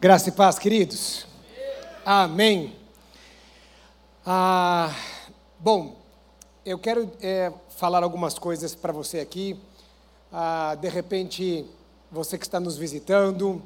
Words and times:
Graça 0.00 0.28
e 0.28 0.32
paz, 0.32 0.60
queridos. 0.60 1.26
Amém. 2.06 2.76
Ah, 4.24 4.94
bom, 5.58 5.96
eu 6.64 6.78
quero 6.78 7.10
é, 7.20 7.52
falar 7.70 8.04
algumas 8.04 8.38
coisas 8.38 8.76
para 8.76 8.92
você 8.92 9.18
aqui. 9.18 9.58
Ah, 10.32 10.76
de 10.80 10.88
repente, 10.88 11.66
você 12.12 12.38
que 12.38 12.46
está 12.46 12.60
nos 12.60 12.76
visitando, 12.76 13.60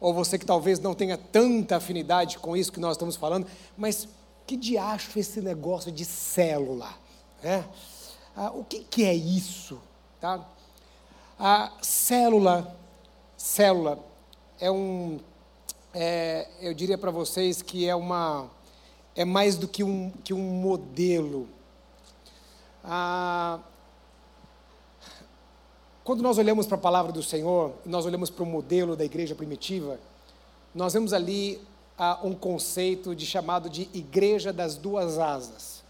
ou 0.00 0.14
você 0.14 0.38
que 0.38 0.46
talvez 0.46 0.80
não 0.80 0.94
tenha 0.94 1.18
tanta 1.18 1.76
afinidade 1.76 2.38
com 2.38 2.56
isso 2.56 2.72
que 2.72 2.80
nós 2.80 2.92
estamos 2.92 3.16
falando, 3.16 3.46
mas 3.76 4.08
que 4.46 4.56
diacho 4.56 5.18
esse 5.18 5.42
negócio 5.42 5.92
de 5.92 6.06
célula? 6.06 6.94
Né? 7.42 7.62
Ah, 8.34 8.50
o 8.52 8.64
que, 8.64 8.80
que 8.84 9.04
é 9.04 9.12
isso? 9.12 9.78
Tá? 10.18 10.48
A 11.38 11.72
célula, 11.82 12.74
célula 13.36 13.98
é 14.58 14.70
um 14.70 15.20
é, 15.94 16.48
eu 16.60 16.74
diria 16.74 16.98
para 16.98 17.12
vocês 17.12 17.62
que 17.62 17.88
é 17.88 17.94
uma 17.94 18.50
é 19.14 19.24
mais 19.24 19.56
do 19.56 19.68
que 19.68 19.84
um, 19.84 20.10
que 20.24 20.34
um 20.34 20.40
modelo. 20.40 21.48
Ah, 22.82 23.60
quando 26.02 26.20
nós 26.20 26.36
olhamos 26.36 26.66
para 26.66 26.76
a 26.76 26.80
palavra 26.80 27.12
do 27.12 27.22
Senhor, 27.22 27.72
nós 27.86 28.04
olhamos 28.04 28.28
para 28.28 28.42
o 28.42 28.46
modelo 28.46 28.96
da 28.96 29.04
igreja 29.04 29.36
primitiva, 29.36 30.00
nós 30.74 30.92
vemos 30.92 31.12
ali 31.12 31.60
ah, 31.96 32.18
um 32.24 32.34
conceito 32.34 33.14
de 33.14 33.24
chamado 33.24 33.70
de 33.70 33.88
igreja 33.94 34.52
das 34.52 34.76
duas 34.76 35.16
asas, 35.16 35.84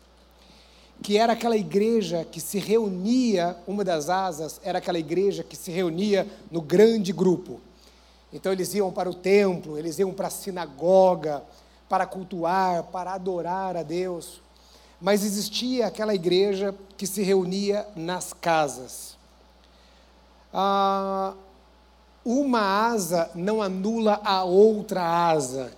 que 1.03 1.17
era 1.17 1.33
aquela 1.33 1.57
igreja 1.57 2.27
que 2.31 2.41
se 2.41 2.59
reunia, 2.59 3.57
uma 3.67 3.83
das 3.83 4.11
asas 4.11 4.61
era 4.63 4.79
aquela 4.79 4.99
igreja 4.99 5.43
que 5.43 5.57
se 5.57 5.71
reunia 5.71 6.29
no 6.51 6.61
grande 6.61 7.11
grupo. 7.11 7.59
Então 8.35 8.51
eles 8.51 8.75
iam 8.75 8.91
para 8.91 9.09
o 9.09 9.15
templo, 9.15 9.79
eles 9.79 9.97
iam 10.01 10.13
para 10.13 10.27
a 10.27 10.31
sinagoga, 10.31 11.45
para 11.89 12.05
cultuar, 12.05 12.83
para 12.83 13.13
adorar 13.13 13.77
a 13.77 13.85
Deus. 13.85 14.43
Mas 15.01 15.25
existia 15.25 15.87
aquela 15.87 16.15
igreja 16.15 16.75
que 16.97 17.07
se 17.07 17.23
reunia 17.23 17.87
nas 17.95 18.33
casas. 18.33 19.17
Ah, 20.53 21.35
uma 22.25 22.89
asa 22.89 23.31
não 23.37 23.63
anula 23.63 24.21
a 24.25 24.43
outra 24.43 25.29
asa. 25.31 25.73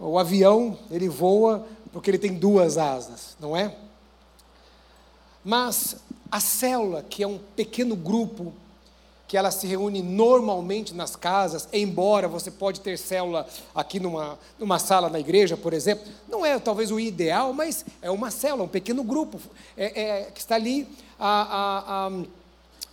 O 0.00 0.18
avião, 0.18 0.78
ele 0.90 1.08
voa 1.08 1.66
porque 1.92 2.10
ele 2.10 2.18
tem 2.18 2.32
duas 2.32 2.78
asas, 2.78 3.36
não 3.38 3.54
é? 3.54 3.76
Mas 5.44 5.96
a 6.30 6.40
célula, 6.40 7.02
que 7.02 7.22
é 7.22 7.26
um 7.26 7.38
pequeno 7.56 7.94
grupo 7.94 8.54
que 9.28 9.36
ela 9.36 9.50
se 9.50 9.66
reúne 9.66 10.02
normalmente 10.02 10.94
nas 10.94 11.14
casas, 11.14 11.68
embora 11.70 12.26
você 12.26 12.50
pode 12.50 12.80
ter 12.80 12.98
célula 12.98 13.46
aqui 13.74 14.00
numa, 14.00 14.38
numa 14.58 14.78
sala 14.78 15.10
na 15.10 15.20
igreja, 15.20 15.54
por 15.54 15.74
exemplo, 15.74 16.10
não 16.26 16.46
é 16.46 16.58
talvez 16.58 16.90
o 16.90 16.98
ideal, 16.98 17.52
mas 17.52 17.84
é 18.00 18.10
uma 18.10 18.30
célula, 18.30 18.64
um 18.64 18.68
pequeno 18.68 19.04
grupo 19.04 19.38
é, 19.76 20.02
é, 20.02 20.24
que 20.30 20.40
está 20.40 20.54
ali 20.54 20.88
a, 21.20 22.08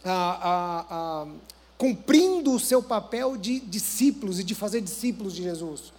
a, 0.03 1.23
a, 1.23 1.27
cumprindo 1.77 2.53
o 2.53 2.59
seu 2.59 2.83
papel 2.83 3.37
de 3.37 3.61
discípulos 3.61 4.37
e 4.37 4.43
de 4.43 4.53
fazer 4.53 4.81
discípulos 4.81 5.33
de 5.33 5.43
Jesus. 5.43 5.93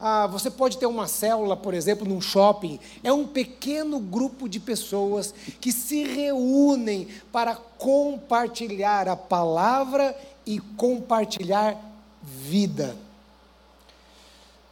Ah, 0.00 0.28
você 0.28 0.48
pode 0.48 0.78
ter 0.78 0.86
uma 0.86 1.08
célula, 1.08 1.56
por 1.56 1.74
exemplo, 1.74 2.06
num 2.06 2.20
shopping. 2.20 2.78
É 3.02 3.12
um 3.12 3.26
pequeno 3.26 3.98
grupo 3.98 4.48
de 4.48 4.60
pessoas 4.60 5.34
que 5.60 5.72
se 5.72 6.04
reúnem 6.04 7.08
para 7.32 7.56
compartilhar 7.56 9.08
a 9.08 9.16
palavra 9.16 10.16
e 10.46 10.60
compartilhar 10.60 11.76
vida. 12.22 12.96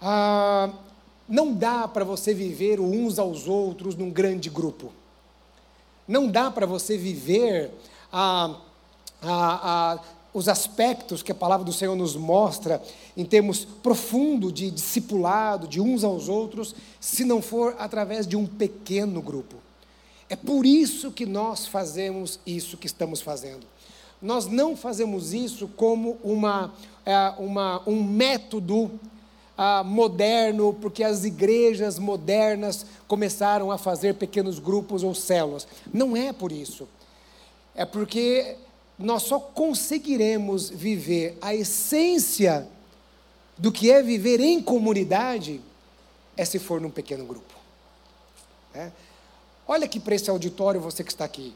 Ah, 0.00 0.70
não 1.28 1.52
dá 1.52 1.88
para 1.88 2.04
você 2.04 2.32
viver 2.32 2.78
uns 2.78 3.18
aos 3.18 3.48
outros 3.48 3.96
num 3.96 4.10
grande 4.10 4.48
grupo. 4.48 4.92
Não 6.06 6.28
dá 6.28 6.52
para 6.52 6.66
você 6.66 6.96
viver 6.96 7.72
a, 8.12 8.54
a, 9.20 9.92
a 9.92 9.98
os 10.36 10.50
aspectos 10.50 11.22
que 11.22 11.32
a 11.32 11.34
palavra 11.34 11.64
do 11.64 11.72
Senhor 11.72 11.96
nos 11.96 12.14
mostra 12.14 12.82
em 13.16 13.24
termos 13.24 13.64
profundo 13.64 14.52
de 14.52 14.70
discipulado, 14.70 15.66
de 15.66 15.80
uns 15.80 16.04
aos 16.04 16.28
outros, 16.28 16.74
se 17.00 17.24
não 17.24 17.40
for 17.40 17.74
através 17.78 18.26
de 18.26 18.36
um 18.36 18.44
pequeno 18.44 19.22
grupo. 19.22 19.56
É 20.28 20.36
por 20.36 20.66
isso 20.66 21.10
que 21.10 21.24
nós 21.24 21.64
fazemos 21.66 22.38
isso 22.46 22.76
que 22.76 22.86
estamos 22.86 23.22
fazendo. 23.22 23.66
Nós 24.20 24.46
não 24.46 24.76
fazemos 24.76 25.32
isso 25.32 25.68
como 25.68 26.18
uma, 26.22 26.74
é, 27.06 27.32
uma 27.38 27.82
um 27.88 28.04
método 28.04 28.90
ah, 29.56 29.82
moderno, 29.82 30.76
porque 30.82 31.02
as 31.02 31.24
igrejas 31.24 31.98
modernas 31.98 32.84
começaram 33.08 33.70
a 33.70 33.78
fazer 33.78 34.16
pequenos 34.16 34.58
grupos 34.58 35.02
ou 35.02 35.14
células. 35.14 35.66
Não 35.90 36.14
é 36.14 36.30
por 36.30 36.52
isso. 36.52 36.86
É 37.74 37.86
porque 37.86 38.58
nós 38.98 39.24
só 39.24 39.38
conseguiremos 39.38 40.70
viver 40.70 41.36
a 41.40 41.54
essência 41.54 42.66
do 43.58 43.70
que 43.70 43.90
é 43.90 44.02
viver 44.02 44.40
em 44.40 44.62
comunidade 44.62 45.60
é 46.36 46.44
se 46.44 46.58
for 46.58 46.80
num 46.80 46.90
pequeno 46.90 47.24
grupo. 47.24 47.54
É? 48.74 48.90
Olha 49.66 49.84
aqui 49.84 49.98
para 49.98 50.14
esse 50.14 50.30
auditório, 50.30 50.80
você 50.80 51.02
que 51.02 51.10
está 51.10 51.24
aqui. 51.24 51.54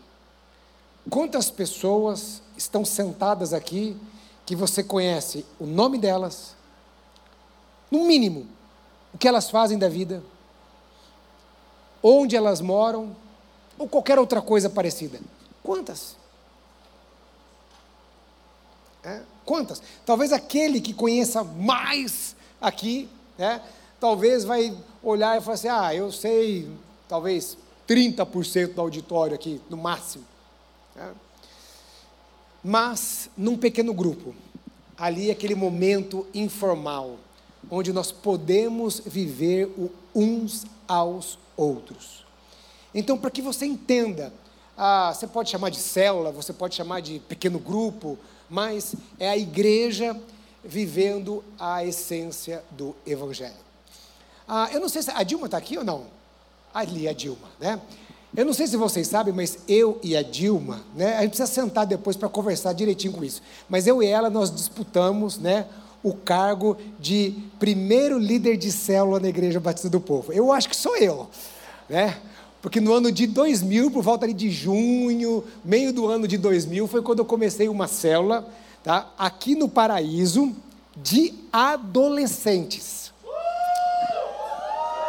Quantas 1.08 1.50
pessoas 1.50 2.42
estão 2.56 2.84
sentadas 2.84 3.52
aqui 3.52 3.96
que 4.44 4.56
você 4.56 4.82
conhece 4.82 5.44
o 5.58 5.66
nome 5.66 5.98
delas, 5.98 6.56
no 7.90 8.04
mínimo, 8.04 8.46
o 9.14 9.18
que 9.18 9.28
elas 9.28 9.50
fazem 9.50 9.78
da 9.78 9.88
vida, 9.88 10.22
onde 12.02 12.36
elas 12.36 12.60
moram, 12.60 13.14
ou 13.78 13.88
qualquer 13.88 14.18
outra 14.18 14.42
coisa 14.42 14.68
parecida? 14.68 15.20
Quantas? 15.62 16.19
É? 19.02 19.20
Quantas? 19.44 19.82
Talvez 20.04 20.32
aquele 20.32 20.80
que 20.80 20.92
conheça 20.92 21.42
mais 21.42 22.36
aqui, 22.60 23.08
né, 23.38 23.62
talvez 23.98 24.44
vai 24.44 24.76
olhar 25.02 25.38
e 25.38 25.40
falar 25.40 25.54
assim: 25.54 25.68
ah, 25.68 25.94
eu 25.94 26.12
sei, 26.12 26.68
talvez 27.08 27.56
30% 27.88 28.74
do 28.74 28.80
auditório 28.80 29.34
aqui, 29.34 29.60
no 29.70 29.76
máximo. 29.76 30.24
É? 30.96 31.08
Mas, 32.62 33.30
num 33.36 33.56
pequeno 33.56 33.94
grupo, 33.94 34.34
ali 34.96 35.30
é 35.30 35.32
aquele 35.32 35.54
momento 35.54 36.26
informal, 36.34 37.16
onde 37.70 37.92
nós 37.92 38.12
podemos 38.12 39.00
viver 39.00 39.66
o 39.78 39.90
uns 40.14 40.66
aos 40.86 41.38
outros. 41.56 42.24
Então, 42.94 43.16
para 43.16 43.30
que 43.30 43.40
você 43.40 43.64
entenda, 43.64 44.32
ah, 44.76 45.12
você 45.14 45.26
pode 45.26 45.50
chamar 45.50 45.70
de 45.70 45.78
célula, 45.78 46.32
você 46.32 46.52
pode 46.52 46.74
chamar 46.74 47.00
de 47.00 47.20
pequeno 47.20 47.58
grupo, 47.58 48.18
mas 48.50 48.94
é 49.18 49.30
a 49.30 49.38
igreja 49.38 50.18
vivendo 50.64 51.42
a 51.58 51.84
essência 51.84 52.62
do 52.72 52.94
Evangelho. 53.06 53.54
Ah, 54.46 54.68
eu 54.72 54.80
não 54.80 54.88
sei 54.88 55.02
se 55.02 55.10
a 55.10 55.22
Dilma 55.22 55.46
está 55.46 55.56
aqui 55.56 55.78
ou 55.78 55.84
não. 55.84 56.06
Ali 56.74 57.08
a 57.08 57.12
Dilma, 57.12 57.48
né? 57.58 57.80
Eu 58.36 58.44
não 58.44 58.52
sei 58.52 58.66
se 58.66 58.76
vocês 58.76 59.08
sabem, 59.08 59.32
mas 59.32 59.58
eu 59.66 59.98
e 60.02 60.16
a 60.16 60.22
Dilma, 60.22 60.84
né? 60.94 61.16
A 61.16 61.22
gente 61.22 61.30
precisa 61.30 61.48
sentar 61.48 61.86
depois 61.86 62.16
para 62.16 62.28
conversar 62.28 62.72
direitinho 62.72 63.12
com 63.12 63.24
isso. 63.24 63.42
Mas 63.68 63.86
eu 63.86 64.02
e 64.02 64.06
ela 64.06 64.30
nós 64.30 64.54
disputamos, 64.54 65.38
né? 65.38 65.66
O 66.02 66.14
cargo 66.14 66.76
de 66.98 67.34
primeiro 67.58 68.18
líder 68.18 68.56
de 68.56 68.70
célula 68.70 69.18
na 69.20 69.28
Igreja 69.28 69.58
Batista 69.60 69.88
do 69.88 70.00
Povo. 70.00 70.32
Eu 70.32 70.52
acho 70.52 70.68
que 70.68 70.76
sou 70.76 70.96
eu, 70.96 71.28
né? 71.88 72.20
Porque 72.62 72.80
no 72.80 72.92
ano 72.92 73.10
de 73.10 73.26
2000, 73.26 73.90
por 73.90 74.02
volta 74.02 74.32
de 74.32 74.50
junho, 74.50 75.44
meio 75.64 75.92
do 75.92 76.06
ano 76.06 76.28
de 76.28 76.36
2000, 76.36 76.86
foi 76.86 77.00
quando 77.00 77.20
eu 77.20 77.24
comecei 77.24 77.68
uma 77.68 77.88
célula, 77.88 78.46
tá? 78.82 79.10
aqui 79.18 79.54
no 79.54 79.68
Paraíso, 79.68 80.54
de 80.94 81.32
adolescentes. 81.50 83.12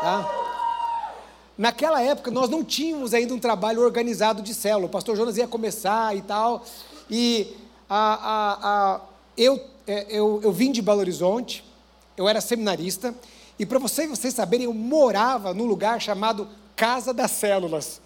Tá? 0.01 0.41
Naquela 1.57 2.01
época, 2.01 2.31
nós 2.31 2.49
não 2.49 2.63
tínhamos 2.63 3.13
ainda 3.13 3.33
um 3.33 3.39
trabalho 3.39 3.81
organizado 3.81 4.41
de 4.41 4.53
célula. 4.53 4.85
O 4.85 4.89
pastor 4.89 5.17
Jonas 5.17 5.37
ia 5.37 5.47
começar 5.47 6.15
e 6.15 6.21
tal. 6.21 6.65
E 7.09 7.53
a, 7.89 8.13
a, 8.13 8.93
a, 8.95 9.01
eu, 9.37 9.61
é, 9.85 10.07
eu, 10.09 10.39
eu 10.41 10.51
vim 10.53 10.71
de 10.71 10.81
Belo 10.81 10.99
Horizonte, 10.99 11.63
eu 12.15 12.29
era 12.29 12.39
seminarista. 12.39 13.13
E 13.59 13.65
para 13.65 13.77
vocês, 13.77 14.09
vocês 14.09 14.33
saberem, 14.33 14.65
eu 14.65 14.73
morava 14.73 15.53
num 15.53 15.65
lugar 15.65 15.99
chamado 16.01 16.47
casa 16.81 17.13
das 17.13 17.29
células. 17.29 18.01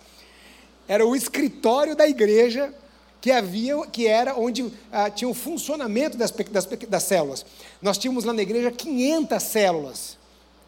Era 0.85 1.05
o 1.05 1.15
escritório 1.15 1.95
da 1.95 2.05
igreja 2.05 2.73
que 3.21 3.31
havia, 3.31 3.77
que 3.87 4.05
era 4.05 4.35
onde 4.35 4.69
ah, 4.91 5.09
tinha 5.09 5.29
o 5.29 5.33
funcionamento 5.33 6.17
das, 6.17 6.29
das, 6.29 6.65
das, 6.65 7.03
células. 7.03 7.45
Nós 7.81 7.97
tínhamos 7.97 8.25
lá 8.25 8.33
na 8.33 8.41
igreja 8.41 8.69
500 8.69 9.41
células. 9.41 10.17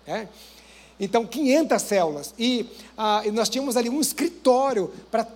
Né? 0.07 0.30
Então, 0.98 1.25
500 1.25 1.81
células. 1.81 2.33
E, 2.39 2.65
ah, 2.98 3.24
e 3.25 3.31
nós 3.31 3.50
tínhamos 3.50 3.75
ali 3.75 3.89
um 3.89 4.00
escritório 4.00 4.89
para 5.12 5.27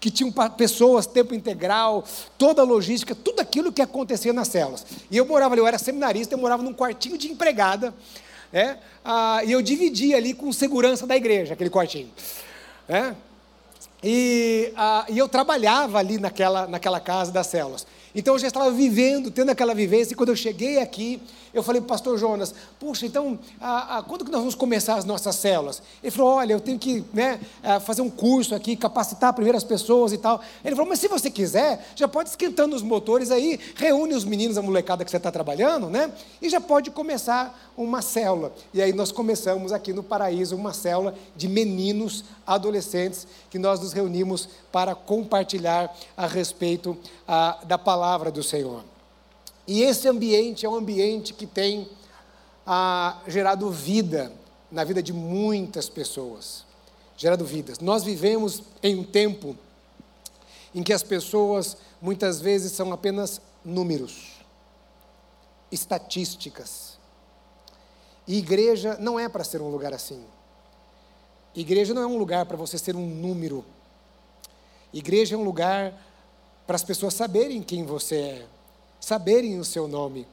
que 0.00 0.10
tinham 0.10 0.32
pessoas, 0.56 1.06
tempo 1.06 1.34
integral, 1.34 2.02
toda 2.38 2.62
a 2.62 2.64
logística, 2.64 3.14
tudo 3.14 3.40
aquilo 3.40 3.70
que 3.70 3.82
acontecia 3.82 4.32
nas 4.32 4.48
células. 4.48 4.86
E 5.10 5.18
eu 5.18 5.26
morava 5.26 5.52
ali, 5.52 5.60
eu 5.60 5.66
era 5.66 5.76
seminarista, 5.76 6.34
eu 6.34 6.38
morava 6.38 6.62
num 6.62 6.72
quartinho 6.72 7.18
de 7.18 7.30
empregada, 7.30 7.92
né? 8.52 8.78
Ah, 9.04 9.42
e 9.44 9.52
eu 9.52 9.62
dividia 9.62 10.16
ali 10.16 10.34
com 10.34 10.52
segurança 10.52 11.06
da 11.06 11.16
igreja, 11.16 11.54
aquele 11.54 11.70
quartinho. 11.70 12.10
Né? 12.88 13.14
E, 14.02 14.72
ah, 14.76 15.06
e 15.08 15.18
eu 15.18 15.28
trabalhava 15.28 15.98
ali 15.98 16.18
naquela, 16.18 16.66
naquela 16.66 17.00
casa 17.00 17.30
das 17.30 17.46
células. 17.46 17.86
Então 18.14 18.34
eu 18.34 18.38
já 18.38 18.48
estava 18.48 18.70
vivendo, 18.70 19.30
tendo 19.30 19.50
aquela 19.50 19.74
vivência, 19.74 20.12
e 20.14 20.16
quando 20.16 20.30
eu 20.30 20.36
cheguei 20.36 20.78
aqui, 20.78 21.20
eu 21.52 21.62
falei 21.62 21.80
para 21.80 21.86
o 21.86 21.88
pastor 21.88 22.18
Jonas, 22.18 22.54
puxa, 22.78 23.06
então, 23.06 23.38
a, 23.60 23.98
a, 23.98 24.02
quando 24.02 24.24
que 24.24 24.30
nós 24.30 24.40
vamos 24.40 24.54
começar 24.54 24.94
as 24.94 25.04
nossas 25.04 25.34
células? 25.36 25.82
Ele 26.02 26.10
falou, 26.10 26.34
olha, 26.34 26.52
eu 26.52 26.60
tenho 26.60 26.78
que 26.78 27.04
né, 27.12 27.40
fazer 27.84 28.02
um 28.02 28.10
curso 28.10 28.54
aqui, 28.54 28.76
capacitar 28.76 29.32
primeiro 29.32 29.56
as 29.56 29.64
pessoas 29.64 30.12
e 30.12 30.18
tal. 30.18 30.40
Ele 30.64 30.74
falou, 30.74 30.88
mas 30.88 31.00
se 31.00 31.08
você 31.08 31.30
quiser, 31.30 31.84
já 31.96 32.06
pode 32.06 32.30
esquentando 32.30 32.76
os 32.76 32.82
motores 32.82 33.30
aí, 33.30 33.58
reúne 33.74 34.14
os 34.14 34.24
meninos, 34.24 34.56
a 34.56 34.62
molecada 34.62 35.04
que 35.04 35.10
você 35.10 35.16
está 35.16 35.30
trabalhando, 35.30 35.88
né? 35.88 36.12
E 36.40 36.48
já 36.48 36.60
pode 36.60 36.90
começar 36.90 37.70
uma 37.76 38.02
célula. 38.02 38.52
E 38.72 38.80
aí 38.80 38.92
nós 38.92 39.10
começamos 39.10 39.72
aqui 39.72 39.92
no 39.92 40.02
Paraíso 40.02 40.54
uma 40.54 40.72
célula 40.72 41.14
de 41.36 41.48
meninos, 41.48 42.24
adolescentes, 42.46 43.26
que 43.50 43.58
nós 43.58 43.80
nos 43.80 43.92
reunimos 43.92 44.48
para 44.70 44.94
compartilhar 44.94 45.94
a 46.16 46.26
respeito 46.26 46.96
a, 47.26 47.58
da 47.64 47.78
palavra 47.78 48.30
do 48.30 48.42
Senhor. 48.42 48.84
E 49.66 49.82
esse 49.82 50.08
ambiente 50.08 50.66
é 50.66 50.68
um 50.68 50.74
ambiente 50.74 51.32
que 51.32 51.46
tem 51.46 51.88
ah, 52.66 53.20
gerado 53.26 53.70
vida 53.70 54.32
na 54.70 54.84
vida 54.84 55.02
de 55.02 55.12
muitas 55.12 55.88
pessoas. 55.88 56.64
Gerado 57.16 57.44
vidas. 57.44 57.78
Nós 57.80 58.02
vivemos 58.02 58.62
em 58.82 58.96
um 58.96 59.04
tempo 59.04 59.56
em 60.74 60.82
que 60.82 60.92
as 60.92 61.02
pessoas 61.02 61.76
muitas 62.00 62.40
vezes 62.40 62.72
são 62.72 62.92
apenas 62.92 63.40
números, 63.64 64.36
estatísticas. 65.70 66.98
E 68.26 68.38
igreja 68.38 68.96
não 69.00 69.18
é 69.18 69.28
para 69.28 69.44
ser 69.44 69.60
um 69.60 69.68
lugar 69.68 69.92
assim. 69.92 70.24
Igreja 71.54 71.92
não 71.92 72.02
é 72.02 72.06
um 72.06 72.16
lugar 72.16 72.46
para 72.46 72.56
você 72.56 72.78
ser 72.78 72.94
um 72.94 73.06
número. 73.06 73.64
Igreja 74.92 75.34
é 75.34 75.38
um 75.38 75.42
lugar 75.44 75.92
para 76.66 76.76
as 76.76 76.84
pessoas 76.84 77.14
saberem 77.14 77.62
quem 77.62 77.84
você 77.84 78.14
é 78.16 78.46
saberem 79.00 79.58
o 79.58 79.64
seu 79.64 79.88
nome. 79.88 80.26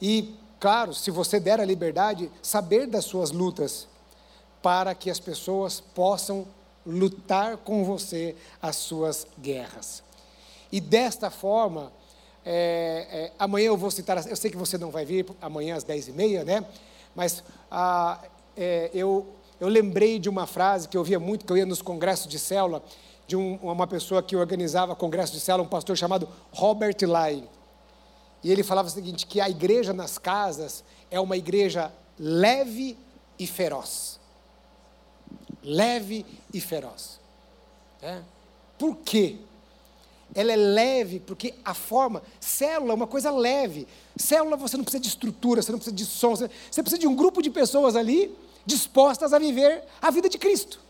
E, 0.00 0.34
claro, 0.60 0.92
se 0.92 1.10
você 1.10 1.40
der 1.40 1.60
a 1.60 1.64
liberdade, 1.64 2.30
saber 2.42 2.86
das 2.86 3.04
suas 3.04 3.30
lutas, 3.30 3.88
para 4.62 4.94
que 4.94 5.10
as 5.10 5.20
pessoas 5.20 5.80
possam 5.80 6.46
lutar 6.86 7.56
com 7.58 7.84
você 7.84 8.34
as 8.60 8.76
suas 8.76 9.26
guerras. 9.38 10.02
E 10.70 10.80
desta 10.80 11.30
forma, 11.30 11.92
é, 12.44 13.06
é, 13.10 13.32
amanhã 13.38 13.66
eu 13.66 13.76
vou 13.76 13.90
citar, 13.90 14.26
eu 14.26 14.36
sei 14.36 14.50
que 14.50 14.56
você 14.56 14.76
não 14.76 14.90
vai 14.90 15.04
vir 15.04 15.26
amanhã 15.40 15.76
às 15.76 15.84
dez 15.84 16.08
e 16.08 16.12
meia, 16.12 16.44
né? 16.44 16.64
Mas 17.14 17.42
ah, 17.70 18.20
é, 18.56 18.90
eu, 18.92 19.26
eu 19.60 19.68
lembrei 19.68 20.18
de 20.18 20.28
uma 20.28 20.46
frase 20.46 20.88
que 20.88 20.96
eu 20.96 21.04
via 21.04 21.20
muito, 21.20 21.46
que 21.46 21.52
eu 21.52 21.56
ia 21.56 21.66
nos 21.66 21.80
congressos 21.80 22.26
de 22.26 22.38
célula, 22.38 22.82
de 23.26 23.36
um, 23.36 23.56
uma 23.56 23.86
pessoa 23.86 24.22
que 24.22 24.36
organizava 24.36 24.94
congresso 24.94 25.32
de 25.32 25.40
célula, 25.40 25.64
um 25.64 25.68
pastor 25.70 25.96
chamado 25.96 26.28
Robert 26.52 26.96
Lai. 27.02 27.44
E 28.42 28.50
ele 28.50 28.62
falava 28.62 28.88
o 28.88 28.90
seguinte: 28.90 29.26
que 29.26 29.40
a 29.40 29.48
igreja 29.48 29.92
nas 29.92 30.18
casas 30.18 30.84
é 31.10 31.18
uma 31.18 31.36
igreja 31.36 31.92
leve 32.18 32.96
e 33.38 33.46
feroz. 33.46 34.20
Leve 35.62 36.26
e 36.52 36.60
feroz. 36.60 37.18
É? 38.02 38.20
Por 38.78 38.96
quê? 38.98 39.38
Ela 40.34 40.52
é 40.52 40.56
leve 40.56 41.20
porque 41.20 41.54
a 41.64 41.74
forma, 41.74 42.22
célula 42.40 42.92
é 42.92 42.94
uma 42.94 43.06
coisa 43.06 43.30
leve. 43.30 43.86
Célula 44.16 44.56
você 44.56 44.76
não 44.76 44.84
precisa 44.84 45.02
de 45.02 45.08
estrutura, 45.08 45.62
você 45.62 45.72
não 45.72 45.78
precisa 45.78 45.96
de 45.96 46.04
som, 46.04 46.34
você 46.34 46.48
precisa 46.82 46.98
de 46.98 47.06
um 47.06 47.14
grupo 47.14 47.40
de 47.40 47.50
pessoas 47.50 47.96
ali 47.96 48.36
dispostas 48.66 49.32
a 49.32 49.38
viver 49.38 49.84
a 50.02 50.10
vida 50.10 50.28
de 50.28 50.36
Cristo. 50.36 50.83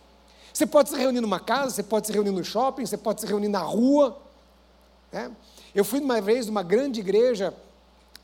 Você 0.54 0.66
pode 0.66 0.90
se 0.90 0.96
reunir 0.96 1.20
numa 1.20 1.40
casa, 1.40 1.74
você 1.74 1.82
pode 1.82 2.06
se 2.06 2.12
reunir 2.12 2.30
no 2.30 2.44
shopping, 2.44 2.86
você 2.86 2.96
pode 2.96 3.20
se 3.20 3.26
reunir 3.26 3.48
na 3.48 3.58
rua. 3.58 4.16
Né? 5.10 5.28
Eu 5.74 5.84
fui 5.84 5.98
uma 5.98 6.20
vez 6.20 6.46
numa 6.46 6.62
grande 6.62 7.00
igreja 7.00 7.52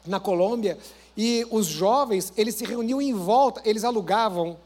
na 0.07 0.21
Colômbia 0.21 0.79
e 1.17 1.45
os 1.51 1.67
jovens, 1.67 2.33
eles 2.37 2.55
se 2.55 2.65
reuniam 2.65 3.03
em 3.03 3.13
volta, 3.13 3.61
eles 3.65 3.83
alugavam 3.83 4.57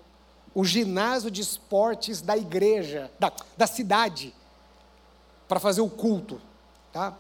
o 0.55 0.63
ginásio 0.63 1.31
de 1.31 1.41
esportes 1.41 2.21
da 2.21 2.37
igreja, 2.37 3.11
da, 3.19 3.33
da 3.57 3.67
cidade, 3.67 4.35
para 5.49 5.59
fazer 5.59 5.81
o 5.81 5.89
culto. 5.89 6.39
Tá? 6.93 7.17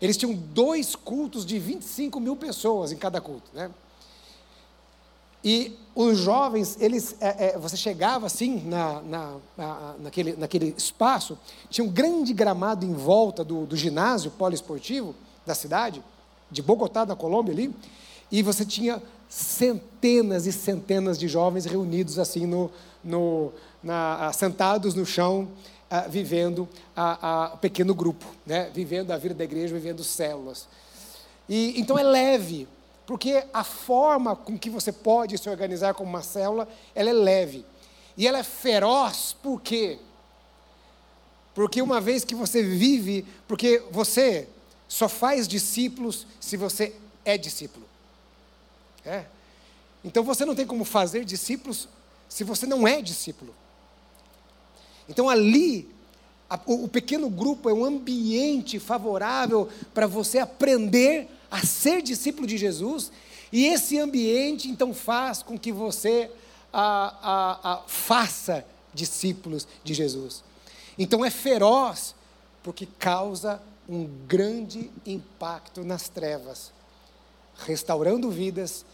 Eles 0.00 0.16
tinham 0.16 0.34
dois 0.34 0.96
cultos 0.96 1.46
de 1.46 1.56
25 1.60 2.18
mil 2.18 2.34
pessoas 2.34 2.90
em 2.90 2.96
cada 2.96 3.20
culto. 3.20 3.48
Né? 3.54 3.70
E 5.44 5.76
os 5.94 6.18
jovens, 6.18 6.76
eles, 6.80 7.14
é, 7.20 7.48
é, 7.54 7.58
você 7.58 7.76
chegava 7.76 8.26
assim 8.26 8.62
na, 8.66 9.00
na, 9.02 9.36
na, 9.56 9.94
naquele, 10.00 10.34
naquele 10.36 10.74
espaço, 10.76 11.38
tinha 11.68 11.84
um 11.84 11.90
grande 11.90 12.32
gramado 12.32 12.84
em 12.84 12.94
volta 12.94 13.44
do, 13.44 13.66
do 13.66 13.76
ginásio 13.76 14.30
poliesportivo 14.30 15.14
da 15.46 15.54
cidade, 15.54 16.02
de 16.50 16.62
Bogotá, 16.62 17.04
na 17.04 17.14
Colômbia 17.14 17.52
ali, 17.52 17.74
e 18.32 18.42
você 18.42 18.64
tinha 18.64 19.02
centenas 19.28 20.46
e 20.46 20.52
centenas 20.52 21.18
de 21.18 21.28
jovens 21.28 21.64
reunidos 21.64 22.18
assim 22.18 22.46
no, 22.46 22.70
no 23.02 23.52
na, 23.82 24.32
sentados 24.32 24.94
no 24.94 25.04
chão, 25.04 25.48
vivendo 26.08 26.68
a, 26.96 27.44
a, 27.44 27.56
pequeno 27.56 27.94
grupo, 27.94 28.26
né? 28.44 28.70
vivendo 28.74 29.12
a 29.12 29.16
vida 29.16 29.34
da 29.34 29.44
igreja, 29.44 29.74
vivendo 29.74 30.02
células. 30.02 30.66
E 31.48 31.78
então 31.78 31.98
é 31.98 32.02
leve, 32.02 32.66
porque 33.06 33.44
a 33.52 33.62
forma 33.62 34.34
com 34.34 34.58
que 34.58 34.70
você 34.70 34.90
pode 34.90 35.36
se 35.36 35.48
organizar 35.48 35.94
como 35.94 36.08
uma 36.08 36.22
célula, 36.22 36.68
ela 36.94 37.10
é 37.10 37.12
leve. 37.12 37.66
E 38.16 38.26
ela 38.26 38.38
é 38.38 38.42
feroz, 38.42 39.36
por 39.42 39.60
quê? 39.60 39.98
Porque 41.54 41.82
uma 41.82 42.00
vez 42.00 42.24
que 42.24 42.34
você 42.34 42.62
vive, 42.62 43.26
porque 43.46 43.82
você 43.90 44.48
só 44.88 45.08
faz 45.08 45.46
discípulos 45.46 46.26
se 46.40 46.56
você 46.56 46.94
é 47.24 47.36
discípulo. 47.36 47.86
É. 49.04 49.24
Então 50.04 50.24
você 50.24 50.44
não 50.44 50.54
tem 50.54 50.66
como 50.66 50.84
fazer 50.84 51.24
discípulos 51.24 51.88
se 52.28 52.42
você 52.42 52.66
não 52.66 52.86
é 52.86 53.00
discípulo. 53.00 53.54
Então 55.08 55.28
ali, 55.28 55.93
o, 56.66 56.84
o 56.84 56.88
pequeno 56.88 57.28
grupo 57.28 57.68
é 57.68 57.72
um 57.72 57.84
ambiente 57.84 58.78
favorável 58.78 59.68
para 59.92 60.06
você 60.06 60.38
aprender 60.38 61.28
a 61.50 61.64
ser 61.64 62.02
discípulo 62.02 62.46
de 62.46 62.56
Jesus, 62.56 63.12
e 63.52 63.66
esse 63.66 63.98
ambiente 63.98 64.68
então 64.68 64.92
faz 64.92 65.42
com 65.42 65.58
que 65.58 65.70
você 65.70 66.30
a, 66.72 67.14
a, 67.22 67.72
a, 67.72 67.82
faça 67.86 68.66
discípulos 68.92 69.66
de 69.84 69.94
Jesus. 69.94 70.42
Então 70.98 71.24
é 71.24 71.30
feroz, 71.30 72.14
porque 72.62 72.86
causa 72.98 73.62
um 73.88 74.08
grande 74.26 74.90
impacto 75.06 75.84
nas 75.84 76.08
trevas, 76.08 76.72
restaurando 77.58 78.30
vidas, 78.30 78.84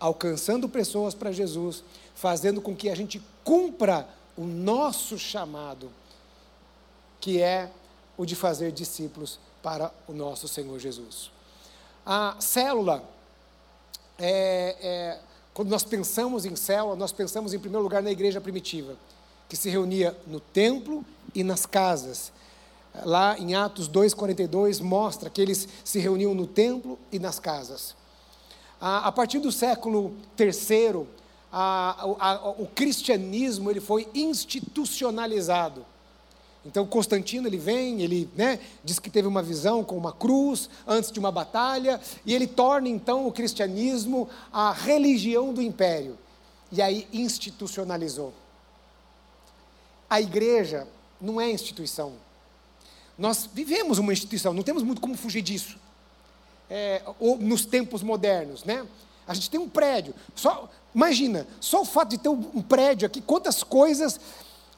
alcançando 0.00 0.68
pessoas 0.68 1.14
para 1.14 1.32
Jesus, 1.32 1.82
fazendo 2.14 2.60
com 2.60 2.74
que 2.74 2.88
a 2.88 2.94
gente 2.94 3.20
cumpra 3.44 4.08
o 4.36 4.44
nosso 4.44 5.18
chamado, 5.18 5.90
que 7.20 7.40
é 7.40 7.70
o 8.16 8.24
de 8.24 8.34
fazer 8.34 8.72
discípulos 8.72 9.38
para 9.62 9.92
o 10.06 10.12
nosso 10.12 10.48
Senhor 10.48 10.78
Jesus. 10.78 11.30
A 12.04 12.36
célula, 12.40 13.04
é, 14.18 14.76
é, 14.80 15.18
quando 15.52 15.68
nós 15.68 15.84
pensamos 15.84 16.44
em 16.44 16.56
célula, 16.56 16.96
nós 16.96 17.12
pensamos 17.12 17.52
em 17.52 17.58
primeiro 17.58 17.82
lugar 17.82 18.02
na 18.02 18.10
igreja 18.10 18.40
primitiva, 18.40 18.96
que 19.48 19.56
se 19.56 19.68
reunia 19.68 20.16
no 20.26 20.40
templo 20.40 21.04
e 21.34 21.44
nas 21.44 21.66
casas. 21.66 22.32
Lá 23.04 23.38
em 23.38 23.54
Atos 23.54 23.88
2,42 23.88 24.80
mostra 24.80 25.30
que 25.30 25.40
eles 25.40 25.68
se 25.84 25.98
reuniam 25.98 26.34
no 26.34 26.46
templo 26.46 26.98
e 27.12 27.18
nas 27.18 27.38
casas. 27.38 27.94
A, 28.80 29.08
a 29.08 29.12
partir 29.12 29.38
do 29.38 29.52
século 29.52 30.16
III, 30.38 31.06
a, 31.52 32.06
a, 32.18 32.50
o 32.50 32.66
cristianismo 32.66 33.70
ele 33.70 33.80
foi 33.80 34.08
institucionalizado. 34.14 35.84
Então 36.64 36.86
Constantino 36.86 37.46
ele 37.46 37.56
vem, 37.56 38.02
ele 38.02 38.28
né, 38.36 38.58
diz 38.84 38.98
que 38.98 39.08
teve 39.08 39.28
uma 39.28 39.42
visão 39.42 39.84
com 39.84 39.96
uma 39.96 40.12
cruz 40.12 40.68
antes 40.86 41.10
de 41.10 41.18
uma 41.18 41.30
batalha 41.30 42.00
e 42.26 42.34
ele 42.34 42.46
torna 42.46 42.88
então 42.88 43.26
o 43.26 43.32
cristianismo 43.32 44.28
a 44.52 44.72
religião 44.72 45.54
do 45.54 45.62
império 45.62 46.18
e 46.70 46.82
aí 46.82 47.08
institucionalizou. 47.12 48.32
A 50.10 50.20
igreja 50.20 50.86
não 51.20 51.40
é 51.40 51.50
instituição. 51.50 52.14
Nós 53.16 53.48
vivemos 53.52 53.98
uma 53.98 54.12
instituição, 54.12 54.52
não 54.52 54.62
temos 54.62 54.82
muito 54.82 55.00
como 55.00 55.16
fugir 55.16 55.42
disso. 55.42 55.78
É, 56.70 57.02
ou 57.18 57.38
nos 57.38 57.64
tempos 57.64 58.02
modernos, 58.02 58.62
né? 58.64 58.86
A 59.26 59.34
gente 59.34 59.50
tem 59.50 59.58
um 59.58 59.68
prédio. 59.68 60.14
Só 60.34 60.68
imagina, 60.94 61.46
só 61.60 61.82
o 61.82 61.84
fato 61.84 62.10
de 62.10 62.18
ter 62.18 62.28
um 62.28 62.62
prédio 62.62 63.06
aqui, 63.06 63.20
quantas 63.20 63.62
coisas 63.62 64.20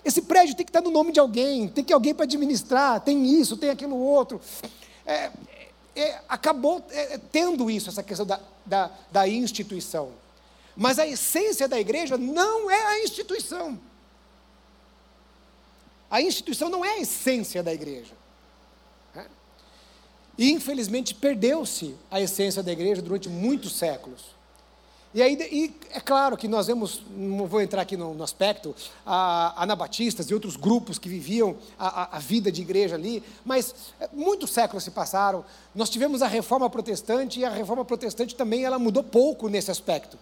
Esse 0.05 0.23
prédio 0.23 0.55
tem 0.55 0.65
que 0.65 0.71
estar 0.71 0.81
no 0.81 0.91
nome 0.91 1.13
de 1.13 1.21
alguém, 1.21 1.69
tem 1.69 1.85
que 1.85 1.93
alguém 1.93 2.15
para 2.15 2.25
administrar, 2.25 3.01
tem 3.01 3.41
isso, 3.41 3.57
tem 3.57 3.71
aquilo 3.71 3.97
outro. 3.97 4.41
É, 5.05 5.31
é, 5.95 6.21
acabou 6.29 6.85
é, 6.91 7.19
tendo 7.31 7.71
isso, 7.71 7.91
essa 7.91 8.03
questão 8.03 8.25
da, 8.25 8.41
da, 8.65 8.91
da 9.11 9.29
instituição. 9.29 10.13
Mas 10.77 10.99
a 10.99 11.07
essência 11.07 11.69
da 11.69 11.79
igreja 11.79 12.17
não 12.17 12.71
é 12.71 12.87
a 12.87 13.03
instituição. 13.03 13.79
A 16.11 16.21
instituição 16.23 16.69
não 16.69 16.85
é 16.85 16.95
a 16.95 17.01
essência 17.01 17.63
da 17.63 17.73
igreja. 17.73 18.13
Né? 19.15 19.27
E, 20.39 20.51
infelizmente, 20.51 21.15
perdeu-se 21.15 21.95
a 22.11 22.21
essência 22.21 22.63
da 22.63 22.73
igreja 22.73 23.03
durante 23.03 23.29
muitos 23.29 23.77
séculos. 23.77 24.40
E 25.13 25.21
aí, 25.21 25.37
e 25.51 25.75
é 25.91 25.99
claro 25.99 26.37
que 26.37 26.47
nós 26.47 26.69
vemos, 26.69 27.03
não 27.11 27.47
vou 27.47 27.61
entrar 27.61 27.83
aqui 27.83 27.97
no, 27.97 28.15
no 28.15 28.23
aspecto, 28.23 28.77
a, 29.05 29.61
anabatistas 29.61 30.31
e 30.31 30.35
outros 30.35 30.57
grupos 30.57 31.01
que 31.01 31.09
viviam 31.09 31.57
a, 31.77 32.03
a, 32.03 32.17
a, 32.17 32.19
vida 32.21 32.51
de 32.53 32.63
igreja 32.63 32.95
ali, 32.95 33.21
mas 33.45 33.75
é, 34.01 34.09
muitos 34.13 34.51
séculos 34.51 34.85
se 34.85 34.93
passaram. 34.93 35.45
Nós 35.75 35.91
tivemos 35.91 36.23
a 36.23 36.29
reforma 36.29 36.71
protestante 36.71 37.41
e 37.41 37.45
a 37.45 37.51
reforma 37.51 37.85
protestante 37.85 38.37
também 38.37 38.65
ela 38.65 38.79
mudou 38.79 39.03
pouco 39.03 39.49
nesse 39.49 39.69
aspecto. 39.69 40.17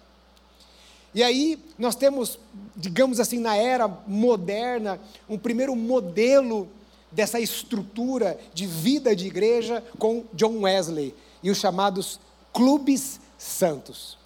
E 1.15 1.23
aí 1.23 1.63
nós 1.79 1.95
temos, 1.95 2.39
digamos 2.75 3.21
assim, 3.21 3.39
na 3.39 3.57
era 3.57 3.89
moderna, 4.07 4.99
um 5.29 5.39
primeiro 5.39 5.77
modelo 5.77 6.67
dessa 7.13 7.39
estrutura 7.39 8.39
de 8.55 8.67
vida 8.67 9.15
de 9.15 9.27
igreja 9.27 9.85
com 9.99 10.25
John 10.33 10.61
Wesley 10.61 11.15
e 11.43 11.51
os 11.51 11.59
chamados 11.59 12.19
clubes 12.55 13.21
santos. 13.37 14.18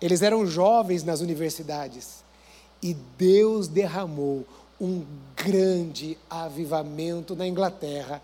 Eles 0.00 0.22
eram 0.22 0.46
jovens 0.46 1.02
nas 1.02 1.20
universidades. 1.20 2.24
E 2.82 2.94
Deus 2.94 3.68
derramou 3.68 4.46
um 4.80 5.04
grande 5.36 6.18
avivamento 6.28 7.34
na 7.34 7.46
Inglaterra. 7.46 8.22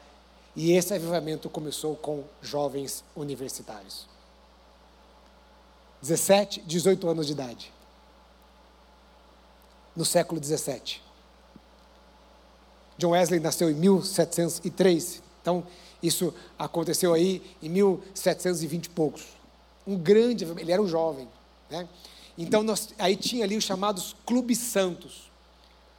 E 0.54 0.72
esse 0.72 0.92
avivamento 0.92 1.48
começou 1.48 1.96
com 1.96 2.24
jovens 2.42 3.04
universitários. 3.16 4.06
17, 6.02 6.62
18 6.62 7.08
anos 7.08 7.26
de 7.26 7.32
idade. 7.32 7.72
No 9.94 10.04
século 10.04 10.40
17. 10.40 11.02
John 12.98 13.10
Wesley 13.10 13.40
nasceu 13.40 13.70
em 13.70 13.74
1703. 13.74 15.22
Então, 15.40 15.64
isso 16.02 16.34
aconteceu 16.58 17.14
aí 17.14 17.42
em 17.62 17.68
1720 17.68 18.86
e 18.86 18.90
poucos. 18.90 19.26
Um 19.86 19.96
grande, 19.96 20.44
ele 20.44 20.72
era 20.72 20.82
um 20.82 20.86
jovem. 20.86 21.28
Né? 21.70 21.88
Então, 22.36 22.62
nós, 22.62 22.88
aí 22.98 23.16
tinha 23.16 23.44
ali 23.44 23.56
os 23.56 23.64
chamados 23.64 24.16
clubes 24.24 24.58
santos, 24.58 25.30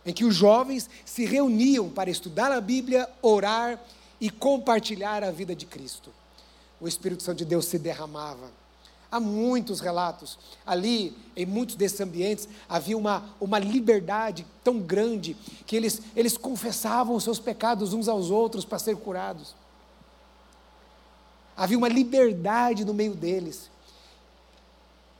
em 0.05 0.13
que 0.13 0.25
os 0.25 0.35
jovens 0.35 0.89
se 1.05 1.25
reuniam 1.25 1.89
para 1.89 2.09
estudar 2.09 2.51
a 2.51 2.59
Bíblia, 2.59 3.07
orar 3.21 3.79
e 4.19 4.29
compartilhar 4.29 5.23
a 5.23 5.31
vida 5.31 5.55
de 5.55 5.65
Cristo. 5.65 6.11
O 6.79 6.87
Espírito 6.87 7.21
Santo 7.21 7.39
de 7.39 7.45
Deus 7.45 7.65
se 7.65 7.77
derramava. 7.77 8.51
Há 9.11 9.19
muitos 9.19 9.81
relatos. 9.81 10.39
Ali, 10.65 11.15
em 11.35 11.45
muitos 11.45 11.75
desses 11.75 11.99
ambientes, 11.99 12.47
havia 12.67 12.97
uma, 12.97 13.25
uma 13.39 13.59
liberdade 13.59 14.47
tão 14.63 14.79
grande 14.79 15.35
que 15.65 15.75
eles, 15.75 16.01
eles 16.15 16.37
confessavam 16.37 17.15
os 17.15 17.23
seus 17.23 17.37
pecados 17.37 17.93
uns 17.93 18.07
aos 18.07 18.31
outros 18.31 18.63
para 18.63 18.79
ser 18.79 18.95
curados. 18.95 19.53
Havia 21.57 21.77
uma 21.77 21.89
liberdade 21.89 22.85
no 22.85 22.93
meio 22.93 23.13
deles. 23.13 23.69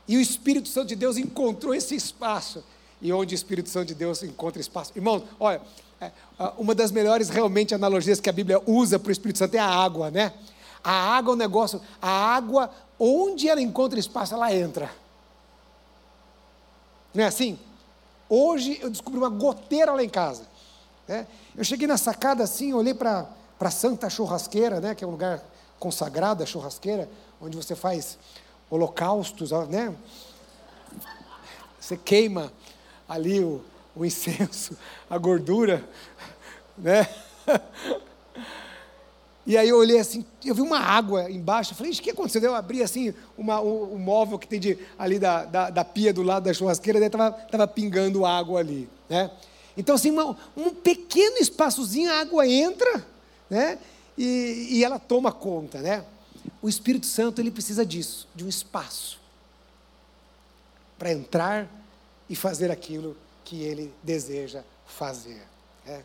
E 0.08 0.18
o 0.18 0.22
Espírito 0.22 0.68
Santo 0.68 0.88
de 0.88 0.96
Deus 0.96 1.18
encontrou 1.18 1.74
esse 1.74 1.96
espaço. 1.96 2.64
E 3.02 3.12
onde 3.12 3.34
o 3.34 3.36
Espírito 3.36 3.70
Santo 3.70 3.88
de 3.88 3.96
Deus 3.96 4.22
encontra 4.24 4.62
espaço. 4.62 4.92
Irmãos, 4.96 5.24
olha, 5.40 5.62
é, 6.00 6.12
uma 6.58 6.74
das 6.74 6.92
melhores 6.92 7.30
realmente 7.30 7.76
analogias 7.76 8.20
que 8.20 8.30
a 8.30 8.34
Bíblia 8.34 8.62
usa 8.66 8.98
para 8.98 9.10
o 9.10 9.12
Espírito 9.12 9.40
Santo 9.40 9.56
é 9.56 9.60
a 9.60 9.68
água, 9.68 10.10
né? 10.10 10.34
A 10.84 10.92
água 10.92 11.34
é 11.34 11.36
um 11.36 11.38
negócio, 11.38 11.80
a 12.02 12.10
água, 12.10 12.72
onde 13.00 13.48
ela 13.48 13.62
encontra 13.62 14.00
espaço, 14.00 14.34
ela 14.34 14.54
entra. 14.54 14.92
Não 17.14 17.24
é 17.24 17.28
assim? 17.28 17.60
Hoje 18.28 18.80
eu 18.82 18.90
descobri 18.90 19.20
uma 19.20 19.30
goteira 19.30 19.94
lá 19.94 20.04
em 20.04 20.10
casa. 20.10 20.44
Né? 21.08 21.28
Eu 21.56 21.64
cheguei 21.64 21.88
na 21.88 21.98
sacada 21.98 22.44
assim, 22.44 22.74
olhei 22.74 22.94
para 22.94 23.28
a 23.60 23.72
Santa 23.72 24.10
Churrasqueira, 24.10 24.80
né? 24.80 24.96
que 24.96 25.04
é 25.04 25.08
um 25.08 25.12
lugar 25.12 25.44
consagrado, 25.80 26.42
a 26.42 26.46
churrasqueira, 26.46 27.10
onde 27.42 27.58
você 27.58 27.76
faz 27.76 28.18
holocaustos, 28.72 29.52
né? 29.70 29.94
Você 31.80 31.98
queima 31.98 32.52
ali 33.08 33.42
o, 33.42 33.62
o 33.94 34.06
incenso, 34.06 34.78
a 35.10 35.18
gordura, 35.18 35.88
né? 36.78 37.08
E 39.46 39.58
aí 39.58 39.68
eu 39.68 39.78
olhei 39.78 40.00
assim, 40.00 40.24
eu 40.46 40.54
vi 40.54 40.62
uma 40.62 40.80
água 40.80 41.30
embaixo, 41.30 41.74
eu 41.74 41.76
falei, 41.76 41.92
o 41.92 41.96
que 41.96 42.12
aconteceu? 42.12 42.42
Eu 42.44 42.56
abri 42.56 42.84
assim 42.84 43.14
uma, 43.38 43.60
o, 43.60 43.96
o, 43.96 44.00
móvel 44.00 44.38
que 44.38 44.48
tem 44.48 44.60
de, 44.60 44.78
ali 44.98 45.18
da, 45.18 45.44
da, 45.46 45.70
da, 45.72 45.84
pia 45.84 46.14
do 46.14 46.22
lado 46.22 46.44
da 46.44 46.54
churrasqueira, 46.54 47.00
daí 47.00 47.08
estava 47.08 47.32
tava 47.32 47.68
pingando 47.68 48.24
água 48.24 48.60
ali, 48.60 48.88
né? 49.10 49.32
Então 49.76 49.96
assim, 49.96 50.12
uma, 50.12 50.38
um 50.56 50.70
pequeno 50.70 51.38
espaçozinho, 51.38 52.12
a 52.12 52.20
água 52.22 52.48
entra, 52.48 53.04
né? 53.50 53.80
E, 54.16 54.68
e 54.70 54.84
ela 54.84 55.00
toma 55.00 55.32
conta, 55.32 55.80
né? 55.80 56.06
O 56.62 56.70
Espírito 56.70 57.06
Santo 57.06 57.42
ele 57.42 57.52
precisa 57.52 57.86
disso, 57.86 58.28
de 58.36 58.44
um 58.44 58.50
espaço 58.50 59.20
para 60.98 61.12
entrar 61.12 61.68
e 62.30 62.36
fazer 62.36 62.70
aquilo 62.70 63.18
que 63.44 63.62
ele 63.62 63.94
deseja 64.04 64.64
fazer. 64.86 65.42
Né? 65.86 66.04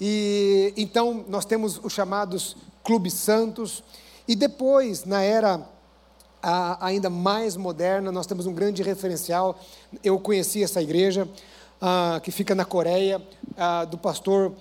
E 0.00 0.72
então 0.76 1.24
nós 1.28 1.44
temos 1.44 1.78
os 1.82 1.92
chamados 1.92 2.56
clubes 2.84 3.14
santos 3.14 3.82
e 4.26 4.36
depois 4.36 5.04
na 5.04 5.22
era 5.22 5.66
a, 6.42 6.86
ainda 6.86 7.10
mais 7.10 7.56
moderna 7.56 8.12
nós 8.12 8.26
temos 8.26 8.46
um 8.46 8.52
grande 8.52 8.82
referencial. 8.82 9.58
Eu 10.02 10.18
conheci 10.18 10.62
essa 10.62 10.82
igreja 10.82 11.28
ah, 11.80 12.20
que 12.22 12.30
fica 12.30 12.54
na 12.54 12.64
Coreia 12.64 13.22
ah, 13.56 13.84
do 13.84 13.98
pastor 13.98 14.52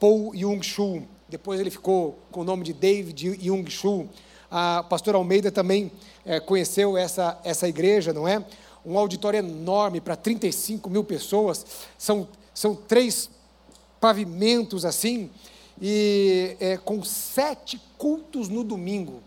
Paul 0.00 0.32
Jung 0.34 0.62
Shu. 0.62 1.02
Depois 1.28 1.60
ele 1.60 1.70
ficou 1.70 2.18
com 2.30 2.40
o 2.40 2.44
nome 2.44 2.64
de 2.64 2.72
David 2.72 3.38
Jung 3.40 3.68
Shu. 3.70 4.08
A 4.54 4.82
pastora 4.82 5.16
Almeida 5.16 5.50
também 5.50 5.90
é, 6.26 6.38
conheceu 6.38 6.94
essa, 6.94 7.40
essa 7.42 7.66
igreja, 7.66 8.12
não 8.12 8.28
é? 8.28 8.44
Um 8.84 8.98
auditório 8.98 9.38
enorme 9.38 9.98
para 9.98 10.14
35 10.14 10.90
mil 10.90 11.02
pessoas. 11.02 11.64
São, 11.96 12.28
são 12.52 12.74
três 12.74 13.30
pavimentos 13.98 14.84
assim, 14.84 15.30
e 15.80 16.54
é, 16.60 16.76
com 16.76 17.02
sete 17.02 17.80
cultos 17.96 18.50
no 18.50 18.62
domingo. 18.62 19.22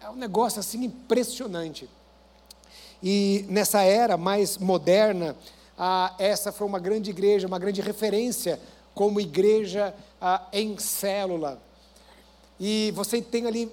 É 0.00 0.08
um 0.08 0.14
negócio 0.14 0.60
assim 0.60 0.84
impressionante. 0.84 1.90
E 3.02 3.44
nessa 3.48 3.82
era 3.82 4.16
mais 4.16 4.56
moderna, 4.56 5.34
ah, 5.76 6.14
essa 6.16 6.52
foi 6.52 6.64
uma 6.64 6.78
grande 6.78 7.10
igreja, 7.10 7.48
uma 7.48 7.58
grande 7.58 7.80
referência 7.80 8.60
como 8.94 9.20
igreja 9.20 9.92
ah, 10.20 10.46
em 10.52 10.78
célula. 10.78 11.60
E 12.60 12.92
você 12.94 13.22
tem 13.22 13.46
ali 13.46 13.70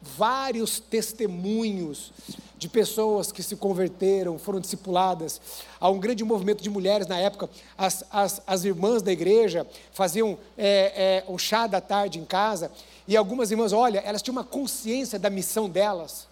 vários 0.00 0.80
testemunhos 0.80 2.12
de 2.56 2.68
pessoas 2.68 3.32
que 3.32 3.42
se 3.42 3.56
converteram, 3.56 4.38
foram 4.38 4.60
discipuladas. 4.60 5.40
Há 5.80 5.88
um 5.88 5.98
grande 5.98 6.22
movimento 6.24 6.62
de 6.62 6.68
mulheres 6.68 7.06
na 7.06 7.18
época. 7.18 7.48
As, 7.76 8.04
as, 8.10 8.42
as 8.46 8.64
irmãs 8.64 9.02
da 9.02 9.10
igreja 9.10 9.66
faziam 9.92 10.38
é, 10.58 11.24
é, 11.26 11.32
um 11.32 11.38
chá 11.38 11.66
da 11.66 11.80
tarde 11.80 12.18
em 12.18 12.24
casa. 12.24 12.70
E 13.08 13.16
algumas 13.16 13.50
irmãs, 13.50 13.72
olha, 13.72 14.00
elas 14.00 14.20
tinham 14.20 14.36
uma 14.36 14.44
consciência 14.44 15.18
da 15.18 15.30
missão 15.30 15.68
delas. 15.68 16.28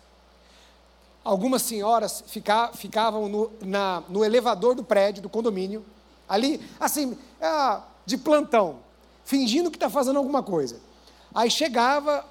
Algumas 1.24 1.62
senhoras 1.62 2.22
fica, 2.26 2.72
ficavam 2.74 3.28
no, 3.28 3.50
na, 3.62 4.02
no 4.08 4.24
elevador 4.24 4.74
do 4.74 4.84
prédio, 4.84 5.22
do 5.22 5.28
condomínio, 5.28 5.84
ali, 6.28 6.60
assim, 6.78 7.16
é, 7.40 7.80
de 8.04 8.16
plantão, 8.16 8.80
fingindo 9.24 9.70
que 9.70 9.76
está 9.76 9.90
fazendo 9.90 10.18
alguma 10.18 10.42
coisa. 10.42 10.87
Aí 11.34 11.50
chegava 11.50 12.24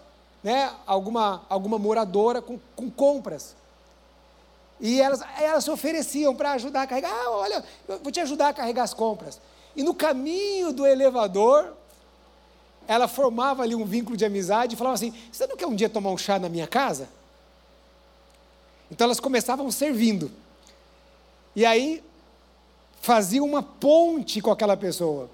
né, 0.44 0.72
alguma, 0.86 1.44
alguma 1.50 1.78
moradora 1.78 2.42
com, 2.42 2.60
com 2.76 2.90
compras. 2.90 3.56
E 4.80 5.02
elas, 5.02 5.22
elas 5.40 5.64
se 5.64 5.72
ofereciam 5.72 6.36
para 6.36 6.52
ajudar 6.54 6.84
a 6.84 6.88
carregar. 6.88 7.12
Ah, 7.12 7.32
olha, 7.32 7.64
eu 7.88 8.00
vou 8.00 8.12
te 8.12 8.20
ajudar 8.20 8.50
a 8.50 8.54
carregar 8.54 8.84
as 8.84 8.94
compras. 8.94 9.40
E 9.76 9.84
no 9.84 9.94
caminho 9.94 10.72
do 10.72 10.86
elevador, 10.86 11.74
ela 12.88 13.08
formava 13.08 13.64
ali 13.64 13.76
um 13.76 13.86
vínculo 13.86 14.16
de 14.16 14.26
amizade 14.26 14.76
e 14.76 14.78
falava 14.78 14.96
assim: 14.96 15.14
Você 15.32 15.46
não 15.48 15.58
quer 15.58 15.68
um 15.68 15.76
dia 15.76 15.90
tomar 15.90 16.12
um 16.12 16.18
chá 16.18 16.40
na 16.40 16.50
minha 16.50 16.68
casa? 16.68 17.10
Então 18.90 19.06
elas 19.06 19.20
começavam 19.20 19.70
servindo. 19.70 20.32
E 21.56 21.66
aí 21.66 22.04
faziam 23.02 23.46
uma 23.46 23.64
ponte 23.64 24.42
com 24.42 24.52
aquela 24.52 24.78
pessoa. 24.78 25.30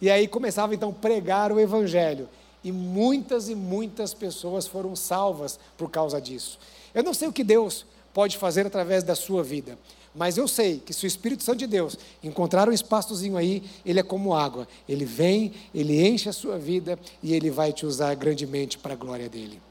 E 0.00 0.10
aí 0.10 0.26
começava 0.26 0.74
então 0.74 0.90
a 0.90 0.92
pregar 0.92 1.52
o 1.52 1.60
evangelho. 1.60 2.28
E 2.62 2.70
muitas 2.70 3.48
e 3.48 3.54
muitas 3.54 4.12
pessoas 4.12 4.66
foram 4.66 4.94
salvas 4.94 5.58
por 5.76 5.90
causa 5.90 6.20
disso. 6.20 6.58
Eu 6.94 7.02
não 7.02 7.14
sei 7.14 7.28
o 7.28 7.32
que 7.32 7.44
Deus 7.44 7.86
pode 8.12 8.36
fazer 8.36 8.66
através 8.66 9.02
da 9.02 9.14
sua 9.14 9.42
vida. 9.42 9.78
Mas 10.14 10.36
eu 10.36 10.48
sei 10.48 10.80
que 10.80 10.92
se 10.92 11.04
o 11.04 11.06
Espírito 11.06 11.44
Santo 11.44 11.58
de 11.58 11.66
Deus 11.66 11.96
encontrar 12.22 12.68
um 12.68 12.72
espaçozinho 12.72 13.36
aí, 13.36 13.62
ele 13.86 14.00
é 14.00 14.02
como 14.02 14.34
água. 14.34 14.66
Ele 14.88 15.04
vem, 15.04 15.52
ele 15.72 16.06
enche 16.06 16.28
a 16.28 16.32
sua 16.32 16.58
vida 16.58 16.98
e 17.22 17.32
ele 17.32 17.50
vai 17.50 17.72
te 17.72 17.86
usar 17.86 18.14
grandemente 18.16 18.76
para 18.76 18.94
a 18.94 18.96
glória 18.96 19.28
dele. 19.28 19.62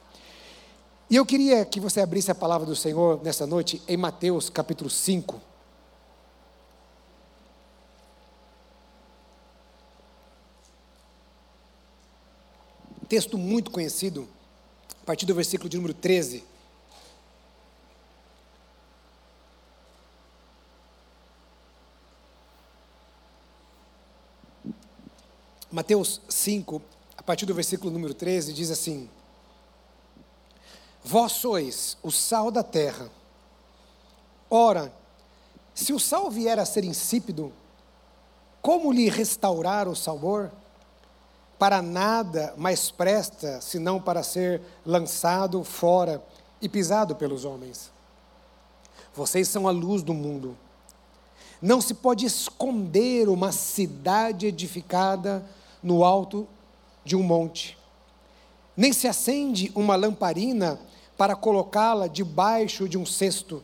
E 1.09 1.15
eu 1.15 1.25
queria 1.25 1.65
que 1.65 1.79
você 1.79 1.99
abrisse 1.99 2.31
a 2.31 2.35
palavra 2.35 2.65
do 2.65 2.75
Senhor 2.75 3.19
nessa 3.23 3.45
noite 3.45 3.81
em 3.87 3.97
Mateus 3.97 4.49
capítulo 4.49 4.89
5. 4.89 5.48
Texto 13.09 13.39
muito 13.39 13.71
conhecido, 13.71 14.29
a 15.01 15.05
partir 15.05 15.25
do 15.25 15.33
versículo 15.33 15.67
de 15.67 15.77
número 15.77 15.95
13. 15.95 16.45
Mateus 25.71 26.21
5, 26.29 26.79
a 27.17 27.23
partir 27.23 27.47
do 27.47 27.53
versículo 27.55 27.91
número 27.91 28.13
13, 28.13 28.53
diz 28.53 28.69
assim: 28.69 29.09
Vós 31.03 31.31
sois 31.31 31.97
o 32.03 32.11
sal 32.11 32.51
da 32.51 32.61
terra. 32.61 33.09
Ora, 34.47 34.93
se 35.73 35.93
o 35.93 35.99
sal 35.99 36.29
vier 36.29 36.59
a 36.59 36.65
ser 36.65 36.83
insípido, 36.83 37.51
como 38.61 38.91
lhe 38.91 39.09
restaurar 39.09 39.87
o 39.87 39.95
sabor? 39.95 40.51
Para 41.59 41.81
nada 41.81 42.53
mais 42.55 42.89
presta 42.89 43.59
senão 43.59 44.01
para 44.01 44.23
ser 44.23 44.61
lançado 44.85 45.61
fora 45.61 46.23
e 46.61 46.69
pisado 46.69 47.17
pelos 47.17 47.43
homens. 47.43 47.91
Vocês 49.13 49.49
são 49.49 49.67
a 49.67 49.71
luz 49.71 50.01
do 50.01 50.13
mundo. 50.13 50.57
Não 51.61 51.81
se 51.81 51.93
pode 51.93 52.25
esconder 52.25 53.27
uma 53.27 53.51
cidade 53.51 54.47
edificada 54.47 55.45
no 55.83 56.05
alto 56.05 56.47
de 57.03 57.17
um 57.17 57.23
monte. 57.23 57.77
Nem 58.77 58.93
se 58.93 59.09
acende 59.09 59.69
uma 59.75 59.97
lamparina 59.97 60.79
para 61.17 61.35
colocá-la 61.35 62.07
debaixo 62.07 62.87
de 62.87 62.97
um 62.97 63.05
cesto, 63.05 63.61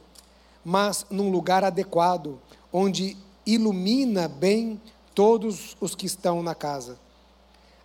mas 0.65 1.05
num 1.09 1.31
lugar 1.31 1.63
adequado, 1.63 2.41
onde 2.73 3.15
ilumina 3.45 4.27
bem 4.27 4.81
todos 5.13 5.77
os 5.79 5.95
que 5.95 6.05
estão 6.05 6.43
na 6.43 6.53
casa. 6.53 7.04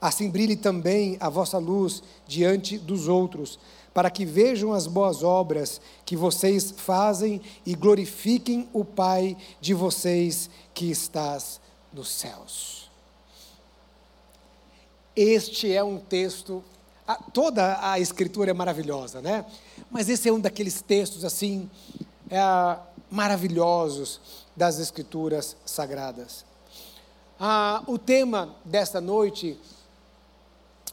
Assim 0.01 0.31
brilhe 0.31 0.57
também 0.57 1.17
a 1.21 1.29
vossa 1.29 1.59
luz 1.59 2.03
diante 2.27 2.79
dos 2.79 3.07
outros, 3.07 3.59
para 3.93 4.11
que 4.11 4.25
vejam 4.25 4.73
as 4.73 4.87
boas 4.87 5.23
obras 5.23 5.81
que 6.07 6.17
vocês 6.17 6.71
fazem 6.71 7.41
e 7.67 7.75
glorifiquem 7.75 8.69
o 8.73 8.85
Pai 8.85 9.37
de 9.61 9.75
vocês 9.75 10.49
que 10.73 10.91
estás 10.91 11.61
nos 11.93 12.09
céus. 12.09 12.89
Este 15.15 15.73
é 15.73 15.83
um 15.83 15.99
texto, 15.99 16.65
toda 17.35 17.79
a 17.83 17.99
escritura 17.99 18.53
é 18.53 18.55
maravilhosa, 18.55 19.21
né? 19.21 19.45
Mas 19.91 20.09
esse 20.09 20.29
é 20.29 20.33
um 20.33 20.41
daqueles 20.41 20.81
textos 20.81 21.25
assim, 21.25 21.69
é, 22.31 22.39
maravilhosos 23.11 24.21
das 24.57 24.79
escrituras 24.79 25.57
sagradas. 25.67 26.45
Ah, 27.39 27.83
o 27.87 27.99
tema 27.99 28.55
desta 28.65 29.01
noite, 29.01 29.59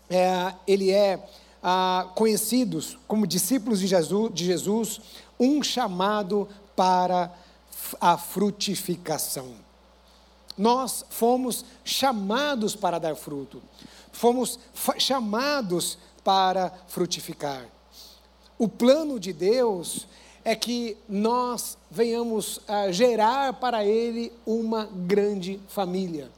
é, 0.09 0.53
ele 0.65 0.91
é 0.91 1.27
ah, 1.61 2.09
conhecidos 2.15 2.97
como 3.07 3.27
discípulos 3.27 3.79
de 3.79 3.87
Jesus, 3.87 4.33
de 4.33 4.45
Jesus, 4.45 5.01
um 5.39 5.61
chamado 5.61 6.47
para 6.75 7.33
a 7.99 8.17
frutificação. 8.17 9.55
Nós 10.57 11.05
fomos 11.09 11.63
chamados 11.83 12.75
para 12.75 12.99
dar 12.99 13.15
fruto 13.15 13.61
fomos 14.17 14.59
chamados 14.97 15.97
para 16.23 16.71
frutificar. 16.87 17.65
O 18.57 18.67
plano 18.67 19.19
de 19.19 19.31
Deus 19.31 20.07
é 20.43 20.55
que 20.55 20.97
nós 21.07 21.77
venhamos 21.91 22.59
a 22.67 22.91
gerar 22.91 23.53
para 23.53 23.85
Ele 23.85 24.31
uma 24.45 24.85
grande 24.85 25.59
família. 25.67 26.31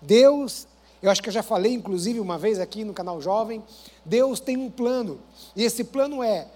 Deus, 0.00 0.68
eu 1.02 1.10
acho 1.10 1.22
que 1.22 1.28
eu 1.28 1.32
já 1.32 1.42
falei, 1.42 1.72
inclusive, 1.72 2.20
uma 2.20 2.38
vez 2.38 2.58
aqui 2.58 2.84
no 2.84 2.92
canal 2.92 3.20
Jovem, 3.20 3.62
Deus 4.04 4.40
tem 4.40 4.56
um 4.56 4.70
plano, 4.70 5.20
e 5.56 5.64
esse 5.64 5.84
plano 5.84 6.22
é 6.22 6.46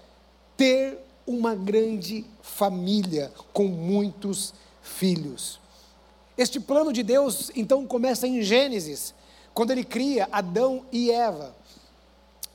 ter 0.55 0.99
uma 1.25 1.55
grande 1.55 2.23
família 2.41 3.31
com 3.51 3.65
muitos 3.65 4.53
filhos. 4.81 5.59
Este 6.37 6.59
plano 6.59 6.93
de 6.93 7.01
Deus, 7.01 7.51
então, 7.55 7.87
começa 7.87 8.27
em 8.27 8.41
Gênesis, 8.41 9.13
quando 9.53 9.71
ele 9.71 9.83
cria 9.83 10.27
Adão 10.31 10.85
e 10.91 11.09
Eva. 11.09 11.55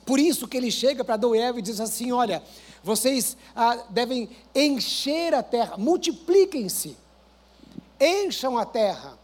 Por 0.05 0.19
isso 0.19 0.47
que 0.47 0.55
ele 0.55 0.71
chega 0.71 1.03
para 1.03 1.15
Adão 1.15 1.35
e 1.35 1.39
Eva 1.39 1.59
e 1.59 1.61
diz 1.61 1.79
assim: 1.79 2.11
Olha, 2.11 2.43
vocês 2.83 3.35
ah, 3.55 3.83
devem 3.89 4.29
encher 4.53 5.33
a 5.33 5.43
terra, 5.43 5.77
multipliquem-se, 5.77 6.95
encham 7.99 8.57
a 8.57 8.65
terra. 8.65 9.19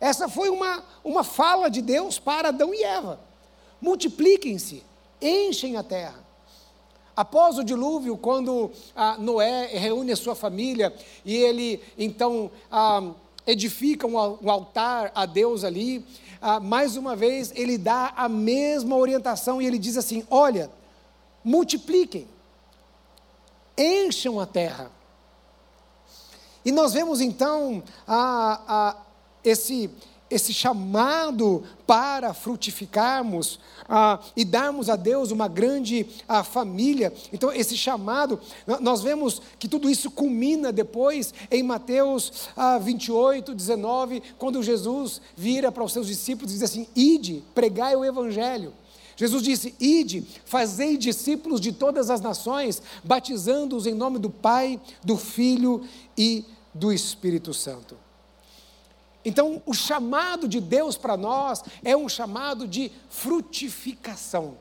Essa 0.00 0.28
foi 0.28 0.48
uma, 0.48 0.82
uma 1.04 1.22
fala 1.22 1.70
de 1.70 1.82
Deus 1.82 2.18
para 2.18 2.48
Adão 2.48 2.72
e 2.72 2.82
Eva. 2.82 3.20
Multipliquem-se, 3.80 4.82
enchem 5.20 5.76
a 5.76 5.82
terra. 5.82 6.18
Após 7.14 7.58
o 7.58 7.64
dilúvio, 7.64 8.16
quando 8.16 8.70
ah, 8.96 9.16
Noé 9.18 9.66
reúne 9.66 10.12
a 10.12 10.16
sua 10.16 10.34
família 10.34 10.94
e 11.22 11.36
ele 11.36 11.82
então 11.98 12.50
ah, 12.70 13.10
edifica 13.46 14.06
um, 14.06 14.16
altar 14.50 15.12
a 15.14 15.26
Deus 15.26 15.62
ali, 15.62 16.02
ah, 16.40 16.58
mais 16.58 16.96
uma 16.96 17.14
vez, 17.14 17.52
ele 17.54 17.76
dá 17.76 18.14
a 18.16 18.26
mesma 18.26 18.96
orientação 18.96 19.60
e 19.60 19.66
ele 19.66 19.78
diz 19.78 19.98
assim: 19.98 20.26
olha, 20.30 20.70
multipliquem, 21.44 22.26
encham 23.76 24.40
a 24.40 24.46
terra. 24.46 24.90
E 26.64 26.72
nós 26.72 26.92
vemos 26.92 27.20
então 27.20 27.82
a, 28.06 28.62
a, 28.66 28.96
esse 29.44 29.90
esse 30.30 30.54
chamado 30.54 31.64
para 31.86 32.32
frutificarmos 32.32 33.58
ah, 33.88 34.20
e 34.36 34.44
darmos 34.44 34.88
a 34.88 34.94
Deus 34.94 35.32
uma 35.32 35.48
grande 35.48 36.06
ah, 36.28 36.44
família. 36.44 37.12
Então, 37.32 37.52
esse 37.52 37.76
chamado, 37.76 38.38
nós 38.80 39.02
vemos 39.02 39.42
que 39.58 39.66
tudo 39.66 39.90
isso 39.90 40.10
culmina 40.10 40.72
depois 40.72 41.34
em 41.50 41.62
Mateus 41.64 42.48
ah, 42.56 42.78
28, 42.78 43.52
19, 43.52 44.22
quando 44.38 44.62
Jesus 44.62 45.20
vira 45.36 45.72
para 45.72 45.82
os 45.82 45.92
seus 45.92 46.06
discípulos 46.06 46.52
e 46.52 46.54
diz 46.54 46.62
assim: 46.62 46.86
Ide, 46.94 47.42
pregai 47.52 47.96
o 47.96 48.04
Evangelho. 48.04 48.72
Jesus 49.16 49.42
disse: 49.42 49.74
Ide, 49.80 50.24
fazei 50.44 50.96
discípulos 50.96 51.60
de 51.60 51.72
todas 51.72 52.08
as 52.08 52.20
nações, 52.20 52.80
batizando-os 53.02 53.84
em 53.84 53.94
nome 53.94 54.20
do 54.20 54.30
Pai, 54.30 54.80
do 55.04 55.16
Filho 55.16 55.82
e 56.16 56.44
do 56.72 56.92
Espírito 56.92 57.52
Santo. 57.52 58.09
Então, 59.24 59.62
o 59.66 59.74
chamado 59.74 60.48
de 60.48 60.60
Deus 60.60 60.96
para 60.96 61.16
nós 61.16 61.62
é 61.84 61.96
um 61.96 62.08
chamado 62.08 62.66
de 62.66 62.90
frutificação. 63.08 64.56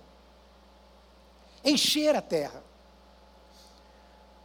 Encher 1.63 2.15
a 2.15 2.21
terra. 2.21 2.63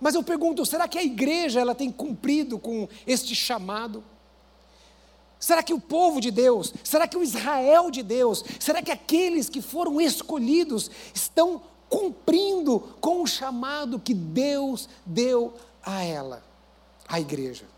Mas 0.00 0.14
eu 0.14 0.22
pergunto, 0.22 0.64
será 0.66 0.86
que 0.86 0.98
a 0.98 1.02
igreja 1.02 1.60
ela 1.60 1.74
tem 1.74 1.90
cumprido 1.90 2.58
com 2.58 2.88
este 3.06 3.34
chamado? 3.34 4.04
Será 5.38 5.62
que 5.62 5.74
o 5.74 5.80
povo 5.80 6.20
de 6.20 6.30
Deus, 6.30 6.72
será 6.82 7.08
que 7.08 7.16
o 7.16 7.22
Israel 7.22 7.90
de 7.90 8.02
Deus, 8.02 8.44
será 8.60 8.82
que 8.82 8.90
aqueles 8.90 9.48
que 9.48 9.60
foram 9.60 10.00
escolhidos 10.00 10.90
estão 11.12 11.60
cumprindo 11.88 12.80
com 13.00 13.22
o 13.22 13.26
chamado 13.26 13.98
que 13.98 14.14
Deus 14.14 14.88
deu 15.04 15.54
a 15.82 16.02
ela, 16.02 16.42
a 17.06 17.20
igreja? 17.20 17.73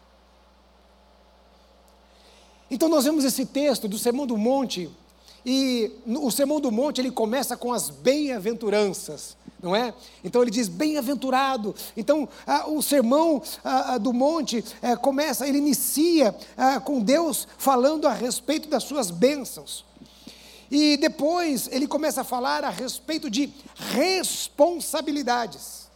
Então 2.70 2.88
nós 2.88 3.05
vemos 3.05 3.24
esse 3.24 3.46
texto 3.46 3.87
do 3.87 3.98
Sermão 3.98 4.26
do 4.26 4.37
Monte, 4.37 4.90
e 5.48 5.92
o 6.05 6.29
Sermão 6.33 6.61
do 6.61 6.72
Monte 6.72 7.00
ele 7.00 7.12
começa 7.12 7.57
com 7.57 7.72
as 7.72 7.88
bem-aventuranças, 7.88 9.37
não 9.62 9.76
é? 9.76 9.94
Então 10.24 10.42
ele 10.42 10.50
diz 10.50 10.66
bem-aventurado. 10.66 11.72
Então 11.96 12.29
o 12.66 12.83
Sermão 12.83 13.40
do 14.00 14.12
Monte 14.12 14.64
é, 14.83 14.96
começa, 14.96 15.46
ele 15.46 15.59
inicia 15.59 16.35
com 16.85 17.00
Deus 17.00 17.46
falando 17.57 18.09
a 18.09 18.12
respeito 18.12 18.68
das 18.68 18.83
suas 18.83 19.12
bênçãos. 19.12 19.85
E 20.68 20.96
depois 20.96 21.68
ele 21.70 21.87
começa 21.87 22.22
a 22.22 22.24
falar 22.24 22.64
a 22.64 22.70
respeito 22.70 23.31
de 23.31 23.55
responsabilidades. 23.76 25.88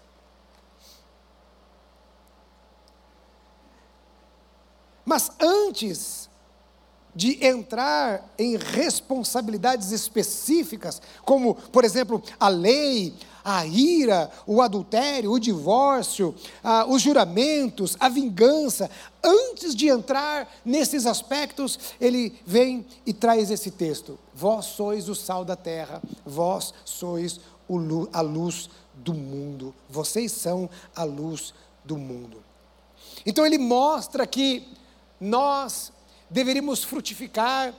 Mas 5.04 5.32
antes 5.40 6.29
de 7.14 7.44
entrar 7.44 8.32
em 8.38 8.56
responsabilidades 8.56 9.90
específicas, 9.90 11.00
como, 11.24 11.54
por 11.54 11.84
exemplo, 11.84 12.22
a 12.38 12.48
lei, 12.48 13.14
a 13.44 13.66
ira, 13.66 14.30
o 14.46 14.60
adultério, 14.60 15.32
o 15.32 15.40
divórcio, 15.40 16.34
os 16.88 17.02
juramentos, 17.02 17.96
a 17.98 18.08
vingança. 18.08 18.90
Antes 19.22 19.74
de 19.74 19.88
entrar 19.88 20.50
nesses 20.64 21.06
aspectos, 21.06 21.78
ele 22.00 22.38
vem 22.46 22.86
e 23.04 23.12
traz 23.12 23.50
esse 23.50 23.70
texto: 23.70 24.18
Vós 24.34 24.66
sois 24.66 25.08
o 25.08 25.14
sal 25.14 25.44
da 25.44 25.56
terra, 25.56 26.02
vós 26.24 26.72
sois 26.84 27.40
a 28.12 28.20
luz 28.20 28.68
do 28.94 29.14
mundo, 29.14 29.74
vocês 29.88 30.32
são 30.32 30.68
a 30.94 31.04
luz 31.04 31.54
do 31.84 31.96
mundo. 31.96 32.42
Então 33.24 33.46
ele 33.46 33.58
mostra 33.58 34.26
que 34.26 34.66
nós 35.20 35.92
deveríamos 36.30 36.84
frutificar 36.84 37.74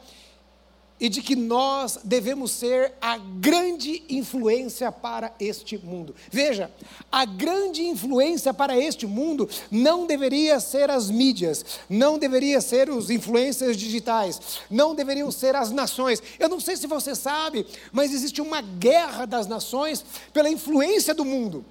e 1.02 1.10
de 1.10 1.20
que 1.20 1.36
nós 1.36 1.98
devemos 2.04 2.52
ser 2.52 2.94
a 3.02 3.18
grande 3.18 4.04
influência 4.08 4.92
para 4.92 5.34
este 5.40 5.76
mundo. 5.76 6.14
Veja, 6.30 6.70
a 7.12 7.26
grande 7.26 7.82
influência 7.84 8.54
para 8.54 8.78
este 8.78 9.08
mundo 9.08 9.50
não 9.72 10.06
deveria 10.06 10.60
ser 10.60 10.92
as 10.92 11.10
mídias, 11.10 11.66
não 11.90 12.20
deveria 12.20 12.62
ser 12.62 12.88
os 12.88 13.10
influencers 13.10 13.76
digitais, 13.76 14.60
não 14.70 14.94
deveriam 14.94 15.32
ser 15.32 15.56
as 15.56 15.72
nações. 15.72 16.22
Eu 16.38 16.48
não 16.48 16.60
sei 16.60 16.78
se 16.78 16.86
você 16.86 17.16
sabe, 17.16 17.66
mas 17.92 18.14
existe 18.14 18.40
uma 18.40 18.62
guerra 18.62 19.26
das 19.26 19.48
nações 19.48 20.06
pela 20.32 20.52
influência 20.52 21.16
do 21.16 21.26
mundo. 21.26 21.66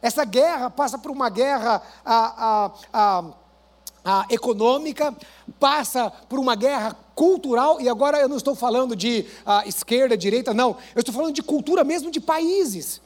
Essa 0.00 0.24
guerra 0.24 0.70
passa 0.70 0.96
por 0.96 1.10
uma 1.10 1.28
guerra 1.28 1.82
a, 2.02 2.16
a, 2.46 2.72
a, 2.92 3.24
a 4.06 4.24
econômica, 4.30 5.12
passa 5.58 6.08
por 6.28 6.38
uma 6.38 6.54
guerra 6.54 6.96
cultural, 7.12 7.80
e 7.80 7.88
agora 7.88 8.20
eu 8.20 8.28
não 8.28 8.36
estou 8.36 8.54
falando 8.54 8.94
de 8.94 9.26
uh, 9.44 9.68
esquerda, 9.68 10.16
direita, 10.16 10.54
não, 10.54 10.76
eu 10.94 11.00
estou 11.00 11.12
falando 11.12 11.34
de 11.34 11.42
cultura 11.42 11.82
mesmo 11.82 12.08
de 12.08 12.20
países. 12.20 13.00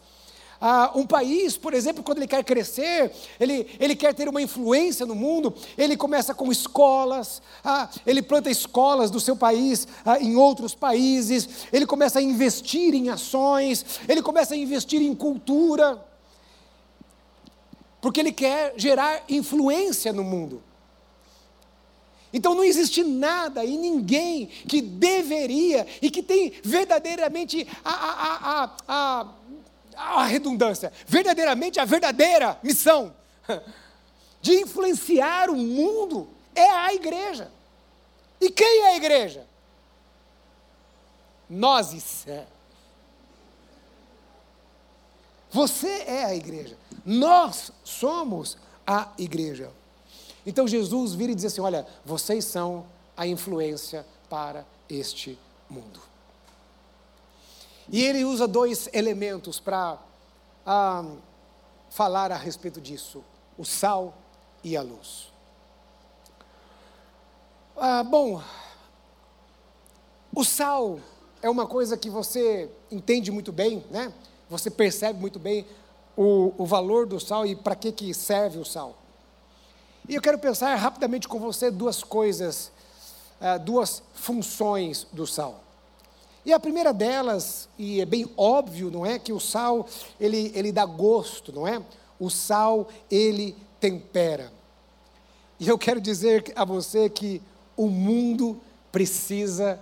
Uh, 0.61 0.99
um 0.99 1.07
país, 1.07 1.57
por 1.57 1.73
exemplo, 1.73 2.03
quando 2.03 2.19
ele 2.19 2.27
quer 2.27 2.45
crescer, 2.45 3.11
ele, 3.41 3.67
ele 3.81 3.97
quer 3.97 4.13
ter 4.13 4.29
uma 4.29 4.43
influência 4.43 5.07
no 5.07 5.15
mundo, 5.15 5.55
ele 5.79 5.97
começa 5.97 6.35
com 6.35 6.53
escolas, 6.53 7.41
uh, 7.65 7.89
ele 8.07 8.21
planta 8.21 8.51
escolas 8.51 9.11
do 9.11 9.19
seu 9.19 9.35
país 9.35 9.89
em 10.21 10.37
outros 10.37 10.75
países, 10.75 11.49
ele 11.73 11.87
começa 11.87 12.19
a 12.19 12.23
investir 12.23 12.95
em 12.95 13.09
ações, 13.09 13.87
ele 14.07 14.21
começa 14.21 14.53
a 14.53 14.57
investir 14.59 15.01
em 15.01 15.15
cultura, 15.15 15.99
porque 18.03 18.21
ele 18.21 18.33
quer 18.33 18.75
gerar 18.77 19.25
influência 19.31 20.13
no 20.13 20.23
mundo. 20.23 20.63
Então 22.33 22.55
não 22.55 22.63
existe 22.63 23.03
nada 23.03 23.65
e 23.65 23.77
ninguém 23.77 24.47
que 24.47 24.81
deveria 24.81 25.87
e 26.01 26.11
que 26.11 26.23
tem 26.23 26.53
verdadeiramente 26.63 27.67
a, 27.85 27.91
a, 27.91 28.71
a, 28.89 29.27
a, 29.97 30.21
a 30.21 30.25
redundância, 30.25 30.93
verdadeiramente 31.07 31.81
a 31.81 31.85
verdadeira 31.85 32.59
missão 32.63 33.15
de 34.41 34.61
influenciar 34.61 35.51
o 35.51 35.57
mundo 35.57 36.29
é 36.55 36.71
a 36.71 36.95
igreja. 36.95 37.51
E 38.41 38.51
quem 38.51 38.83
é 38.83 38.87
a 38.93 38.97
igreja? 38.97 39.47
Nós. 41.49 42.25
Você 45.51 46.05
é 46.07 46.25
a 46.25 46.35
igreja. 46.35 46.79
Nós 47.05 47.73
somos 47.83 48.57
a 48.87 49.09
igreja. 49.19 49.73
Então 50.45 50.67
Jesus 50.67 51.15
vira 51.15 51.33
e 51.33 51.35
diz 51.35 51.47
assim: 51.47 51.61
Olha, 51.61 51.87
vocês 52.05 52.45
são 52.45 52.87
a 53.17 53.27
influência 53.27 54.07
para 54.29 54.65
este 54.89 55.39
mundo. 55.69 56.01
E 57.89 58.03
ele 58.05 58.25
usa 58.25 58.47
dois 58.47 58.89
elementos 58.93 59.59
para 59.59 59.99
ah, 60.65 61.05
falar 61.91 62.33
a 62.33 62.37
respeito 62.37 62.81
disso: 62.81 63.23
o 63.59 63.65
sal 63.65 64.15
e 64.63 64.77
a 64.77 64.83
luz. 64.83 65.31
Ah, 67.77 68.05
bom, 68.05 68.43
o 70.35 70.45
sal 70.45 71.01
é 71.43 71.51
uma 71.51 71.67
coisa 71.67 71.97
que 71.97 72.11
você 72.11 72.71
entende 72.91 73.31
muito 73.31 73.51
bem, 73.53 73.85
né? 73.91 74.13
Você 74.49 74.71
percebe 74.71 75.19
muito 75.19 75.39
bem 75.39 75.67
o, 76.17 76.53
o 76.59 76.67
valor 76.67 77.07
do 77.07 77.19
sal 77.19 77.47
e 77.47 77.57
para 77.57 77.75
que, 77.75 77.91
que 77.91 78.13
serve 78.13 78.59
o 78.59 78.65
sal. 78.65 79.00
E 80.11 80.17
eu 80.17 80.21
quero 80.21 80.41
pensar 80.41 80.75
rapidamente 80.75 81.29
com 81.29 81.39
você 81.39 81.71
duas 81.71 82.03
coisas, 82.03 82.73
uh, 83.41 83.65
duas 83.65 84.03
funções 84.13 85.07
do 85.13 85.25
sal. 85.25 85.63
E 86.45 86.53
a 86.53 86.59
primeira 86.59 86.93
delas, 86.93 87.69
e 87.79 88.01
é 88.01 88.05
bem 88.05 88.29
óbvio, 88.37 88.91
não 88.91 89.07
é, 89.07 89.21
que 89.21 89.33
o 89.33 89.39
sal, 89.39 89.87
ele, 90.19 90.51
ele 90.53 90.73
dá 90.73 90.85
gosto, 90.85 91.53
não 91.53 91.65
é? 91.65 91.81
O 92.19 92.29
sal, 92.29 92.89
ele 93.09 93.57
tempera. 93.79 94.53
E 95.61 95.69
eu 95.69 95.79
quero 95.79 96.01
dizer 96.01 96.53
a 96.57 96.65
você 96.65 97.09
que 97.09 97.41
o 97.77 97.87
mundo 97.87 98.61
precisa 98.91 99.81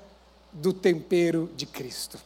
do 0.52 0.74
tempero 0.74 1.50
de 1.56 1.64
Cristo. 1.64 2.18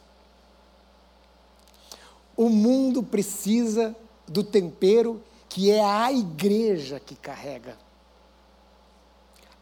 O 2.35 2.49
mundo 2.49 3.01
precisa 3.01 3.95
do 4.27 4.43
tempero 4.43 5.23
que 5.47 5.71
é 5.71 5.81
a 5.81 6.11
igreja 6.11 6.99
que 6.99 7.15
carrega. 7.15 7.77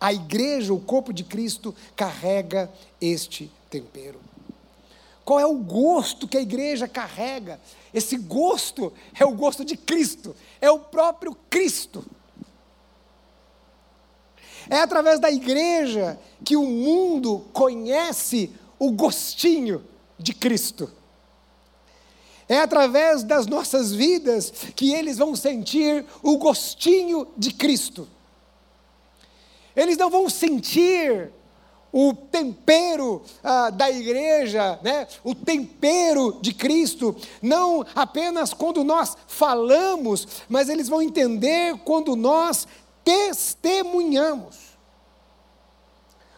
A 0.01 0.11
igreja, 0.11 0.73
o 0.73 0.79
corpo 0.79 1.13
de 1.13 1.23
Cristo, 1.23 1.75
carrega 1.95 2.71
este 2.99 3.51
tempero. 3.69 4.19
Qual 5.23 5.39
é 5.39 5.45
o 5.45 5.53
gosto 5.53 6.27
que 6.27 6.37
a 6.37 6.41
igreja 6.41 6.87
carrega? 6.87 7.61
Esse 7.93 8.17
gosto 8.17 8.91
é 9.17 9.23
o 9.23 9.35
gosto 9.35 9.63
de 9.63 9.77
Cristo, 9.77 10.35
é 10.59 10.71
o 10.71 10.79
próprio 10.79 11.37
Cristo. 11.51 12.03
É 14.67 14.79
através 14.79 15.19
da 15.19 15.29
igreja 15.29 16.19
que 16.43 16.57
o 16.57 16.65
mundo 16.65 17.45
conhece 17.53 18.51
o 18.79 18.91
gostinho 18.91 19.83
de 20.17 20.33
Cristo. 20.33 20.91
É 22.49 22.57
através 22.57 23.23
das 23.23 23.45
nossas 23.45 23.93
vidas 23.93 24.51
que 24.75 24.93
eles 24.93 25.19
vão 25.19 25.35
sentir 25.35 26.05
o 26.23 26.37
gostinho 26.37 27.27
de 27.37 27.53
Cristo. 27.53 28.07
Eles 29.75 29.97
não 29.97 30.09
vão 30.09 30.29
sentir 30.29 31.31
o 31.91 32.13
tempero 32.13 33.21
ah, 33.43 33.69
da 33.69 33.91
igreja, 33.91 34.79
né? 34.81 35.07
o 35.23 35.35
tempero 35.35 36.39
de 36.41 36.53
Cristo, 36.53 37.15
não 37.41 37.85
apenas 37.93 38.53
quando 38.53 38.83
nós 38.83 39.17
falamos, 39.27 40.45
mas 40.47 40.69
eles 40.69 40.87
vão 40.87 41.01
entender 41.01 41.77
quando 41.79 42.15
nós 42.15 42.67
testemunhamos. 43.03 44.71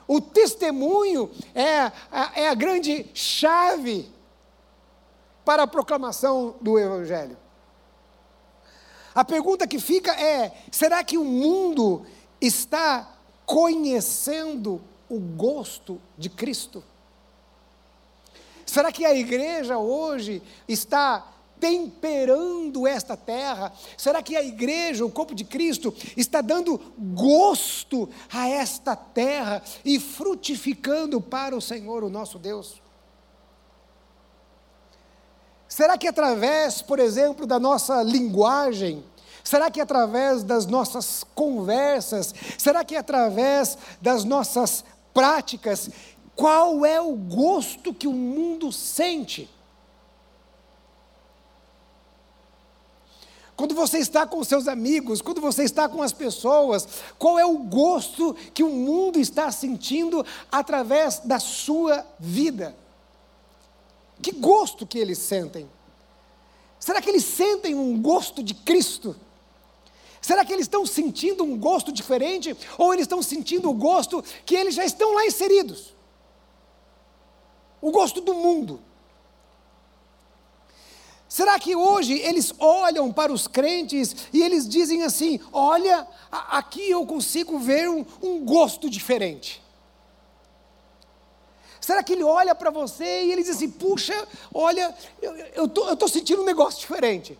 O 0.07 0.19
testemunho 0.19 1.29
é 1.53 1.91
a, 2.11 2.31
é 2.35 2.49
a 2.49 2.53
grande 2.53 3.05
chave 3.13 4.11
para 5.45 5.63
a 5.63 5.67
proclamação 5.67 6.55
do 6.61 6.79
Evangelho. 6.79 7.37
A 9.15 9.23
pergunta 9.23 9.67
que 9.67 9.79
fica 9.79 10.11
é: 10.11 10.51
será 10.71 11.03
que 11.03 11.17
o 11.17 11.23
mundo 11.23 12.05
está 12.41 13.12
conhecendo 13.53 14.81
o 15.07 15.19
gosto 15.19 16.01
de 16.17 16.27
Cristo? 16.27 16.83
Será 18.65 18.91
que 18.91 19.05
a 19.05 19.13
igreja 19.13 19.77
hoje 19.77 20.41
está 20.67 21.31
temperando 21.59 22.87
esta 22.87 23.15
terra? 23.15 23.71
Será 23.95 24.23
que 24.23 24.35
a 24.35 24.41
igreja, 24.41 25.05
o 25.05 25.11
corpo 25.11 25.35
de 25.35 25.43
Cristo, 25.43 25.93
está 26.17 26.41
dando 26.41 26.81
gosto 26.97 28.09
a 28.31 28.49
esta 28.49 28.95
terra 28.95 29.61
e 29.85 29.99
frutificando 29.99 31.21
para 31.21 31.55
o 31.55 31.61
Senhor, 31.61 32.03
o 32.03 32.09
nosso 32.09 32.39
Deus? 32.39 32.81
Será 35.67 35.95
que 35.95 36.07
através, 36.07 36.81
por 36.81 36.97
exemplo, 36.97 37.45
da 37.45 37.59
nossa 37.59 38.01
linguagem, 38.01 39.05
será 39.43 39.69
que 39.69 39.81
através 39.81 40.43
das 40.43 40.65
nossas 40.65 41.23
conversas, 41.35 42.33
será 42.57 42.83
que 42.83 42.95
através 42.95 43.77
das 44.01 44.23
nossas 44.23 44.83
práticas, 45.13 45.89
qual 46.35 46.85
é 46.85 46.99
o 46.99 47.13
gosto 47.15 47.93
que 47.93 48.07
o 48.07 48.13
mundo 48.13 48.71
sente? 48.71 49.49
Quando 53.55 53.75
você 53.75 53.99
está 53.99 54.25
com 54.25 54.43
seus 54.43 54.67
amigos, 54.67 55.21
quando 55.21 55.39
você 55.39 55.63
está 55.63 55.87
com 55.87 56.01
as 56.01 56.11
pessoas, 56.11 56.87
qual 57.19 57.37
é 57.37 57.45
o 57.45 57.59
gosto 57.59 58.35
que 58.53 58.63
o 58.63 58.69
mundo 58.69 59.19
está 59.19 59.51
sentindo 59.51 60.25
através 60.51 61.19
da 61.19 61.39
sua 61.39 62.05
vida? 62.19 62.75
Que 64.21 64.31
gosto 64.31 64.87
que 64.87 64.97
eles 64.97 65.19
sentem? 65.19 65.69
Será 66.79 67.01
que 67.01 67.09
eles 67.09 67.25
sentem 67.25 67.75
um 67.75 68.01
gosto 68.01 68.41
de 68.41 68.53
Cristo? 68.53 69.15
Será 70.23 70.45
que 70.45 70.53
eles 70.53 70.63
estão 70.63 70.85
sentindo 70.85 71.43
um 71.43 71.59
gosto 71.59 71.91
diferente? 71.91 72.55
Ou 72.77 72.93
eles 72.93 73.03
estão 73.03 73.21
sentindo 73.21 73.69
o 73.69 73.73
gosto 73.73 74.23
que 74.45 74.55
eles 74.55 74.73
já 74.73 74.85
estão 74.85 75.13
lá 75.13 75.25
inseridos? 75.25 75.93
O 77.81 77.91
gosto 77.91 78.21
do 78.21 78.33
mundo. 78.33 78.79
Será 81.27 81.59
que 81.59 81.75
hoje 81.75 82.13
eles 82.19 82.53
olham 82.57 83.11
para 83.11 83.33
os 83.33 83.47
crentes 83.49 84.15
e 84.31 84.41
eles 84.41 84.65
dizem 84.65 85.03
assim: 85.03 85.41
olha, 85.51 86.07
aqui 86.31 86.89
eu 86.89 87.05
consigo 87.05 87.59
ver 87.59 87.89
um, 87.89 88.05
um 88.21 88.45
gosto 88.45 88.89
diferente? 88.89 89.61
Será 91.81 92.01
que 92.01 92.13
ele 92.13 92.23
olha 92.23 92.55
para 92.55 92.71
você 92.71 93.25
e 93.25 93.31
ele 93.33 93.41
diz 93.41 93.57
assim: 93.57 93.69
puxa, 93.69 94.25
olha, 94.53 94.95
eu 95.53 95.65
estou 95.65 96.07
sentindo 96.07 96.43
um 96.43 96.45
negócio 96.45 96.79
diferente? 96.79 97.37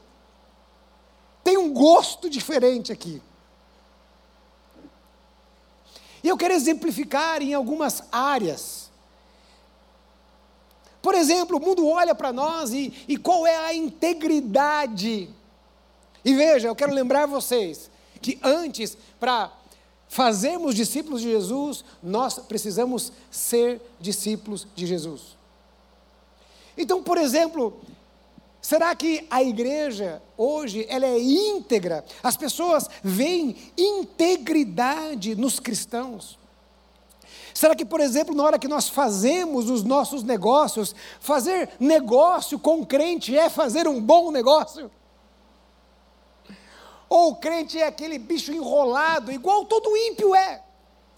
Tem 1.43 1.57
um 1.57 1.73
gosto 1.73 2.29
diferente 2.29 2.91
aqui. 2.91 3.21
E 6.23 6.29
eu 6.29 6.37
quero 6.37 6.53
exemplificar 6.53 7.41
em 7.41 7.53
algumas 7.53 8.03
áreas. 8.11 8.89
Por 11.01 11.13
exemplo, 11.13 11.57
o 11.57 11.59
mundo 11.59 11.85
olha 11.85 12.15
para 12.15 12.31
nós 12.31 12.71
e, 12.71 12.93
e 13.09 13.17
qual 13.17 13.45
é 13.45 13.57
a 13.57 13.73
integridade. 13.73 15.29
E 16.23 16.33
veja, 16.33 16.69
eu 16.69 16.75
quero 16.75 16.93
lembrar 16.93 17.25
vocês 17.25 17.91
que 18.21 18.39
antes, 18.41 18.97
para 19.19 19.51
fazermos 20.07 20.73
discípulos 20.73 21.21
de 21.21 21.29
Jesus, 21.29 21.83
nós 22.01 22.39
precisamos 22.39 23.11
ser 23.29 23.81
discípulos 23.99 24.65
de 24.73 24.85
Jesus. 24.85 25.35
Então, 26.77 27.03
por 27.03 27.17
exemplo, 27.17 27.81
Será 28.63 28.95
que 28.95 29.27
a 29.29 29.43
igreja 29.43 30.23
hoje 30.37 30.85
ela 30.87 31.05
é 31.05 31.19
íntegra? 31.19 32.05
As 32.23 32.37
pessoas 32.37 32.89
veem 33.03 33.57
integridade 33.77 35.35
nos 35.35 35.59
cristãos? 35.59 36.39
Será 37.53 37.75
que, 37.75 37.83
por 37.83 37.99
exemplo, 37.99 38.33
na 38.33 38.41
hora 38.41 38.57
que 38.57 38.69
nós 38.69 38.87
fazemos 38.87 39.69
os 39.69 39.83
nossos 39.83 40.23
negócios, 40.23 40.95
fazer 41.19 41.71
negócio 41.77 42.57
com 42.57 42.85
crente 42.85 43.37
é 43.37 43.49
fazer 43.49 43.85
um 43.85 44.01
bom 44.01 44.31
negócio? 44.31 44.89
Ou 47.09 47.31
o 47.31 47.35
crente 47.35 47.77
é 47.77 47.85
aquele 47.85 48.17
bicho 48.17 48.53
enrolado, 48.53 49.29
igual 49.29 49.65
todo 49.65 49.95
ímpio 49.97 50.33
é? 50.33 50.63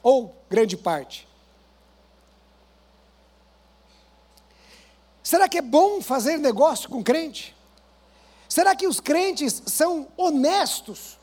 Ou 0.01 0.35
grande 0.49 0.75
parte? 0.75 1.27
Será 5.25 5.49
que 5.49 5.57
é 5.57 5.61
bom 5.61 6.03
fazer 6.03 6.37
negócio 6.37 6.87
com 6.87 7.03
crente? 7.03 7.57
Será 8.47 8.75
que 8.75 8.85
os 8.85 8.99
crentes 8.99 9.59
são 9.65 10.07
honestos? 10.15 11.17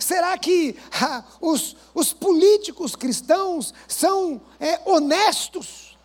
Será 0.00 0.36
que 0.36 0.76
ah, 1.00 1.22
os, 1.40 1.76
os, 1.94 2.12
políticos 2.12 2.96
cristãos 2.96 3.72
são 3.86 4.40
é, 4.58 4.80
honestos? 4.84 5.96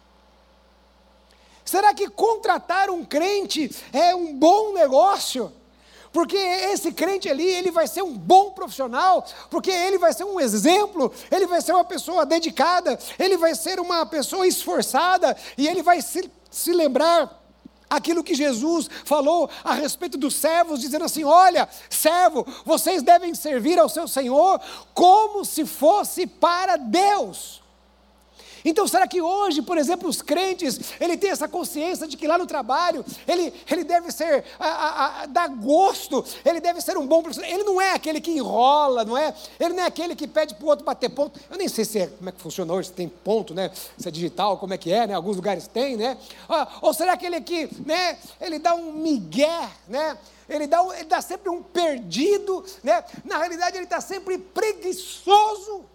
Será 1.66 1.96
que 1.96 2.08
contratar 2.12 2.92
um 2.92 3.04
crente 3.04 3.76
é 3.92 4.14
um 4.14 4.36
bom 4.36 4.74
negócio? 4.74 5.52
Porque 6.14 6.38
esse 6.38 6.92
crente 6.92 7.28
ali, 7.28 7.48
ele 7.48 7.72
vai 7.72 7.88
ser 7.88 8.04
um 8.04 8.16
bom 8.16 8.52
profissional, 8.52 9.26
porque 9.50 9.72
ele 9.72 9.98
vai 9.98 10.14
ser 10.14 10.26
um 10.26 10.40
exemplo, 10.40 11.12
ele 11.32 11.48
vai 11.48 11.60
ser 11.60 11.74
uma 11.74 11.84
pessoa 11.84 12.24
dedicada, 12.24 13.00
ele 13.18 13.36
vai 13.36 13.56
ser 13.56 13.80
uma 13.80 14.06
pessoa 14.06 14.48
esforçada, 14.48 15.36
e 15.58 15.68
ele 15.68 15.82
vai 15.82 16.02
se 16.04 16.32
se 16.56 16.72
lembrar 16.72 17.44
aquilo 17.90 18.24
que 18.24 18.34
Jesus 18.34 18.90
falou 19.04 19.50
a 19.64 19.74
respeito 19.74 20.18
dos 20.18 20.36
servos, 20.36 20.80
dizendo 20.80 21.04
assim: 21.04 21.26
Olha, 21.26 21.68
servo, 21.90 22.48
vocês 22.64 23.04
devem 23.04 23.36
servir 23.36 23.78
ao 23.78 23.90
seu 23.90 24.08
Senhor 24.08 24.62
como 24.94 25.44
se 25.44 25.66
fosse 25.66 26.26
para 26.26 26.78
Deus. 26.78 27.62
Então, 28.66 28.88
será 28.88 29.08
que 29.08 29.22
hoje, 29.22 29.62
por 29.62 29.78
exemplo, 29.78 30.10
os 30.10 30.24
crentes, 30.24 30.80
ele 31.00 31.16
tem 31.16 31.30
essa 31.30 31.48
consciência 31.48 32.08
de 32.08 32.18
que 32.18 32.28
lá 32.28 32.36
no 32.36 32.48
trabalho, 32.48 33.06
ele, 33.28 33.54
ele 33.70 33.84
deve 33.84 34.12
ser, 34.12 34.44
a, 34.60 34.68
a, 34.68 35.22
a, 35.22 35.26
dar 35.28 35.48
gosto, 35.50 36.26
ele 36.44 36.60
deve 36.60 36.82
ser 36.82 36.98
um 36.98 37.06
bom 37.06 37.22
profissional, 37.22 37.52
ele 37.52 37.64
não 37.64 37.80
é 37.80 37.94
aquele 37.94 38.20
que 38.20 38.32
enrola, 38.32 39.06
não 39.06 39.16
é? 39.16 39.34
Ele 39.60 39.76
não 39.76 39.84
é 39.84 39.86
aquele 39.86 40.16
que 40.16 40.28
pede 40.28 40.56
para 40.56 40.66
o 40.66 40.70
outro 40.70 40.84
bater 40.84 41.10
ponto, 41.10 41.40
eu 41.50 41.58
nem 41.58 41.68
sei 41.68 41.86
se 41.86 42.00
é, 42.00 42.08
como 42.08 42.28
é 42.28 42.32
que 42.32 42.42
funciona 42.42 42.74
hoje, 42.74 42.88
se 42.88 42.94
tem 42.96 43.08
ponto, 43.08 43.54
né? 43.54 43.70
Se 43.98 44.08
é 44.08 44.12
digital, 44.12 44.58
como 44.58 44.74
é 44.74 44.78
que 44.78 44.92
é, 44.92 45.06
né? 45.06 45.14
Alguns 45.14 45.36
lugares 45.36 45.68
tem, 45.68 45.96
né? 45.96 46.18
Ah, 46.50 46.68
ou 46.82 46.94
será 46.94 47.16
que, 47.16 47.30
né? 47.86 48.18
Ele 48.42 48.58
dá 48.58 48.74
um 48.74 48.94
migué, 48.94 49.70
né? 49.88 50.18
Ele 50.50 50.68
dá, 50.68 50.84
ele 50.96 51.06
dá 51.06 51.22
sempre 51.22 51.50
um 51.50 51.62
perdido, 51.62 52.64
né? 52.84 53.04
Na 53.24 53.38
realidade, 53.38 53.78
ele 53.78 53.86
está 53.86 54.02
sempre 54.02 54.38
preguiçoso. 54.38 55.86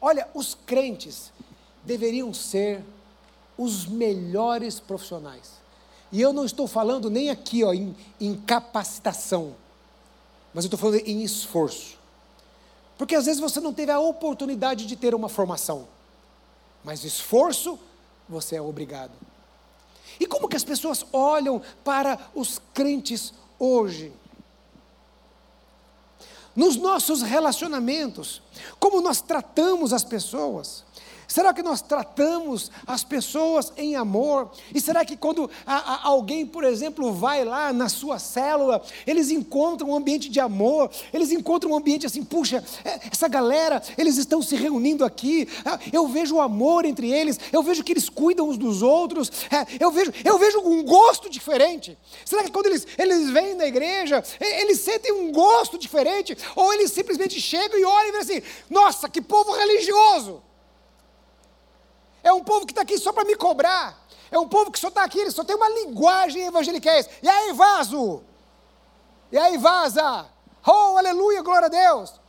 Olha, 0.00 0.28
os 0.34 0.54
crentes 0.54 1.30
deveriam 1.84 2.32
ser 2.32 2.82
os 3.58 3.86
melhores 3.86 4.80
profissionais. 4.80 5.60
E 6.10 6.20
eu 6.20 6.32
não 6.32 6.44
estou 6.44 6.66
falando 6.66 7.10
nem 7.10 7.30
aqui 7.30 7.62
ó, 7.62 7.72
em, 7.72 7.94
em 8.20 8.34
capacitação, 8.34 9.54
mas 10.54 10.64
eu 10.64 10.68
estou 10.68 10.78
falando 10.78 11.06
em 11.06 11.22
esforço. 11.22 11.98
Porque 12.96 13.14
às 13.14 13.26
vezes 13.26 13.40
você 13.40 13.60
não 13.60 13.72
teve 13.72 13.92
a 13.92 14.00
oportunidade 14.00 14.86
de 14.86 14.96
ter 14.96 15.14
uma 15.14 15.28
formação, 15.28 15.86
mas 16.82 17.04
esforço 17.04 17.78
você 18.28 18.56
é 18.56 18.62
obrigado. 18.62 19.12
E 20.18 20.26
como 20.26 20.48
que 20.48 20.56
as 20.56 20.64
pessoas 20.64 21.04
olham 21.12 21.62
para 21.84 22.18
os 22.34 22.60
crentes 22.72 23.32
hoje? 23.58 24.12
nos 26.54 26.76
nossos 26.76 27.22
relacionamentos, 27.22 28.42
como 28.90 29.00
nós 29.00 29.20
tratamos 29.20 29.92
as 29.92 30.02
pessoas. 30.02 30.84
Será 31.30 31.54
que 31.54 31.62
nós 31.62 31.80
tratamos 31.80 32.72
as 32.84 33.04
pessoas 33.04 33.72
em 33.76 33.94
amor? 33.94 34.50
E 34.74 34.80
será 34.80 35.04
que 35.04 35.16
quando 35.16 35.48
a, 35.64 35.76
a, 35.76 36.08
alguém, 36.08 36.44
por 36.44 36.64
exemplo, 36.64 37.12
vai 37.12 37.44
lá 37.44 37.72
na 37.72 37.88
sua 37.88 38.18
célula, 38.18 38.82
eles 39.06 39.30
encontram 39.30 39.90
um 39.90 39.94
ambiente 39.94 40.28
de 40.28 40.40
amor, 40.40 40.90
eles 41.12 41.30
encontram 41.30 41.70
um 41.70 41.76
ambiente 41.76 42.04
assim, 42.04 42.24
puxa, 42.24 42.64
é, 42.84 42.98
essa 43.12 43.28
galera, 43.28 43.80
eles 43.96 44.16
estão 44.16 44.42
se 44.42 44.56
reunindo 44.56 45.04
aqui, 45.04 45.46
ah, 45.64 45.78
eu 45.92 46.08
vejo 46.08 46.34
o 46.34 46.40
amor 46.40 46.84
entre 46.84 47.12
eles, 47.12 47.38
eu 47.52 47.62
vejo 47.62 47.84
que 47.84 47.92
eles 47.92 48.08
cuidam 48.08 48.48
uns 48.48 48.58
dos 48.58 48.82
outros, 48.82 49.30
é, 49.52 49.64
eu, 49.78 49.92
vejo, 49.92 50.12
eu 50.24 50.36
vejo 50.36 50.58
um 50.58 50.82
gosto 50.82 51.30
diferente. 51.30 51.96
Será 52.24 52.42
que 52.42 52.50
quando 52.50 52.66
eles, 52.66 52.84
eles 52.98 53.30
vêm 53.30 53.54
na 53.54 53.66
igreja, 53.66 54.20
eles 54.40 54.80
sentem 54.80 55.12
um 55.12 55.30
gosto 55.30 55.78
diferente? 55.78 56.36
Ou 56.56 56.74
eles 56.74 56.90
simplesmente 56.90 57.40
chegam 57.40 57.78
e 57.78 57.84
olham 57.84 58.08
e 58.08 58.10
veem 58.10 58.22
assim, 58.22 58.42
nossa, 58.68 59.08
que 59.08 59.22
povo 59.22 59.52
religioso! 59.52 60.49
É 62.22 62.32
um 62.32 62.42
povo 62.42 62.66
que 62.66 62.72
está 62.72 62.82
aqui 62.82 62.98
só 62.98 63.12
para 63.12 63.24
me 63.24 63.36
cobrar. 63.36 63.98
É 64.30 64.38
um 64.38 64.48
povo 64.48 64.70
que 64.70 64.78
só 64.78 64.88
está 64.88 65.02
aqui, 65.04 65.18
ele 65.18 65.30
só 65.30 65.42
tem 65.42 65.56
uma 65.56 65.68
linguagem 65.68 66.46
evangélica. 66.46 66.90
E 67.22 67.28
aí, 67.28 67.52
vaso? 67.52 68.22
E 69.32 69.38
aí, 69.38 69.58
vaza? 69.58 70.26
Oh, 70.66 70.96
aleluia, 70.96 71.42
glória 71.42 71.66
a 71.66 71.68
Deus. 71.68 72.20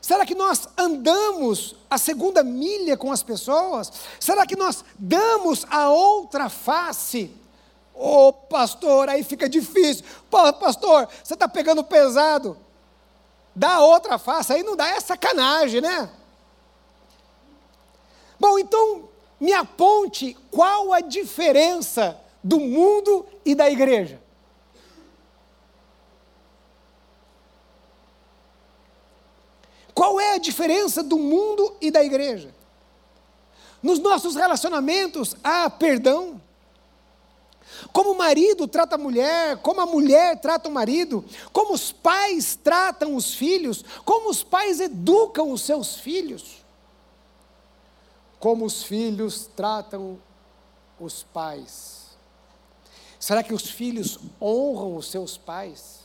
Será 0.00 0.26
que 0.26 0.34
nós 0.34 0.68
andamos 0.76 1.76
a 1.88 1.96
segunda 1.96 2.42
milha 2.42 2.96
com 2.96 3.12
as 3.12 3.22
pessoas? 3.22 3.92
Será 4.18 4.44
que 4.44 4.56
nós 4.56 4.84
damos 4.98 5.64
a 5.70 5.90
outra 5.90 6.48
face? 6.48 7.41
Ô 7.94 8.28
oh, 8.28 8.32
pastor, 8.32 9.08
aí 9.08 9.22
fica 9.22 9.48
difícil. 9.48 10.04
Pô, 10.30 10.52
pastor, 10.54 11.08
você 11.22 11.34
está 11.34 11.48
pegando 11.48 11.84
pesado. 11.84 12.56
Dá 13.54 13.80
outra 13.80 14.18
face, 14.18 14.52
aí 14.52 14.62
não 14.62 14.74
dá, 14.74 14.88
é 14.88 15.00
sacanagem, 15.00 15.80
né? 15.80 16.10
Bom, 18.40 18.58
então 18.58 19.08
me 19.38 19.52
aponte 19.52 20.36
qual 20.50 20.92
a 20.92 21.00
diferença 21.00 22.18
do 22.42 22.58
mundo 22.58 23.24
e 23.44 23.54
da 23.54 23.70
igreja. 23.70 24.20
Qual 29.94 30.18
é 30.18 30.34
a 30.34 30.38
diferença 30.38 31.02
do 31.02 31.16
mundo 31.16 31.76
e 31.80 31.88
da 31.88 32.02
igreja? 32.02 32.52
Nos 33.80 34.00
nossos 34.00 34.34
relacionamentos 34.34 35.36
há 35.44 35.70
perdão. 35.70 36.41
Como 37.92 38.12
o 38.12 38.18
marido 38.18 38.68
trata 38.68 38.94
a 38.96 38.98
mulher, 38.98 39.56
como 39.58 39.80
a 39.80 39.86
mulher 39.86 40.40
trata 40.40 40.68
o 40.68 40.72
marido, 40.72 41.24
como 41.52 41.74
os 41.74 41.92
pais 41.92 42.56
tratam 42.56 43.14
os 43.14 43.34
filhos, 43.34 43.84
como 44.04 44.30
os 44.30 44.42
pais 44.42 44.80
educam 44.80 45.50
os 45.50 45.62
seus 45.62 45.96
filhos, 45.96 46.64
como 48.38 48.64
os 48.64 48.82
filhos 48.82 49.48
tratam 49.56 50.18
os 50.98 51.22
pais. 51.22 52.02
Será 53.18 53.42
que 53.42 53.54
os 53.54 53.70
filhos 53.70 54.18
honram 54.40 54.96
os 54.96 55.10
seus 55.10 55.36
pais? 55.36 56.00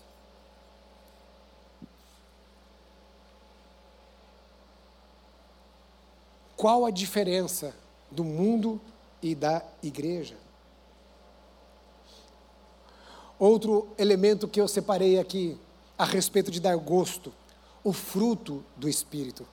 Qual 6.56 6.86
a 6.86 6.91
diferença 6.91 7.75
do 8.10 8.23
mundo 8.23 8.82
e 9.21 9.36
da 9.36 9.63
igreja? 9.84 10.47
Outro 13.39 13.88
elemento 13.97 14.47
que 14.47 14.60
eu 14.60 14.67
separei 14.67 15.19
aqui 15.19 15.58
a 15.97 16.06
respeito 16.06 16.52
de 16.52 16.60
dar 16.60 16.76
gosto, 16.76 17.34
o 17.84 17.93
fruto 17.93 18.63
do 18.76 18.89
Espírito. 18.89 19.47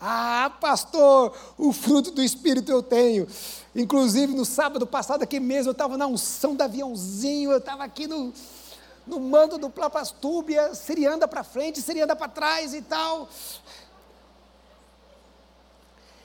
Ah, 0.00 0.50
pastor, 0.60 1.32
o 1.56 1.72
fruto 1.72 2.10
do 2.10 2.22
Espírito 2.22 2.72
eu 2.72 2.82
tenho. 2.82 3.26
Inclusive, 3.74 4.34
no 4.34 4.44
sábado 4.44 4.86
passado, 4.86 5.22
aqui 5.22 5.38
mesmo, 5.38 5.68
eu 5.68 5.72
estava 5.72 5.96
na 5.96 6.06
unção 6.06 6.56
do 6.56 6.62
aviãozinho, 6.62 7.52
eu 7.52 7.58
estava 7.58 7.84
aqui 7.84 8.08
no, 8.08 8.32
no 9.06 9.20
mando 9.20 9.58
do 9.58 9.70
Plapastúbia, 9.70 10.74
Siri 10.74 11.06
anda 11.06 11.28
para 11.28 11.44
frente, 11.44 11.80
Siri 11.80 12.00
anda 12.00 12.16
para 12.16 12.28
trás 12.28 12.74
e 12.74 12.82
tal. 12.82 13.28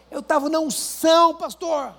Eu 0.10 0.22
estava 0.22 0.50
na 0.50 0.60
unção, 0.60 1.36
pastor. 1.36 1.94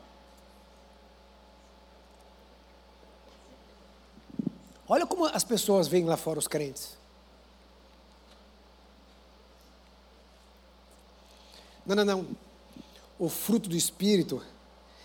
Olha 4.88 5.06
como 5.06 5.26
as 5.26 5.44
pessoas 5.44 5.86
veem 5.86 6.06
lá 6.06 6.16
fora 6.16 6.38
os 6.38 6.48
crentes. 6.48 6.96
Não, 11.84 11.94
não, 11.94 12.04
não. 12.04 12.36
O 13.18 13.28
fruto 13.28 13.68
do 13.68 13.76
Espírito, 13.76 14.42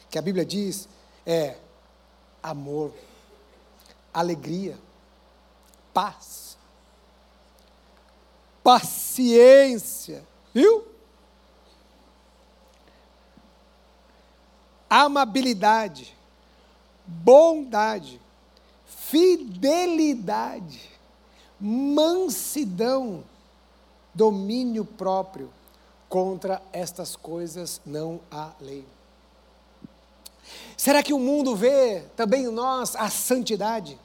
que 0.10 0.18
a 0.18 0.22
Bíblia 0.22 0.46
diz, 0.46 0.88
é 1.26 1.58
amor, 2.42 2.94
alegria, 4.14 4.78
paz, 5.94 6.58
paciência, 8.64 10.24
viu? 10.54 10.88
Amabilidade, 14.90 16.16
bondade, 17.06 18.22
fidelidade, 19.14 20.90
mansidão, 21.60 23.24
domínio 24.12 24.84
próprio. 24.84 25.54
Contra 26.10 26.62
estas 26.72 27.16
coisas 27.16 27.80
não 27.86 28.20
há 28.32 28.52
lei. 28.60 28.86
Será 30.76 31.04
que 31.04 31.14
o 31.14 31.20
mundo 31.20 31.56
vê 31.56 32.02
também 32.16 32.46
em 32.46 32.52
nós 32.52 32.96
a 32.96 33.10
santidade? 33.10 34.00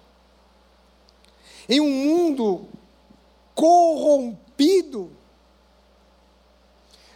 Em 1.68 1.80
um 1.80 1.90
mundo 1.90 2.66
corrompido, 3.54 5.10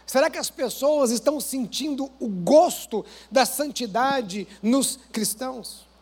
será 0.05 0.29
que 0.31 0.37
as 0.37 0.49
pessoas 0.49 1.11
estão 1.11 1.39
sentindo 1.39 2.11
o 2.19 2.27
gosto 2.27 3.05
da 3.31 3.45
santidade 3.45 4.47
nos 4.61 4.97
cristãos? 5.11 5.92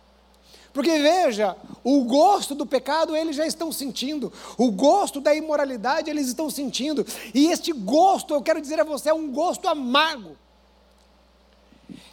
Porque 0.74 1.00
veja, 1.00 1.56
o 1.84 2.04
gosto 2.04 2.56
do 2.56 2.66
pecado 2.66 3.16
eles 3.16 3.36
já 3.36 3.46
estão 3.46 3.72
sentindo, 3.72 4.32
o 4.58 4.72
gosto 4.72 5.20
da 5.20 5.36
imoralidade 5.36 6.10
eles 6.10 6.28
estão 6.28 6.50
sentindo, 6.50 7.06
e 7.34 7.48
este 7.48 7.72
gosto, 7.72 8.34
eu 8.34 8.42
quero 8.42 8.62
dizer 8.62 8.80
a 8.80 8.84
você, 8.84 9.10
é 9.10 9.14
um 9.14 9.32
gosto 9.32 9.68
amargo. 9.68 10.38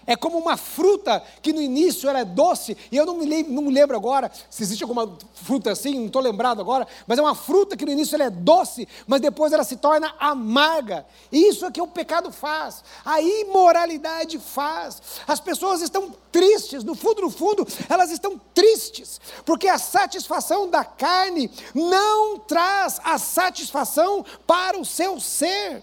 É 0.09 0.17
como 0.17 0.39
uma 0.39 0.57
fruta 0.57 1.23
que 1.43 1.53
no 1.53 1.61
início 1.61 2.09
era 2.09 2.25
doce, 2.25 2.75
e 2.91 2.97
eu 2.97 3.05
não 3.05 3.19
me, 3.19 3.27
lembro, 3.27 3.53
não 3.53 3.63
me 3.65 3.71
lembro 3.71 3.95
agora 3.95 4.33
se 4.49 4.63
existe 4.63 4.83
alguma 4.83 5.19
fruta 5.35 5.71
assim, 5.71 5.99
não 5.99 6.07
estou 6.07 6.23
lembrado 6.23 6.63
agora, 6.63 6.89
mas 7.07 7.19
é 7.19 7.21
uma 7.21 7.35
fruta 7.35 7.77
que 7.77 7.85
no 7.85 7.93
início 7.93 8.15
ela 8.15 8.25
é 8.25 8.31
doce, 8.31 8.89
mas 9.07 9.21
depois 9.21 9.53
ela 9.53 9.65
se 9.65 9.77
torna 9.77 10.15
amarga. 10.19 11.05
Isso 11.31 11.67
é 11.67 11.71
que 11.71 11.83
o 11.83 11.87
pecado 11.87 12.33
faz, 12.33 12.83
a 13.05 13.21
imoralidade 13.21 14.39
faz. 14.39 15.03
As 15.27 15.41
pessoas 15.41 15.83
estão 15.83 16.11
tristes, 16.33 16.83
no 16.83 16.95
fundo, 16.95 17.21
no 17.21 17.31
fundo, 17.31 17.69
elas 17.87 18.11
estão 18.11 18.41
tristes, 18.55 19.21
porque 19.45 19.69
a 19.69 19.77
satisfação 19.77 20.71
da 20.71 20.87
carne 20.87 21.51
não 21.75 22.39
traz 22.39 22.99
a 23.05 23.19
satisfação 23.19 24.25
para 24.47 24.79
o 24.79 24.87
seu 24.87 25.21
ser. 25.21 25.83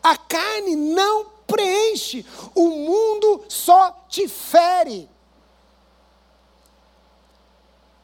A 0.00 0.16
carne 0.16 0.76
não 0.76 1.39
preenche, 1.50 2.24
o 2.54 2.68
mundo 2.70 3.44
só 3.48 4.04
te 4.08 4.28
fere. 4.28 5.08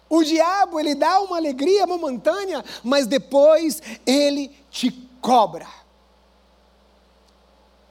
O 0.09 0.23
diabo, 0.23 0.79
ele 0.79 0.95
dá 0.95 1.21
uma 1.21 1.37
alegria 1.37 1.87
momentânea, 1.87 2.65
mas 2.83 3.07
depois 3.07 3.83
ele 4.07 4.49
te 4.71 4.91
cobra. 5.21 5.67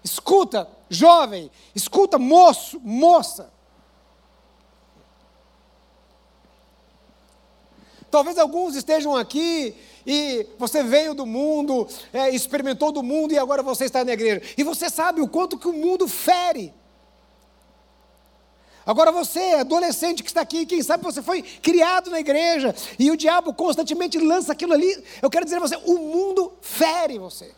Escuta, 0.04 0.70
jovem, 0.90 1.52
escuta, 1.74 2.18
moço, 2.18 2.80
moça. 2.80 3.52
Talvez 8.10 8.38
alguns 8.38 8.76
estejam 8.76 9.16
aqui 9.16 9.76
e 10.06 10.48
você 10.58 10.84
veio 10.84 11.14
do 11.14 11.26
mundo, 11.26 11.88
é, 12.14 12.30
experimentou 12.30 12.92
do 12.92 13.02
mundo 13.02 13.34
e 13.34 13.38
agora 13.38 13.64
você 13.64 13.86
está 13.86 14.04
na 14.04 14.14
igreja. 14.14 14.42
E 14.58 14.64
você 14.64 14.90
sabe 14.90 15.22
o 15.22 15.28
quanto 15.28 15.58
que 15.58 15.68
o 15.68 15.74
mundo 15.74 16.08
fere. 16.08 16.74
Agora 18.86 19.12
você, 19.12 19.40
adolescente 19.56 20.22
que 20.22 20.30
está 20.30 20.42
aqui, 20.42 20.66
quem 20.66 20.84
sabe 20.84 21.04
você 21.04 21.22
foi 21.22 21.42
criado 21.42 22.12
na 22.12 22.20
igreja 22.20 22.76
e 23.00 23.10
o 23.10 23.18
diabo 23.18 23.52
constantemente 23.52 24.20
lança 24.20 24.52
aquilo 24.52 24.74
ali. 24.74 25.04
Eu 25.22 25.30
quero 25.30 25.44
dizer 25.44 25.58
a 25.58 25.62
você, 25.62 25.76
o 25.78 25.98
mundo 25.98 26.54
fere 26.62 27.18
você. 27.18 27.52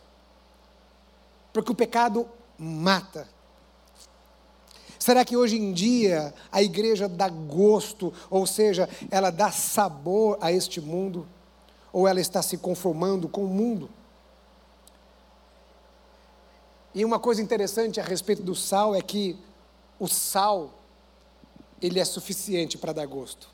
Porque 1.52 1.70
o 1.70 1.74
pecado 1.74 2.26
mata. 2.56 3.28
Será 4.98 5.22
que 5.24 5.36
hoje 5.36 5.56
em 5.56 5.72
dia 5.72 6.34
a 6.50 6.62
igreja 6.62 7.08
dá 7.08 7.28
gosto, 7.28 8.12
ou 8.30 8.46
seja, 8.46 8.88
ela 9.10 9.30
dá 9.30 9.50
sabor 9.50 10.38
a 10.40 10.50
este 10.50 10.80
mundo? 10.80 11.28
Ou 11.92 12.06
ela 12.06 12.20
está 12.20 12.42
se 12.42 12.58
conformando 12.58 13.28
com 13.28 13.44
o 13.44 13.48
mundo. 13.48 13.88
E 16.94 17.04
uma 17.04 17.18
coisa 17.18 17.42
interessante 17.42 18.00
a 18.00 18.04
respeito 18.04 18.42
do 18.42 18.54
sal 18.54 18.94
é 18.94 19.02
que 19.02 19.38
o 19.98 20.08
sal 20.08 20.70
ele 21.80 22.00
é 22.00 22.04
suficiente 22.04 22.76
para 22.76 22.92
dar 22.92 23.06
gosto. 23.06 23.48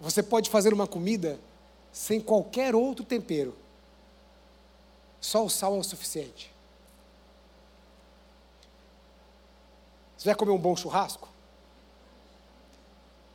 Você 0.00 0.22
pode 0.22 0.50
fazer 0.50 0.74
uma 0.74 0.86
comida 0.86 1.38
sem 1.92 2.20
qualquer 2.20 2.74
outro 2.74 3.04
tempero. 3.04 3.54
Só 5.20 5.44
o 5.44 5.48
sal 5.48 5.76
é 5.76 5.78
o 5.78 5.84
suficiente. 5.84 6.52
Você 10.18 10.24
vai 10.24 10.34
comer 10.34 10.52
um 10.52 10.58
bom 10.58 10.74
churrasco? 10.74 11.28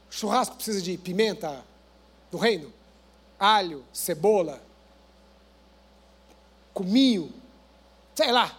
Churrasco 0.10 0.56
precisa 0.56 0.82
de 0.82 0.98
pimenta, 0.98 1.63
do 2.32 2.38
reino? 2.38 2.74
Alho, 3.39 3.86
cebola, 3.94 4.62
cominho, 6.74 7.34
sei 8.15 8.32
lá. 8.32 8.58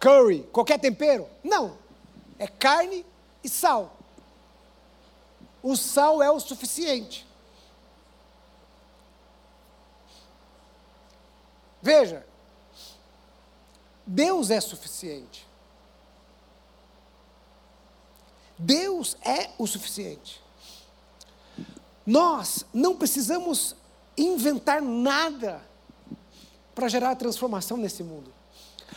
Curry, 0.00 0.44
qualquer 0.52 0.78
tempero? 0.78 1.28
Não. 1.42 1.76
É 2.38 2.46
carne 2.46 3.04
e 3.42 3.48
sal. 3.48 3.96
O 5.62 5.76
sal 5.76 6.22
é 6.22 6.30
o 6.30 6.38
suficiente. 6.38 7.26
Veja, 11.82 12.26
Deus 14.06 14.50
é 14.50 14.60
suficiente. 14.60 15.46
Deus 18.58 19.16
é 19.22 19.50
o 19.58 19.66
suficiente. 19.66 20.42
Nós 22.08 22.64
não 22.72 22.96
precisamos 22.96 23.76
inventar 24.16 24.80
nada 24.80 25.60
para 26.74 26.88
gerar 26.88 27.14
transformação 27.16 27.76
nesse 27.76 28.02
mundo. 28.02 28.32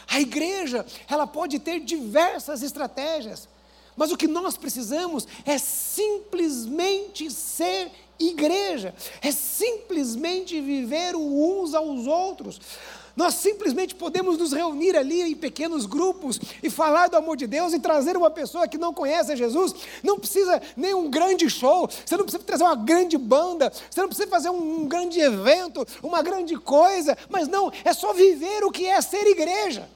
A 0.07 0.21
igreja, 0.21 0.85
ela 1.09 1.27
pode 1.27 1.59
ter 1.59 1.81
diversas 1.81 2.63
estratégias, 2.63 3.49
mas 3.97 4.13
o 4.13 4.17
que 4.17 4.29
nós 4.29 4.55
precisamos 4.55 5.27
é 5.45 5.57
simplesmente 5.57 7.29
ser 7.29 7.91
igreja, 8.17 8.95
é 9.21 9.29
simplesmente 9.29 10.61
viver 10.61 11.13
uns 11.13 11.73
aos 11.73 12.07
outros. 12.07 12.61
Nós 13.15 13.35
simplesmente 13.35 13.93
podemos 13.93 14.37
nos 14.37 14.53
reunir 14.53 14.95
ali 14.95 15.21
em 15.21 15.35
pequenos 15.35 15.85
grupos 15.85 16.39
e 16.63 16.69
falar 16.69 17.07
do 17.07 17.17
amor 17.17 17.35
de 17.35 17.45
Deus 17.45 17.73
e 17.73 17.79
trazer 17.79 18.15
uma 18.15 18.29
pessoa 18.29 18.67
que 18.67 18.77
não 18.77 18.93
conhece 18.93 19.35
Jesus. 19.35 19.75
Não 20.01 20.17
precisa 20.17 20.61
nem 20.77 20.93
um 20.93 21.09
grande 21.09 21.49
show, 21.49 21.89
você 22.05 22.15
não 22.15 22.23
precisa 22.23 22.43
trazer 22.43 22.63
uma 22.63 22.75
grande 22.75 23.17
banda, 23.17 23.71
você 23.89 24.01
não 24.01 24.07
precisa 24.07 24.29
fazer 24.29 24.49
um 24.49 24.87
grande 24.87 25.19
evento, 25.19 25.85
uma 26.01 26.21
grande 26.21 26.55
coisa, 26.55 27.17
mas 27.29 27.47
não, 27.47 27.71
é 27.83 27.93
só 27.93 28.13
viver 28.13 28.63
o 28.63 28.71
que 28.71 28.85
é 28.85 29.01
ser 29.01 29.27
igreja. 29.27 29.89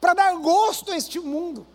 Para 0.00 0.14
dar 0.14 0.36
gosto 0.36 0.92
a 0.92 0.96
este 0.96 1.18
mundo. 1.18 1.66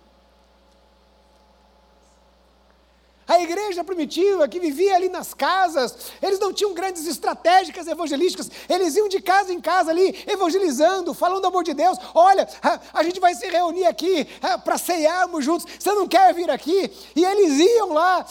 A 3.28 3.40
igreja 3.42 3.84
primitiva 3.84 4.48
que 4.48 4.60
vivia 4.60 4.96
ali 4.96 5.08
nas 5.08 5.34
casas, 5.34 5.96
eles 6.22 6.40
não 6.40 6.52
tinham 6.52 6.74
grandes 6.74 7.08
estratégicas 7.08 7.88
evangelísticas, 7.88 8.52
eles 8.68 8.96
iam 8.96 9.08
de 9.08 9.22
casa 9.22 9.54
em 9.54 9.62
casa 9.62 9.92
ali, 9.92 10.24
evangelizando, 10.28 11.14
falando 11.14 11.42
do 11.42 11.48
amor 11.48 11.64
de 11.64 11.74
Deus. 11.74 11.98
Olha, 12.14 12.48
a, 12.94 13.04
gente 13.04 13.20
vai 13.20 13.34
se 13.34 13.48
reunir 13.48 13.86
aqui 13.86 14.28
para 14.64 14.78
ceiarmos 14.78 15.46
juntos. 15.46 15.66
Você 15.80 15.94
não 15.94 16.08
quer 16.08 16.34
vir 16.34 16.50
aqui? 16.50 16.92
E 17.16 17.24
eles 17.24 17.60
iam 17.60 17.94
lá, 17.94 18.26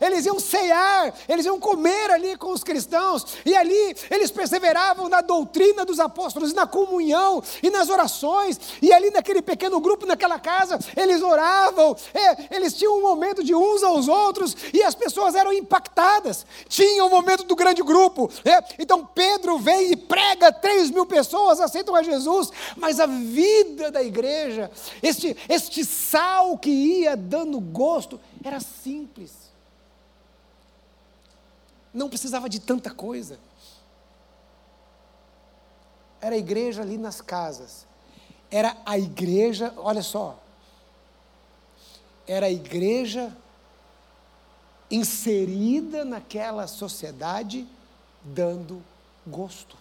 eles 0.00 0.24
iam 0.26 0.38
ceiar, 0.38 1.12
eles 1.28 1.44
iam 1.44 1.58
comer 1.58 2.10
ali 2.10 2.36
com 2.36 2.52
os 2.52 2.62
cristãos, 2.62 3.38
e 3.44 3.56
ali 3.56 3.96
eles 4.10 4.30
perseveravam 4.30 5.08
na 5.08 5.20
doutrina 5.20 5.84
dos 5.84 5.98
apóstolos, 5.98 6.52
na 6.52 6.66
comunhão 6.66 7.42
e 7.62 7.70
nas 7.70 7.88
orações, 7.88 8.58
e 8.80 8.92
ali 8.92 9.10
naquele 9.10 9.42
pequeno 9.42 9.80
grupo, 9.80 10.06
naquela 10.06 10.38
casa, 10.38 10.78
eles 10.96 11.22
oravam, 11.22 11.96
é, 12.14 12.56
eles 12.56 12.74
tinham 12.74 12.98
um 12.98 13.02
momento 13.02 13.42
de 13.42 13.54
uns 13.54 13.82
aos 13.82 14.06
outros, 14.06 14.35
e 14.72 14.82
as 14.82 14.94
pessoas 14.94 15.34
eram 15.34 15.52
impactadas. 15.52 16.46
Tinha 16.68 17.04
o 17.04 17.10
momento 17.10 17.44
do 17.44 17.56
grande 17.56 17.82
grupo. 17.82 18.30
É, 18.44 18.62
então 18.78 19.04
Pedro 19.06 19.58
vem 19.58 19.92
e 19.92 19.96
prega, 19.96 20.52
3 20.52 20.90
mil 20.90 21.06
pessoas 21.06 21.60
aceitam 21.60 21.94
a 21.94 22.02
Jesus, 22.02 22.50
mas 22.76 23.00
a 23.00 23.06
vida 23.06 23.90
da 23.90 24.02
igreja, 24.02 24.70
este, 25.02 25.36
este 25.48 25.84
sal 25.84 26.58
que 26.58 26.70
ia 26.70 27.16
dando 27.16 27.60
gosto, 27.60 28.20
era 28.44 28.60
simples. 28.60 29.32
Não 31.92 32.08
precisava 32.08 32.48
de 32.48 32.60
tanta 32.60 32.90
coisa. 32.90 33.38
Era 36.20 36.34
a 36.34 36.38
igreja 36.38 36.82
ali 36.82 36.98
nas 36.98 37.20
casas. 37.20 37.86
Era 38.50 38.76
a 38.84 38.98
igreja, 38.98 39.72
olha 39.76 40.02
só, 40.02 40.38
era 42.26 42.46
a 42.46 42.50
igreja 42.50 43.36
inserida 44.90 46.04
naquela 46.04 46.66
sociedade, 46.66 47.66
dando 48.22 48.82
gosto. 49.26 49.76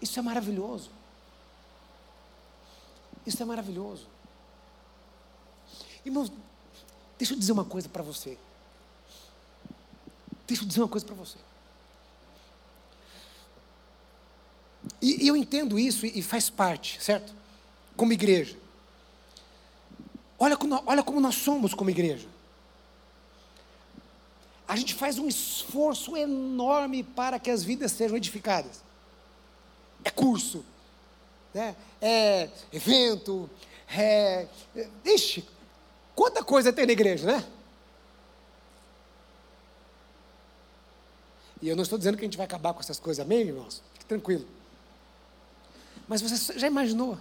Isso 0.00 0.18
é 0.18 0.22
maravilhoso. 0.22 0.90
Isso 3.26 3.40
é 3.42 3.46
maravilhoso. 3.46 4.06
Irmãos, 6.04 6.32
deixa 7.16 7.34
eu 7.34 7.38
dizer 7.38 7.52
uma 7.52 7.64
coisa 7.64 7.88
para 7.88 8.02
você. 8.02 8.36
Deixa 10.46 10.64
eu 10.64 10.68
dizer 10.68 10.80
uma 10.80 10.88
coisa 10.88 11.06
para 11.06 11.14
você. 11.14 11.38
E, 15.00 15.24
e, 15.24 15.28
eu 15.28 15.36
entendo 15.36 15.78
isso 15.78 16.04
e, 16.04 16.18
e 16.18 16.22
faz 16.22 16.50
parte, 16.50 17.02
certo? 17.02 17.32
Como 17.96 18.12
igreja. 18.12 18.56
Olha 20.42 20.56
como, 20.56 20.82
olha 20.86 21.04
como 21.04 21.20
nós 21.20 21.36
somos 21.36 21.72
como 21.72 21.88
igreja. 21.88 22.26
A 24.66 24.74
gente 24.74 24.92
faz 24.92 25.16
um 25.16 25.28
esforço 25.28 26.16
enorme 26.16 27.04
para 27.04 27.38
que 27.38 27.48
as 27.48 27.62
vidas 27.62 27.92
sejam 27.92 28.16
edificadas. 28.16 28.82
É 30.02 30.10
curso, 30.10 30.64
né? 31.54 31.76
é 32.00 32.48
evento, 32.72 33.48
é. 33.88 34.48
Ixi, 35.04 35.48
quanta 36.12 36.42
coisa 36.42 36.72
tem 36.72 36.86
na 36.86 36.92
igreja, 36.92 37.24
né? 37.24 37.46
E 41.60 41.68
eu 41.68 41.76
não 41.76 41.84
estou 41.84 41.96
dizendo 41.96 42.18
que 42.18 42.24
a 42.24 42.26
gente 42.26 42.36
vai 42.36 42.46
acabar 42.46 42.74
com 42.74 42.80
essas 42.80 42.98
coisas, 42.98 43.24
amém, 43.24 43.42
irmãos? 43.42 43.80
Fique 43.92 44.06
tranquilo. 44.06 44.48
Mas 46.08 46.20
você 46.20 46.58
já 46.58 46.66
imaginou 46.66 47.16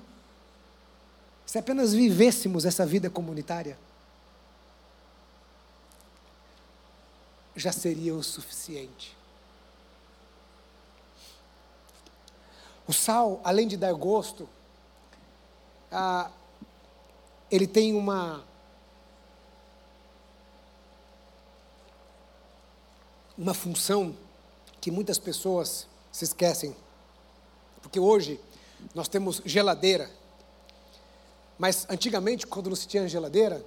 se 1.51 1.57
apenas 1.57 1.91
vivêssemos 1.91 2.63
essa 2.63 2.85
vida 2.85 3.09
comunitária, 3.09 3.77
já 7.53 7.73
seria 7.73 8.15
o 8.15 8.23
suficiente. 8.23 9.17
O 12.87 12.93
sal, 12.93 13.41
além 13.43 13.67
de 13.67 13.75
dar 13.75 13.91
gosto, 13.91 14.47
ah, 15.91 16.31
ele 17.51 17.67
tem 17.67 17.95
uma 17.95 18.45
uma 23.37 23.53
função 23.53 24.15
que 24.79 24.89
muitas 24.89 25.19
pessoas 25.19 25.85
se 26.13 26.23
esquecem, 26.23 26.73
porque 27.81 27.99
hoje 27.99 28.39
nós 28.95 29.09
temos 29.09 29.41
geladeira 29.43 30.20
mas 31.61 31.85
antigamente, 31.87 32.47
quando 32.47 32.71
não 32.71 32.75
se 32.75 32.87
tinha 32.87 33.07
geladeira, 33.07 33.63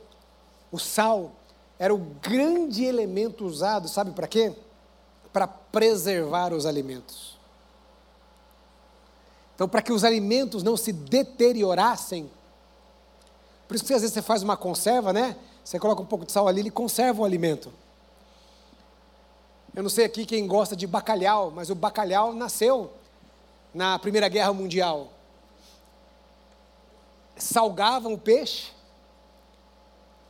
o 0.72 0.80
sal 0.80 1.30
era 1.78 1.95
o 1.95 1.99
grande 1.99 2.84
elemento 2.84 3.47
usado, 3.47 3.86
sabe 3.86 4.11
para 4.11 4.26
quê? 4.26 4.53
Para 5.32 5.47
preservar 5.47 6.53
os 6.53 6.66
alimentos. 6.66 7.38
Então, 9.55 9.68
para 9.68 9.80
que 9.80 9.92
os 9.92 10.03
alimentos 10.03 10.64
não 10.64 10.76
se 10.76 10.92
deteriorassem, 10.92 12.28
por 13.68 13.76
isso 13.76 13.84
que 13.84 13.95
às 13.95 14.01
vezes 14.01 14.12
você 14.12 14.22
faz 14.22 14.42
uma 14.42 14.57
conserva, 14.57 15.12
né? 15.12 15.36
Você 15.64 15.78
coloca 15.78 16.03
um 16.03 16.07
pouco 16.07 16.26
de 16.26 16.32
sal 16.32 16.49
ali, 16.49 16.62
ele 16.62 16.72
conserva 16.72 17.22
o 17.22 17.24
alimento. 17.24 17.72
Eu 19.72 19.84
não 19.84 19.90
sei 19.90 20.05
aqui 20.05 20.26
quem 20.26 20.49
gosta 20.49 20.74
de 20.74 20.84
bacalhau, 20.84 21.53
mas 21.53 21.70
o 21.70 21.76
bacalhau 21.76 22.32
nasceu 22.32 22.90
na 23.72 23.97
Primeira 24.01 24.26
Guerra 24.26 24.53
Mundial 24.53 25.13
salgavam 27.37 28.14
o 28.14 28.18
peixe, 28.18 28.72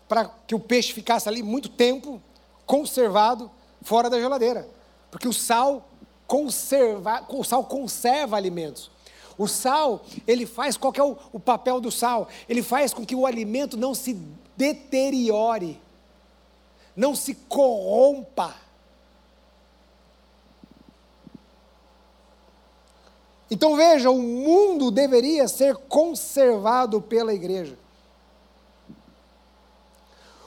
para 0.09 0.27
que 0.47 0.55
o 0.55 0.61
peixe 0.61 0.93
ficasse 0.93 1.29
ali 1.29 1.43
muito 1.43 1.69
tempo 1.69 2.23
conservado 2.67 3.51
fora 3.83 4.09
da 4.09 4.19
geladeira. 4.19 4.69
Porque 5.11 5.29
o 5.29 5.33
sal 5.33 5.89
conserva, 6.27 7.25
o 7.29 7.45
sal 7.45 7.65
conserva 7.65 8.37
alimentos. 8.37 8.91
O 9.37 9.49
sal, 9.49 10.05
ele 10.27 10.47
faz 10.47 10.77
qual 10.77 10.93
é 10.97 11.03
o, 11.03 11.17
o 11.33 11.41
papel 11.41 11.81
do 11.81 11.91
sal? 11.91 12.29
Ele 12.49 12.63
faz 12.63 12.95
com 12.95 13.05
que 13.05 13.15
o 13.15 13.27
alimento 13.27 13.77
não 13.77 13.95
se 13.95 14.15
deteriore, 14.57 15.81
não 16.95 17.15
se 17.15 17.35
corrompa. 17.35 18.55
Então 23.55 23.77
veja, 23.77 24.11
o 24.11 24.21
mundo 24.21 24.91
deveria 24.91 25.47
ser 25.47 25.77
conservado 25.77 27.01
pela 27.01 27.33
igreja. 27.33 27.79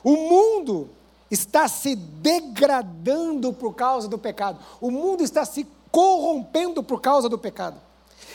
O 0.03 0.17
mundo 0.17 0.89
está 1.31 1.69
se 1.69 1.95
degradando 1.95 3.53
por 3.53 3.73
causa 3.75 4.09
do 4.09 4.17
pecado. 4.17 4.59
O 4.81 4.91
mundo 4.91 5.23
está 5.23 5.45
se 5.45 5.65
corrompendo 5.89 6.83
por 6.83 6.99
causa 6.99 7.29
do 7.29 7.37
pecado. 7.37 7.79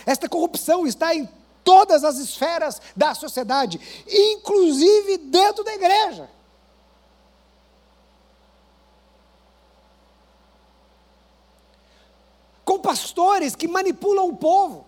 Esta 0.06 0.26
corrupção 0.26 0.86
está 0.86 1.14
em 1.14 1.28
todas 1.62 2.02
as 2.02 2.16
esferas 2.16 2.80
da 2.96 3.14
sociedade, 3.14 3.78
inclusive 4.08 5.18
dentro 5.18 5.62
da 5.64 5.74
igreja. 5.74 6.30
Com 12.72 12.78
pastores 12.78 13.54
que 13.54 13.68
manipulam 13.68 14.26
o 14.26 14.36
povo. 14.36 14.86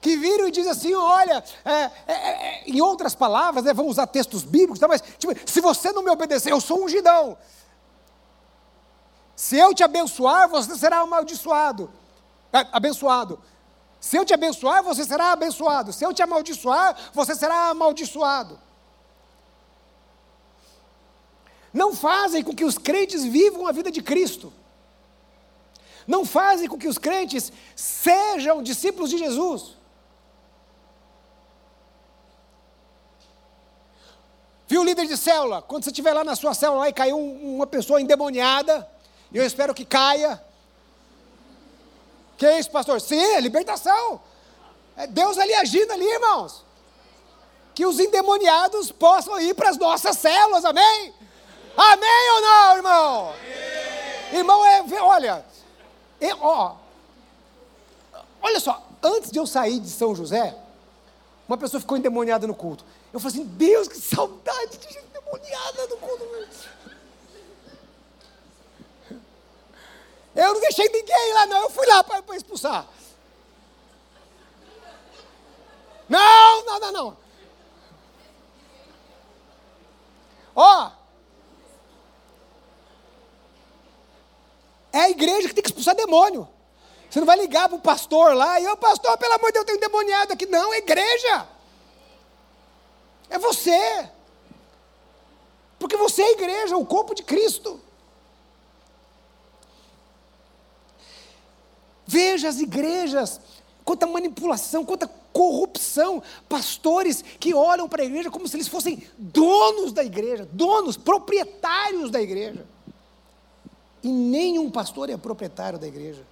Que 0.00 0.16
viram 0.16 0.48
e 0.48 0.50
dizem 0.50 0.70
assim: 0.70 0.94
olha, 0.94 1.44
é, 1.64 1.90
é, 2.06 2.12
é, 2.12 2.64
em 2.66 2.80
outras 2.80 3.14
palavras, 3.14 3.64
né, 3.64 3.74
vamos 3.74 3.92
usar 3.92 4.06
textos 4.06 4.42
bíblicos, 4.42 4.78
tá, 4.78 4.88
mas 4.88 5.02
tipo, 5.18 5.34
se 5.46 5.60
você 5.60 5.92
não 5.92 6.02
me 6.02 6.10
obedecer, 6.10 6.50
eu 6.50 6.60
sou 6.60 6.84
ungidão. 6.84 7.36
Se 9.36 9.56
eu 9.56 9.74
te 9.74 9.82
abençoar, 9.82 10.48
você 10.48 10.76
será 10.76 10.98
amaldiçoado. 10.98 11.90
É, 12.52 12.66
abençoado. 12.72 13.38
Se 14.00 14.16
eu 14.16 14.24
te 14.24 14.32
abençoar, 14.32 14.82
você 14.82 15.04
será 15.04 15.32
abençoado. 15.32 15.92
Se 15.92 16.04
eu 16.04 16.14
te 16.14 16.22
amaldiçoar, 16.22 16.96
você 17.12 17.34
será 17.34 17.68
amaldiçoado. 17.68 18.58
Não 21.74 21.92
fazem 21.92 22.44
com 22.44 22.54
que 22.54 22.64
os 22.64 22.78
crentes 22.78 23.24
vivam 23.24 23.66
a 23.66 23.72
vida 23.72 23.90
de 23.90 24.00
Cristo. 24.00 24.52
Não 26.06 26.24
fazem 26.24 26.68
com 26.68 26.78
que 26.78 26.86
os 26.86 26.98
crentes 26.98 27.52
sejam 27.74 28.62
discípulos 28.62 29.10
de 29.10 29.18
Jesus. 29.18 29.74
Viu, 34.68 34.84
líder 34.84 35.06
de 35.06 35.16
célula? 35.16 35.60
Quando 35.60 35.82
você 35.82 35.90
estiver 35.90 36.12
lá 36.12 36.22
na 36.22 36.36
sua 36.36 36.54
célula 36.54 36.88
e 36.88 36.92
caiu 36.92 37.18
uma 37.18 37.66
pessoa 37.66 38.00
endemoniada, 38.00 38.88
eu 39.32 39.44
espero 39.44 39.74
que 39.74 39.84
caia. 39.84 40.42
Que 42.38 42.46
é 42.46 42.58
isso, 42.60 42.70
pastor? 42.70 43.00
Sim, 43.00 43.20
é 43.20 43.40
libertação. 43.40 44.20
É 44.96 45.08
Deus 45.08 45.38
ali 45.38 45.54
agindo 45.54 45.92
ali, 45.92 46.04
irmãos. 46.04 46.64
Que 47.74 47.84
os 47.84 47.98
endemoniados 47.98 48.92
possam 48.92 49.40
ir 49.40 49.54
para 49.54 49.70
as 49.70 49.76
nossas 49.76 50.16
células, 50.18 50.64
amém? 50.64 51.12
Amém 51.76 52.30
ou 52.34 52.40
não, 52.40 52.76
irmão? 52.76 53.28
Amém. 53.30 54.38
Irmão, 54.38 54.64
é, 54.64 54.82
olha, 55.00 55.44
é, 56.20 56.34
ó, 56.34 56.76
olha 58.42 58.60
só, 58.60 58.82
antes 59.02 59.30
de 59.30 59.38
eu 59.38 59.46
sair 59.46 59.78
de 59.80 59.90
São 59.90 60.14
José, 60.14 60.56
uma 61.46 61.58
pessoa 61.58 61.80
ficou 61.80 61.96
endemoniada 61.96 62.46
no 62.46 62.54
culto. 62.54 62.84
Eu 63.12 63.20
falei 63.20 63.36
assim, 63.36 63.46
Deus, 63.46 63.86
que 63.86 63.96
saudade 63.96 64.76
de 64.76 64.92
gente 64.92 65.06
demoniada 65.12 65.86
no 65.86 65.96
culto. 65.98 66.24
Eu 70.34 70.54
não 70.54 70.60
deixei 70.60 70.88
ninguém 70.88 71.34
lá, 71.34 71.46
não. 71.46 71.62
Eu 71.62 71.70
fui 71.70 71.86
lá 71.86 72.02
para 72.02 72.36
expulsar. 72.36 72.86
Não, 76.08 76.64
não, 76.64 76.80
não, 76.80 76.92
não. 76.92 77.16
Ó. 80.56 81.03
É 84.94 85.00
a 85.00 85.10
igreja 85.10 85.48
que 85.48 85.54
tem 85.54 85.62
que 85.62 85.70
expulsar 85.70 85.96
demônio. 85.96 86.48
Você 87.10 87.18
não 87.18 87.26
vai 87.26 87.36
ligar 87.36 87.68
para 87.68 87.76
o 87.76 87.80
pastor 87.80 88.32
lá 88.32 88.60
e, 88.60 88.66
ô 88.68 88.76
pastor, 88.76 89.18
pelo 89.18 89.34
amor 89.34 89.48
de 89.48 89.54
Deus, 89.54 89.66
tem 89.66 89.74
um 89.74 89.80
demoniado 89.80 90.32
aqui. 90.32 90.46
Não, 90.46 90.72
é 90.72 90.78
igreja. 90.78 91.48
É 93.28 93.36
você. 93.36 94.08
Porque 95.80 95.96
você 95.96 96.22
é 96.22 96.26
a 96.26 96.30
igreja, 96.30 96.76
o 96.76 96.86
corpo 96.86 97.12
de 97.12 97.24
Cristo. 97.24 97.80
Veja 102.06 102.48
as 102.48 102.60
igrejas, 102.60 103.40
quanta 103.84 104.06
manipulação, 104.06 104.84
quanta 104.84 105.08
corrupção. 105.32 106.22
Pastores 106.48 107.24
que 107.40 107.52
olham 107.52 107.88
para 107.88 108.02
a 108.02 108.06
igreja 108.06 108.30
como 108.30 108.46
se 108.46 108.56
eles 108.56 108.68
fossem 108.68 109.02
donos 109.18 109.92
da 109.92 110.04
igreja, 110.04 110.48
donos, 110.52 110.96
proprietários 110.96 112.12
da 112.12 112.22
igreja. 112.22 112.64
E 114.04 114.08
nenhum 114.08 114.70
pastor 114.70 115.08
é 115.08 115.16
proprietário 115.16 115.78
da 115.78 115.88
igreja. 115.88 116.22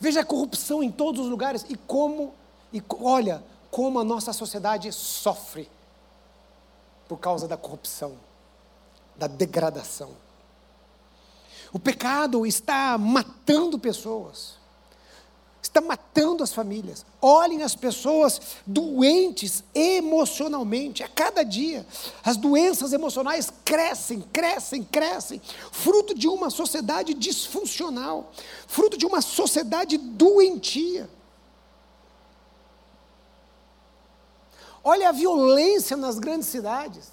Veja 0.00 0.20
a 0.20 0.24
corrupção 0.24 0.82
em 0.82 0.90
todos 0.90 1.20
os 1.20 1.30
lugares 1.30 1.64
e 1.68 1.76
como, 1.76 2.34
e 2.72 2.82
olha, 3.00 3.42
como 3.70 4.00
a 4.00 4.04
nossa 4.04 4.32
sociedade 4.32 4.92
sofre 4.92 5.70
por 7.08 7.18
causa 7.18 7.46
da 7.46 7.56
corrupção, 7.56 8.16
da 9.14 9.28
degradação. 9.28 10.10
O 11.72 11.78
pecado 11.78 12.44
está 12.44 12.98
matando 12.98 13.78
pessoas, 13.78 14.56
está 15.64 15.80
matando 15.80 16.44
as 16.44 16.52
famílias. 16.52 17.04
Olhem 17.20 17.62
as 17.62 17.74
pessoas 17.74 18.40
doentes 18.66 19.64
emocionalmente, 19.74 21.02
a 21.02 21.08
cada 21.08 21.42
dia. 21.42 21.86
As 22.22 22.36
doenças 22.36 22.92
emocionais 22.92 23.50
crescem, 23.64 24.20
crescem, 24.32 24.82
crescem, 24.82 25.40
fruto 25.72 26.14
de 26.14 26.28
uma 26.28 26.50
sociedade 26.50 27.14
disfuncional, 27.14 28.30
fruto 28.66 28.96
de 28.96 29.06
uma 29.06 29.22
sociedade 29.22 29.96
doentia. 29.96 31.08
Olha 34.82 35.08
a 35.08 35.12
violência 35.12 35.96
nas 35.96 36.18
grandes 36.18 36.48
cidades. 36.48 37.10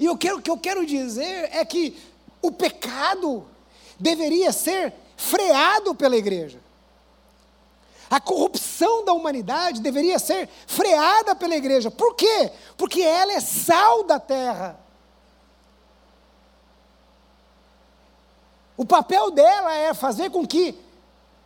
E 0.00 0.08
o 0.08 0.16
que 0.16 0.30
eu 0.30 0.58
quero 0.58 0.86
dizer 0.86 1.50
é 1.52 1.64
que 1.64 1.98
o 2.40 2.50
pecado 2.50 3.46
deveria 3.98 4.52
ser 4.52 4.92
freado 5.16 5.94
pela 5.94 6.16
igreja. 6.16 6.60
A 8.08 8.20
corrupção 8.20 9.04
da 9.04 9.12
humanidade 9.12 9.80
deveria 9.80 10.18
ser 10.18 10.48
freada 10.66 11.34
pela 11.34 11.56
igreja. 11.56 11.90
Por 11.90 12.14
quê? 12.14 12.52
Porque 12.76 13.02
ela 13.02 13.32
é 13.32 13.40
sal 13.40 14.04
da 14.04 14.20
terra. 14.20 14.78
O 18.76 18.84
papel 18.84 19.30
dela 19.30 19.74
é 19.74 19.92
fazer 19.94 20.30
com 20.30 20.46
que 20.46 20.78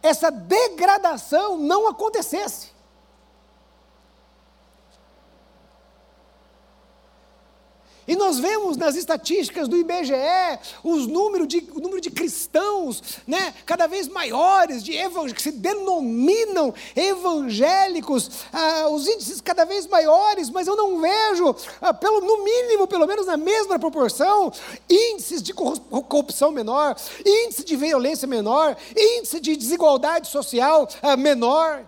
essa 0.03 0.30
degradação 0.30 1.57
não 1.57 1.88
acontecesse. 1.88 2.72
E 8.11 8.16
nós 8.16 8.40
vemos 8.40 8.76
nas 8.76 8.96
estatísticas 8.96 9.68
do 9.68 9.76
IBGE 9.76 10.12
os 10.82 11.06
número 11.06 11.46
de, 11.46 11.64
o 11.72 11.78
número 11.78 12.00
de 12.00 12.11
cristãos 12.11 13.20
né, 13.24 13.54
cada 13.64 13.86
vez 13.86 14.08
maiores, 14.08 14.82
de 14.82 14.94
que 15.32 15.40
se 15.40 15.52
denominam 15.52 16.74
evangélicos, 16.96 18.28
ah, 18.52 18.88
os 18.88 19.06
índices 19.06 19.40
cada 19.40 19.64
vez 19.64 19.86
maiores, 19.86 20.50
mas 20.50 20.66
eu 20.66 20.74
não 20.74 21.00
vejo, 21.00 21.54
ah, 21.80 21.94
pelo, 21.94 22.20
no 22.20 22.42
mínimo, 22.42 22.88
pelo 22.88 23.06
menos 23.06 23.26
na 23.26 23.36
mesma 23.36 23.78
proporção, 23.78 24.52
índices 24.88 25.40
de 25.40 25.54
corrupção 25.54 26.50
menor, 26.50 26.96
índice 27.24 27.62
de 27.62 27.76
violência 27.76 28.26
menor, 28.26 28.76
índice 28.90 29.38
de 29.38 29.54
desigualdade 29.54 30.26
social 30.26 30.88
ah, 31.00 31.16
menor. 31.16 31.86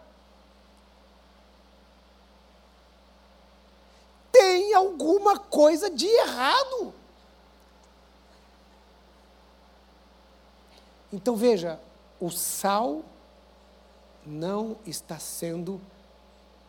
Tem 4.43 4.75
alguma 4.75 5.39
coisa 5.39 5.89
de 5.89 6.07
errado. 6.07 6.93
Então 11.13 11.37
veja, 11.37 11.79
o 12.19 12.29
sal 12.29 13.05
não 14.27 14.77
está 14.85 15.19
sendo 15.21 15.81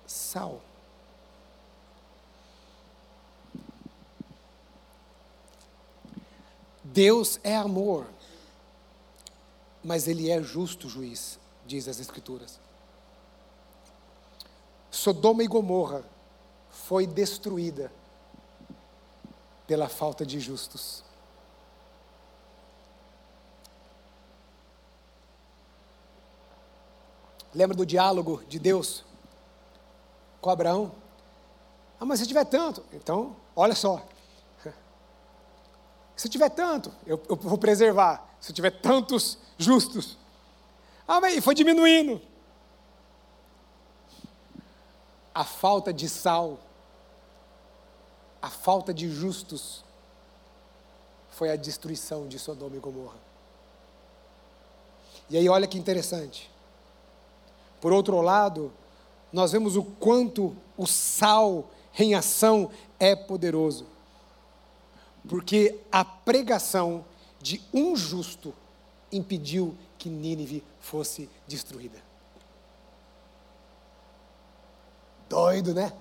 sal. 0.06 0.62
Deus 6.84 7.40
é 7.44 7.56
amor, 7.56 8.06
mas 9.84 10.08
Ele 10.08 10.30
é 10.30 10.44
justo 10.44 10.88
juiz, 10.88 11.40
diz 11.66 11.88
as 11.88 12.00
Escrituras. 12.00 12.60
Sodoma 14.92 15.44
e 15.44 15.48
Gomorra 15.48 16.13
foi 16.88 17.08
destruída 17.08 17.92
pela 19.66 19.88
falta 19.88 20.26
de 20.26 20.40
justos. 20.40 21.04
Lembra 27.54 27.78
do 27.78 27.86
diálogo 27.86 28.44
de 28.50 28.60
Deus 28.60 29.06
com 30.42 30.50
Abraão? 30.50 30.92
Ah, 32.00 32.06
mas 32.06 32.20
se 32.20 32.28
tiver 32.28 32.46
tanto, 32.46 32.84
então, 32.92 33.36
olha 33.56 33.76
só. 33.76 34.06
Se 36.18 36.28
tiver 36.28 36.50
tanto, 36.50 36.94
eu, 37.06 37.22
eu 37.30 37.36
vou 37.36 37.58
preservar. 37.58 38.28
Se 38.40 38.52
tiver 38.52 38.72
tantos 38.72 39.38
justos. 39.58 40.18
Ah, 41.08 41.22
mas 41.22 41.44
foi 41.44 41.56
diminuindo 41.56 42.22
a 45.34 45.44
falta 45.44 45.92
de 45.92 46.08
sal, 46.08 46.60
a 48.44 48.50
falta 48.50 48.94
de 48.94 49.10
justos, 49.10 49.86
foi 51.32 51.50
a 51.50 51.56
destruição 51.56 52.28
de 52.28 52.38
Sodoma 52.38 52.76
e 52.76 52.80
Gomorra. 52.80 53.16
E 55.30 55.38
aí, 55.38 55.48
olha 55.48 55.66
que 55.66 55.78
interessante. 55.78 56.52
Por 57.80 57.94
outro 57.94 58.20
lado, 58.20 58.74
nós 59.32 59.54
vemos 59.54 59.78
o 59.78 59.84
quanto 59.84 60.54
o 60.76 60.86
sal 60.86 61.70
em 61.98 62.16
ação 62.16 62.70
é 63.00 63.16
poderoso. 63.16 63.88
Porque 65.30 65.80
a 65.90 66.04
pregação 66.04 67.06
de 67.42 67.64
um 67.74 67.96
justo 67.96 68.54
impediu 69.10 69.74
que 69.98 70.10
Nínive 70.10 70.62
fosse 70.82 71.30
destruída. 71.48 72.04
Doido, 75.30 75.74
né? 75.74 75.94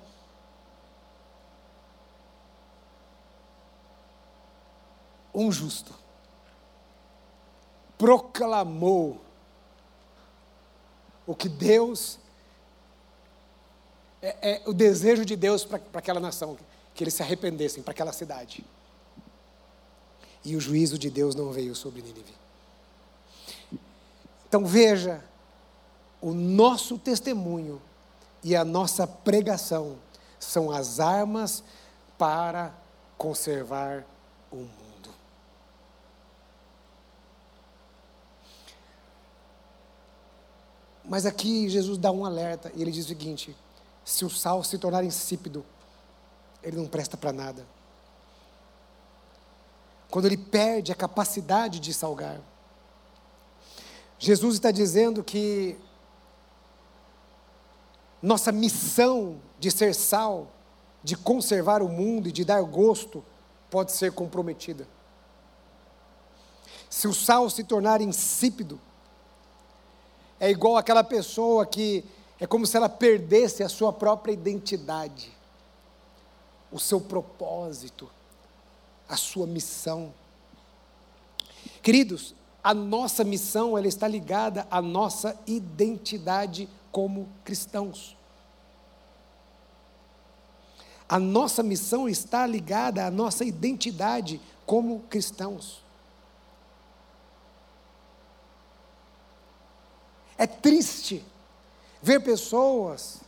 Um 5.35 5.51
justo 5.51 5.95
proclamou 7.97 9.21
o 11.25 11.35
que 11.35 11.49
Deus 11.49 12.19
é, 14.21 14.53
é 14.53 14.63
o 14.67 14.73
desejo 14.73 15.25
de 15.25 15.37
Deus 15.37 15.65
para 15.65 15.81
aquela 15.95 16.21
nação, 16.21 16.57
que 16.95 17.05
eles 17.05 17.15
se 17.15 17.23
arrependessem, 17.23 17.83
para 17.83 17.93
aquela 17.93 18.13
cidade. 18.13 18.65
E 20.45 20.57
o 20.57 20.61
juízo 20.61 20.99
de 20.99 21.11
Deus 21.11 21.35
não 21.35 21.53
veio 21.53 21.75
sobre 21.75 22.03
Nínive. 22.03 22.35
Então 24.49 24.67
veja, 24.67 25.23
o 26.21 26.33
nosso 26.33 26.99
testemunho 26.99 27.81
e 28.43 28.55
a 28.55 28.65
nossa 28.65 29.07
pregação 29.07 29.97
são 30.39 30.71
as 30.71 31.01
armas 31.01 31.63
para 32.19 32.75
conservar 33.17 34.05
o 34.51 34.57
mundo. 34.57 34.92
Mas 41.13 41.27
aqui 41.27 41.69
Jesus 41.69 41.99
dá 41.99 42.11
um 42.11 42.25
alerta 42.25 42.73
e 42.75 42.81
ele 42.81 42.91
diz 42.91 43.05
o 43.05 43.09
seguinte: 43.09 43.55
se 44.03 44.25
o 44.25 44.31
sal 44.31 44.65
se 44.65 44.79
tornar 44.79 45.05
insípido, 45.05 45.63
ele 46.63 46.79
não 46.79 46.87
presta 46.87 47.19
para 47.19 47.31
nada. 47.31 47.67
Quando 50.11 50.25
ele 50.25 50.39
perde 50.39 50.91
a 50.91 50.95
capacidade 50.95 51.81
de 51.81 51.93
salgar. 51.93 52.41
Jesus 54.19 54.55
está 54.55 54.71
dizendo 54.71 55.23
que 55.23 55.79
nossa 58.23 58.51
missão 58.51 59.39
de 59.59 59.71
ser 59.71 59.95
sal, 59.95 60.51
de 61.05 61.15
conservar 61.15 61.83
o 61.83 61.91
mundo 61.91 62.31
e 62.31 62.33
de 62.33 62.43
dar 62.43 62.63
gosto, 62.63 63.23
pode 63.69 63.93
ser 63.93 64.13
comprometida. 64.13 64.89
Se 66.89 67.07
o 67.07 67.13
sal 67.13 67.51
se 67.51 67.65
tornar 67.65 68.01
insípido, 68.01 68.81
é 70.43 70.51
igual 70.51 70.77
aquela 70.77 71.05
pessoa 71.05 71.65
que 71.65 72.05
é 72.41 72.49
como 72.49 72.67
se 72.67 72.77
ela 72.77 72.89
perdesse 72.89 73.63
a 73.63 73.69
sua 73.69 73.93
própria 73.93 74.33
identidade, 74.33 75.31
o 76.73 76.81
seu 76.81 77.01
propósito, 77.01 78.11
a 79.09 79.17
sua 79.17 79.47
missão. 79.47 80.13
Queridos, 81.81 82.35
a 82.61 82.75
nossa 82.75 83.23
missão 83.23 83.79
ela 83.79 83.87
está 83.87 84.09
ligada 84.09 84.67
à 84.69 84.83
nossa 84.83 85.39
identidade 85.47 86.69
como 86.91 87.29
cristãos. 87.45 88.17
A 91.09 91.21
nossa 91.21 91.63
missão 91.63 92.09
está 92.09 92.45
ligada 92.49 93.07
à 93.07 93.13
nossa 93.13 93.45
identidade 93.45 94.41
como 94.67 95.05
cristãos. 95.09 95.85
É 100.43 100.47
triste 100.49 101.25
ver 102.03 102.19
pessoas 102.21 103.21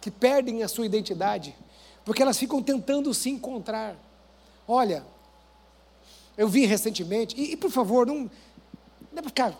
que 0.00 0.12
perdem 0.12 0.62
a 0.62 0.68
sua 0.68 0.86
identidade, 0.86 1.56
porque 2.04 2.22
elas 2.22 2.38
ficam 2.38 2.62
tentando 2.62 3.12
se 3.12 3.28
encontrar. 3.28 3.96
Olha, 4.68 5.04
eu 6.38 6.46
vi 6.46 6.64
recentemente, 6.64 7.34
e, 7.36 7.54
e 7.54 7.56
por 7.56 7.68
favor, 7.68 8.06
não, 8.06 8.30
é 9.16 9.22
ficar 9.22 9.58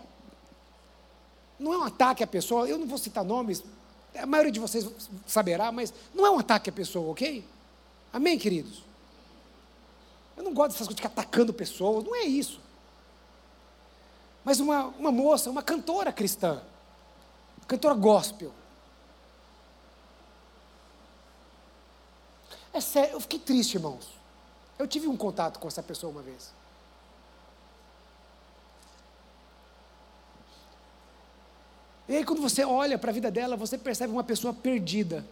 não 1.59 1.73
é 1.73 1.77
um 1.77 1.83
ataque 1.83 2.23
à 2.23 2.27
pessoa, 2.27 2.69
eu 2.69 2.77
não 2.77 2.87
vou 2.87 2.97
citar 2.97 3.25
nomes, 3.25 3.61
a 4.17 4.25
maioria 4.25 4.53
de 4.53 4.59
vocês 4.61 4.89
saberá, 5.27 5.69
mas 5.73 5.93
não 6.15 6.25
é 6.25 6.31
um 6.31 6.39
ataque 6.39 6.69
à 6.69 6.73
pessoa, 6.73 7.11
ok? 7.11 7.43
Amém, 8.13 8.39
queridos? 8.39 8.81
Eu 10.37 10.43
não 10.43 10.53
gosto 10.53 10.71
dessas 10.71 10.87
coisas 10.87 10.95
de 10.95 11.01
ficar 11.01 11.21
atacando 11.21 11.53
pessoas, 11.53 12.05
não 12.05 12.15
é 12.15 12.23
isso. 12.23 12.61
Mas 14.45 14.61
uma, 14.61 14.85
uma 14.85 15.11
moça, 15.11 15.49
uma 15.49 15.61
cantora 15.61 16.13
cristã, 16.13 16.61
cantora 17.67 17.93
gospel. 17.93 18.53
É 22.73 22.79
sério, 22.79 23.13
eu 23.13 23.19
fiquei 23.19 23.39
triste, 23.39 23.75
irmãos. 23.75 24.07
Eu 24.77 24.87
tive 24.87 25.07
um 25.07 25.17
contato 25.17 25.59
com 25.59 25.67
essa 25.67 25.81
pessoa 25.81 26.11
uma 26.11 26.21
vez. 26.21 26.51
E 32.07 32.15
aí, 32.15 32.23
quando 32.23 32.41
você 32.41 32.63
olha 32.63 32.97
para 32.97 33.09
a 33.09 33.13
vida 33.13 33.29
dela, 33.29 33.57
você 33.57 33.77
percebe 33.77 34.13
uma 34.13 34.23
pessoa 34.23 34.53
perdida, 34.53 35.25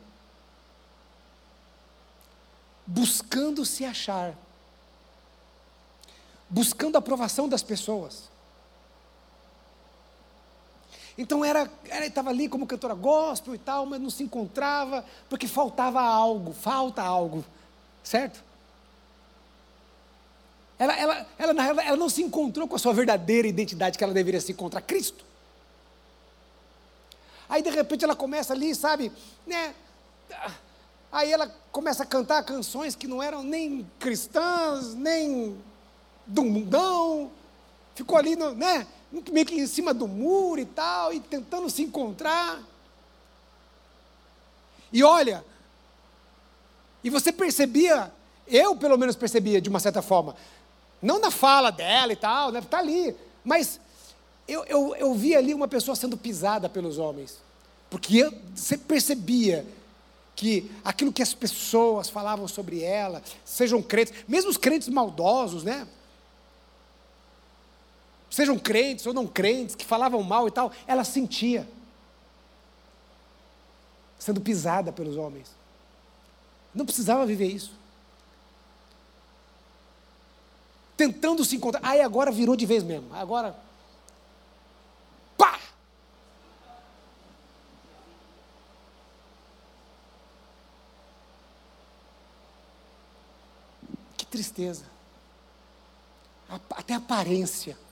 buscando 2.86 3.64
se 3.64 3.86
achar, 3.86 4.36
buscando 6.50 6.98
a 6.98 7.00
aprovação 7.00 7.48
das 7.48 7.64
pessoas. 7.64 8.35
Então 11.18 11.45
era, 11.45 11.70
ela 11.88 12.05
estava 12.05 12.30
ali 12.30 12.49
como 12.49 12.68
cantora 12.68 12.93
gospel 12.93 13.55
e 13.55 13.57
tal, 13.57 13.86
mas 13.86 14.01
não 14.01 14.09
se 14.09 14.24
encontrava 14.24 15.05
porque 15.30 15.47
faltava 15.47 16.01
algo, 16.01 16.51
falta 16.53 17.01
algo, 17.01 17.43
certo? 18.03 18.43
Ela, 20.78 20.93
ela, 20.97 21.26
ela, 21.38 21.84
ela 21.84 21.97
não 21.97 22.09
se 22.09 22.22
encontrou 22.22 22.68
com 22.68 22.76
a 22.76 22.80
sua 22.80 22.93
verdadeira 22.93 23.47
identidade 23.47 23.97
que 23.97 24.03
ela 24.03 24.13
deveria 24.13 24.41
se 24.41 24.51
encontrar, 24.51 24.82
Cristo. 24.82 25.24
Aí 27.47 27.61
de 27.61 27.70
repente 27.70 28.03
ela 28.03 28.16
começa 28.16 28.53
ali, 28.53 28.76
sabe, 28.76 29.11
né? 29.47 29.74
Aí 31.11 31.32
ela 31.32 31.47
começa 31.72 32.03
a 32.03 32.05
cantar 32.05 32.43
canções 32.43 32.93
que 32.93 33.07
não 33.07 33.24
eram 33.24 33.41
nem 33.41 33.89
cristãs, 33.99 34.93
nem 34.93 35.57
do 36.26 36.43
mundão. 36.43 37.32
Ficou 37.93 38.18
ali, 38.18 38.36
no, 38.36 38.53
né? 38.53 38.86
Meio 39.32 39.45
que 39.45 39.55
em 39.55 39.68
cima 39.68 39.93
do 39.93 40.07
muro 40.07 40.59
e 40.59 40.66
tal, 40.66 41.13
e 41.13 41.20
tentando 41.20 41.70
se 41.70 41.82
encontrar. 41.82 42.61
E 44.91 45.03
olha, 45.03 45.43
e 47.03 47.09
você 47.09 47.32
percebia, 47.32 48.11
eu 48.47 48.76
pelo 48.76 48.97
menos 48.97 49.16
percebia 49.16 49.61
de 49.61 49.70
uma 49.70 49.80
certa 49.80 50.01
forma, 50.01 50.36
não 51.01 51.20
na 51.20 51.32
fala 51.32 51.72
dela 51.72 52.13
e 52.13 52.16
tal, 52.16 52.51
né? 52.51 52.59
Está 52.59 52.80
ali, 52.80 53.16
mas 53.43 53.80
eu, 54.47 54.63
eu, 54.66 54.95
eu 54.95 55.13
vi 55.13 55.36
ali 55.36 55.53
uma 55.53 55.68
pessoa 55.68 55.95
sendo 55.95 56.18
pisada 56.18 56.68
pelos 56.68 56.97
homens. 56.97 57.38
Porque 57.89 58.18
eu, 58.18 58.34
você 58.55 58.78
percebia 58.78 59.66
que 60.36 60.70
aquilo 60.84 61.13
que 61.13 61.22
as 61.22 61.34
pessoas 61.34 62.09
falavam 62.09 62.47
sobre 62.47 62.82
ela, 62.82 63.22
sejam 63.45 63.82
crentes, 63.82 64.13
mesmo 64.28 64.49
os 64.49 64.57
crentes 64.57 64.89
maldosos, 64.89 65.63
né? 65.63 65.88
Sejam 68.36 68.60
crentes 68.60 69.06
ou 69.06 69.14
não 69.14 69.26
crentes, 69.26 69.76
que 69.76 69.86
falavam 69.86 70.22
mal 70.22 70.46
e 70.46 70.52
tal, 70.52 70.70
ela 70.86 71.06
sentia 71.06 71.66
sendo 74.20 74.42
pisada 74.42 74.92
pelos 74.92 75.16
homens. 75.16 75.50
Não 76.74 76.86
precisava 76.86 77.26
viver 77.26 77.48
isso. 77.48 77.72
Tentando 80.98 81.46
se 81.46 81.56
encontrar. 81.56 81.80
Aí 81.82 82.02
agora 82.02 82.30
virou 82.30 82.58
de 82.58 82.66
vez 82.66 82.84
mesmo. 82.84 83.08
Agora 83.16 83.56
tristeza, 94.30 94.84
até 96.72 96.96
aparência. 96.96 97.85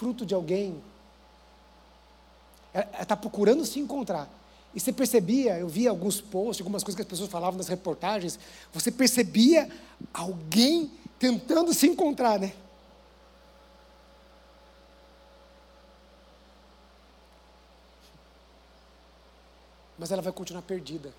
Fruto 0.00 0.24
de 0.24 0.34
alguém. 0.34 0.82
Ela 2.72 3.02
está 3.02 3.14
procurando 3.14 3.66
se 3.66 3.78
encontrar. 3.78 4.26
E 4.74 4.80
você 4.80 4.94
percebia, 4.94 5.58
eu 5.58 5.68
via 5.68 5.90
alguns 5.90 6.22
posts, 6.22 6.62
algumas 6.62 6.82
coisas 6.82 6.96
que 6.96 7.02
as 7.02 7.08
pessoas 7.08 7.28
falavam 7.28 7.58
nas 7.58 7.68
reportagens, 7.68 8.38
você 8.72 8.90
percebia 8.90 9.70
alguém 10.14 10.90
tentando 11.18 11.74
se 11.74 11.86
encontrar, 11.86 12.38
né? 12.38 12.54
mas 19.98 20.10
ela 20.10 20.22
vai 20.22 20.32
continuar 20.32 20.62
perdida. 20.62 21.12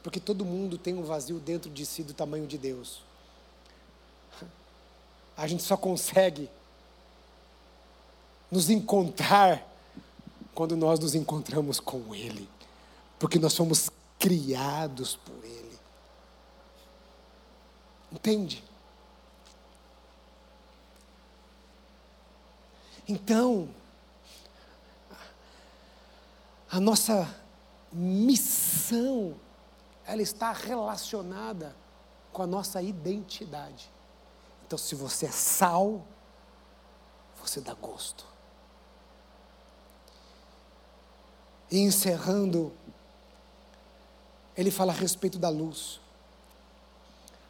Porque 0.00 0.20
todo 0.20 0.44
mundo 0.44 0.78
tem 0.78 0.94
um 0.94 1.02
vazio 1.02 1.40
dentro 1.40 1.68
de 1.68 1.84
si 1.84 2.04
do 2.04 2.14
tamanho 2.14 2.46
de 2.46 2.56
Deus. 2.56 3.07
A 5.38 5.46
gente 5.46 5.62
só 5.62 5.76
consegue 5.76 6.50
nos 8.50 8.68
encontrar 8.68 9.64
quando 10.52 10.76
nós 10.76 10.98
nos 10.98 11.14
encontramos 11.14 11.78
com 11.78 12.12
Ele, 12.12 12.50
porque 13.20 13.38
nós 13.38 13.52
somos 13.52 13.88
criados 14.18 15.14
por 15.14 15.44
Ele. 15.44 15.78
Entende? 18.10 18.64
Então, 23.06 23.68
a 26.68 26.80
nossa 26.80 27.32
missão, 27.92 29.36
ela 30.04 30.20
está 30.20 30.50
relacionada 30.50 31.76
com 32.32 32.42
a 32.42 32.46
nossa 32.46 32.82
identidade. 32.82 33.88
Então, 34.68 34.78
se 34.78 34.94
você 34.94 35.24
é 35.24 35.30
sal, 35.30 36.06
você 37.42 37.58
dá 37.58 37.72
gosto. 37.72 38.26
E 41.70 41.78
encerrando, 41.78 42.70
ele 44.54 44.70
fala 44.70 44.92
a 44.92 44.94
respeito 44.94 45.38
da 45.38 45.48
luz. 45.48 45.98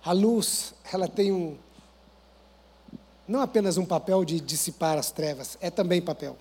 A 0.04 0.12
luz, 0.12 0.72
ela 0.92 1.08
tem 1.08 1.32
um, 1.32 1.58
não 3.26 3.40
apenas 3.40 3.76
um 3.78 3.84
papel 3.84 4.24
de 4.24 4.38
dissipar 4.38 4.96
as 4.96 5.10
trevas, 5.10 5.58
é 5.60 5.72
também 5.72 6.00
papel. 6.00 6.38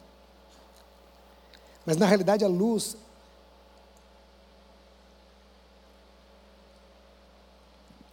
Mas 1.87 1.97
na 1.97 2.05
realidade 2.05 2.45
a 2.45 2.47
luz 2.47 2.95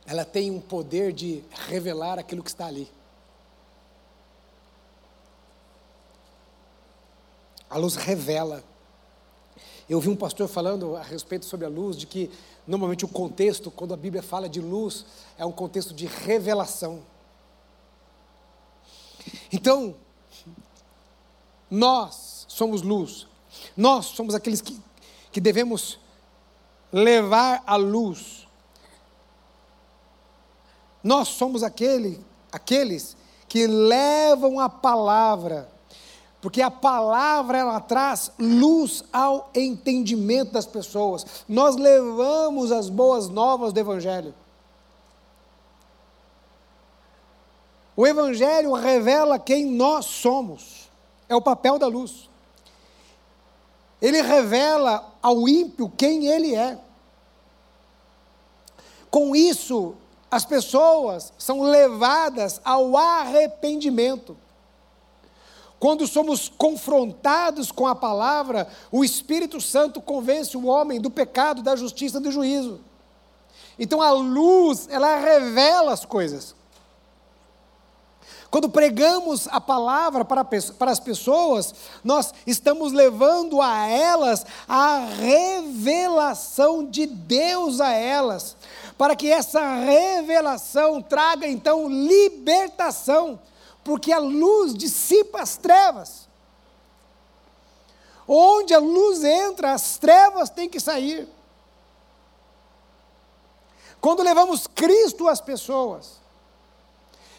ela 0.07 0.25
tem 0.25 0.51
um 0.51 0.61
poder 0.61 1.13
de 1.13 1.43
revelar 1.51 2.19
aquilo 2.19 2.43
que 2.43 2.51
está 2.51 2.67
ali. 2.67 2.91
A 7.71 7.79
luz 7.79 7.97
revela. 7.97 8.63
Eu 9.89 10.01
vi 10.01 10.09
um 10.09 10.17
pastor 10.17 10.49
falando 10.49 10.97
a 10.97 11.03
respeito 11.03 11.45
sobre 11.45 11.67
a 11.67 11.69
luz, 11.69 11.97
de 11.97 12.07
que 12.07 12.31
normalmente 12.67 13.05
o 13.05 13.09
contexto, 13.09 13.71
quando 13.71 13.93
a 13.93 13.97
Bíblia 13.97 14.23
fala 14.23 14.49
de 14.49 14.61
luz, 14.61 15.05
é 15.37 15.45
um 15.45 15.53
contexto 15.53 15.93
de 15.93 16.07
revelação. 16.07 17.03
Então, 19.53 19.95
nós 21.71 22.47
somos 22.49 22.83
luz, 22.83 23.27
nós 23.77 24.07
somos 24.07 24.35
aqueles 24.35 24.61
que, 24.61 24.81
que 25.33 25.41
devemos 25.41 25.99
levar 26.93 27.63
a 27.67 27.77
luz. 27.77 28.44
Nós 31.05 31.29
somos 31.29 31.63
aquele, 31.63 32.19
aqueles 32.51 33.15
que 33.47 33.67
levam 33.67 34.59
a 34.59 34.71
palavra, 34.71 35.69
porque 36.41 36.63
a 36.63 36.71
palavra 36.71 37.59
ela 37.59 37.79
traz 37.79 38.33
luz 38.39 39.05
ao 39.13 39.51
entendimento 39.55 40.53
das 40.53 40.65
pessoas. 40.65 41.45
Nós 41.47 41.77
levamos 41.77 42.73
as 42.73 42.89
boas 42.89 43.29
novas 43.29 43.71
do 43.75 43.79
Evangelho. 43.79 44.35
O 47.95 48.07
Evangelho 48.07 48.73
revela 48.73 49.39
quem 49.39 49.67
nós 49.67 50.07
somos, 50.07 50.91
é 51.29 51.37
o 51.37 51.43
papel 51.43 51.79
da 51.79 51.87
luz. 51.87 52.31
Ele 54.01 54.21
revela 54.23 55.15
ao 55.23 55.47
ímpio 55.49 55.93
quem 55.97 56.27
ele 56.27 56.55
é. 56.55 56.79
Com 59.11 59.37
isso, 59.37 59.95
as 60.35 60.45
pessoas 60.45 61.33
são 61.39 61.63
levadas 61.63 62.61
ao 62.65 62.97
arrependimento. 62.97 64.37
Quando 65.79 66.09
somos 66.09 66.49
confrontados 66.49 67.71
com 67.71 67.87
a 67.87 67.95
palavra, 67.95 68.67
o 68.91 69.05
Espírito 69.05 69.61
Santo 69.61 70.01
convence 70.01 70.57
o 70.57 70.67
homem 70.67 71.01
do 71.01 71.09
pecado, 71.09 71.63
da 71.63 71.77
justiça 71.77 72.19
do 72.19 72.33
juízo. 72.33 72.81
Então 73.79 74.03
a 74.03 74.11
luz, 74.11 74.89
ela 74.91 75.21
revela 75.21 75.93
as 75.93 76.05
coisas. 76.05 76.57
Quando 78.55 78.69
pregamos 78.69 79.49
a 79.49 79.61
palavra 79.61 80.25
para, 80.25 80.47
as 80.93 81.01
pessoas, 81.01 81.75
nós 82.05 82.33
estamos 82.47 82.93
levando 82.93 83.61
a 83.61 83.89
elas 83.89 84.47
a 84.69 84.99
revelação 84.99 86.87
de 86.87 87.05
Deus 87.05 87.81
a 87.81 87.91
elas, 87.91 88.57
para 88.97 89.17
que 89.17 89.29
essa 89.29 89.75
revelação 89.75 91.03
traga 91.03 91.49
então 91.49 91.89
libertação, 91.89 93.41
porque 93.83 94.13
a 94.13 94.21
luz 94.21 94.73
dissipa 94.73 95.43
as 95.43 95.57
trevas. 95.57 96.29
Onde 98.29 98.73
a 98.73 98.79
luz 98.79 99.25
entra, 99.25 99.73
as 99.73 99.99
trevas 99.99 100.49
têm 100.49 100.69
que 100.69 100.79
sair. 100.79 101.29
Quando 104.01 104.23
levamos 104.23 104.69
Cristo 104.69 105.27
às 105.27 105.41
pessoas, 105.41 106.23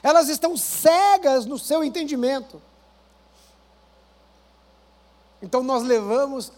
elas 0.05 0.29
estão 0.29 0.55
cegas 0.55 1.47
no 1.47 1.57
seu 1.57 1.83
entendimento. 1.83 2.61
Então 5.41 5.63
nós 5.63 5.81
levamos 5.81 6.51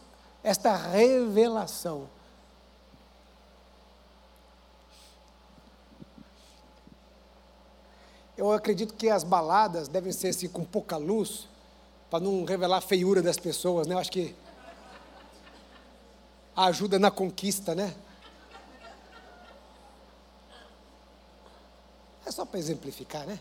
esta 0.44 0.76
revelação. 0.76 2.10
Eu 8.36 8.52
acredito 8.52 8.94
que 8.94 9.10
as 9.10 9.24
baladas 9.24 9.88
devem 9.88 10.12
ser 10.12 10.28
assim, 10.28 10.50
com 10.50 10.66
pouca 10.66 10.98
luz, 10.98 11.48
para 12.10 12.20
não 12.20 12.44
revelar 12.44 12.80
a 12.80 12.82
feiura 12.82 13.22
das 13.22 13.38
pessoas, 13.38 13.88
né? 13.88 13.96
Eu 13.96 14.00
acho 14.00 14.12
que 14.12 14.36
ajuda 16.54 17.00
na 17.00 17.10
conquista, 17.10 17.74
né? 17.74 17.96
É 22.28 22.32
só 22.32 22.44
para 22.44 22.60
exemplificar, 22.60 23.26
né? 23.26 23.40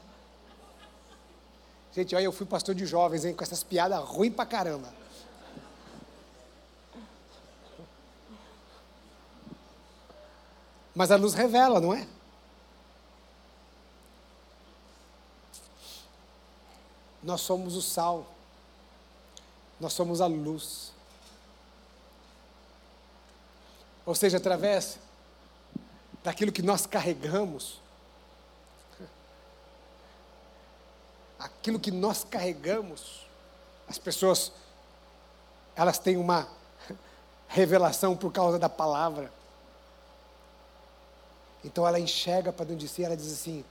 Gente, 1.92 2.14
olha, 2.14 2.22
eu 2.22 2.30
fui 2.30 2.46
pastor 2.46 2.72
de 2.72 2.86
jovens, 2.86 3.24
hein, 3.24 3.34
com 3.34 3.42
essas 3.42 3.64
piadas 3.64 3.98
ruins 4.04 4.32
pra 4.32 4.46
caramba. 4.46 4.94
Mas 10.94 11.10
a 11.10 11.16
luz 11.16 11.34
revela, 11.34 11.80
não 11.80 11.92
é? 11.92 12.06
Nós 17.24 17.40
somos 17.40 17.74
o 17.74 17.82
sal. 17.82 18.24
Nós 19.80 19.92
somos 19.94 20.20
a 20.20 20.26
luz. 20.26 20.92
Ou 24.06 24.14
seja, 24.14 24.36
através 24.36 25.00
daquilo 26.22 26.52
que 26.52 26.62
nós 26.62 26.86
carregamos, 26.86 27.84
aquilo 31.38 31.78
que 31.78 31.90
nós 31.90 32.24
carregamos, 32.24 33.26
as 33.88 33.98
pessoas, 33.98 34.52
elas 35.74 35.98
têm 35.98 36.16
uma 36.16 36.48
revelação 37.48 38.16
por 38.16 38.32
causa 38.32 38.58
da 38.58 38.68
palavra. 38.68 39.32
Então 41.64 41.86
ela 41.86 41.98
enxerga 41.98 42.52
para 42.52 42.66
dentro 42.66 42.80
de 42.80 42.88
si, 42.88 43.04
ela 43.04 43.16
diz 43.16 43.32
assim: 43.32 43.64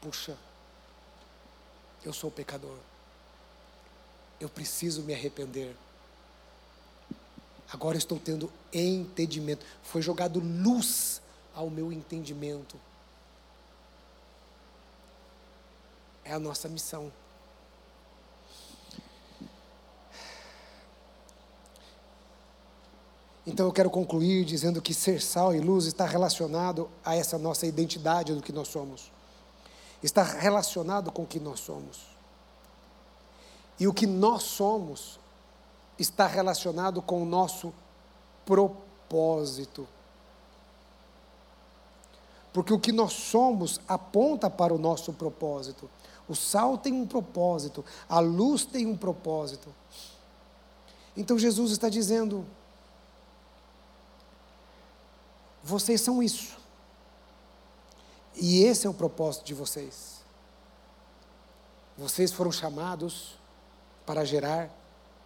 puxa, 0.00 0.36
eu 2.04 2.12
sou 2.12 2.30
pecador, 2.30 2.76
eu 4.40 4.48
preciso 4.48 5.02
me 5.02 5.14
arrepender. 5.14 5.76
Agora 7.72 7.96
estou 7.96 8.18
tendo 8.18 8.52
entendimento. 8.72 9.64
Foi 9.82 10.00
jogado 10.00 10.38
luz 10.38 11.20
ao 11.54 11.68
meu 11.68 11.92
entendimento. 11.92 12.78
É 16.28 16.32
a 16.32 16.38
nossa 16.40 16.68
missão. 16.68 17.12
Então 23.46 23.66
eu 23.66 23.72
quero 23.72 23.88
concluir 23.88 24.44
dizendo 24.44 24.82
que 24.82 24.92
ser 24.92 25.22
sal 25.22 25.54
e 25.54 25.60
luz 25.60 25.86
está 25.86 26.04
relacionado 26.04 26.90
a 27.04 27.14
essa 27.14 27.38
nossa 27.38 27.64
identidade 27.64 28.34
do 28.34 28.42
que 28.42 28.52
nós 28.52 28.66
somos. 28.66 29.12
Está 30.02 30.24
relacionado 30.24 31.12
com 31.12 31.22
o 31.22 31.26
que 31.26 31.38
nós 31.38 31.60
somos. 31.60 32.08
E 33.78 33.86
o 33.86 33.94
que 33.94 34.06
nós 34.06 34.42
somos 34.42 35.20
está 35.96 36.26
relacionado 36.26 37.00
com 37.00 37.22
o 37.22 37.24
nosso 37.24 37.72
propósito. 38.44 39.86
Porque 42.52 42.72
o 42.72 42.80
que 42.80 42.90
nós 42.90 43.12
somos 43.12 43.80
aponta 43.86 44.50
para 44.50 44.74
o 44.74 44.78
nosso 44.78 45.12
propósito. 45.12 45.88
O 46.28 46.34
sal 46.34 46.76
tem 46.76 46.92
um 46.92 47.06
propósito, 47.06 47.84
a 48.08 48.18
luz 48.18 48.64
tem 48.64 48.86
um 48.86 48.96
propósito. 48.96 49.72
Então 51.16 51.38
Jesus 51.38 51.72
está 51.72 51.88
dizendo: 51.88 52.44
vocês 55.62 56.00
são 56.00 56.22
isso. 56.22 56.56
E 58.34 58.62
esse 58.62 58.86
é 58.86 58.90
o 58.90 58.94
propósito 58.94 59.44
de 59.44 59.54
vocês. 59.54 60.20
Vocês 61.96 62.30
foram 62.30 62.52
chamados 62.52 63.34
para 64.04 64.24
gerar 64.24 64.70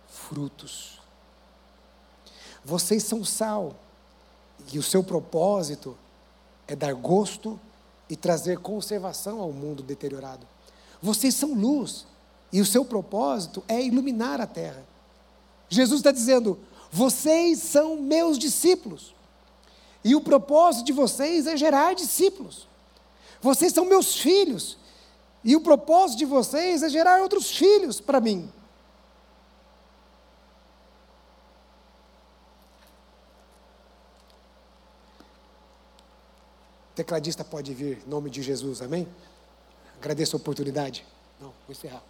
frutos. 0.09 1.01
Vocês 2.65 3.03
são 3.03 3.25
sal, 3.25 3.75
e 4.73 4.79
o 4.79 4.83
seu 4.83 5.03
propósito 5.03 5.97
é 6.69 6.77
dar 6.77 6.95
gosto 6.95 7.59
e 8.09 8.17
trazer 8.17 8.59
conservação 8.59 9.41
ao 9.41 9.53
mundo 9.53 9.83
deteriorado. 9.83 10.47
Vocês 11.03 11.35
são 11.35 11.55
luz 11.55 12.07
e 12.53 12.61
o 12.61 12.67
seu 12.67 12.85
propósito 12.85 13.63
é 13.67 13.83
iluminar 13.83 14.41
a 14.41 14.47
terra. 14.47 14.85
Jesus 15.69 16.01
está 16.01 16.11
dizendo: 16.11 16.59
vocês 16.91 17.61
são 17.61 17.97
meus 17.97 18.39
discípulos 18.39 19.15
e 20.05 20.15
o 20.15 20.21
propósito 20.21 20.87
de 20.87 20.93
vocês 20.93 21.47
é 21.47 21.57
gerar 21.57 21.95
discípulos. 21.95 22.67
Vocês 23.41 23.73
são 23.73 23.85
meus 23.85 24.17
filhos 24.17 24.77
e 25.45 25.57
o 25.57 25.61
propósito 25.61 26.19
de 26.19 26.25
vocês 26.27 26.83
é 26.83 26.89
gerar 26.89 27.23
outros 27.23 27.51
filhos 27.51 28.01
para 28.01 28.21
mim. 28.21 28.51
Tecladista 36.95 37.43
pode 37.43 37.73
vir, 37.73 38.03
em 38.05 38.11
nome 38.11 38.29
de 38.29 38.43
Jesus, 38.43 38.83
amém? 38.83 39.09
Agradeço 40.01 40.35
a 40.35 40.39
oportunidade. 40.39 41.05
Não, 41.39 41.49
vou 41.49 41.55
encerrar. 41.69 42.03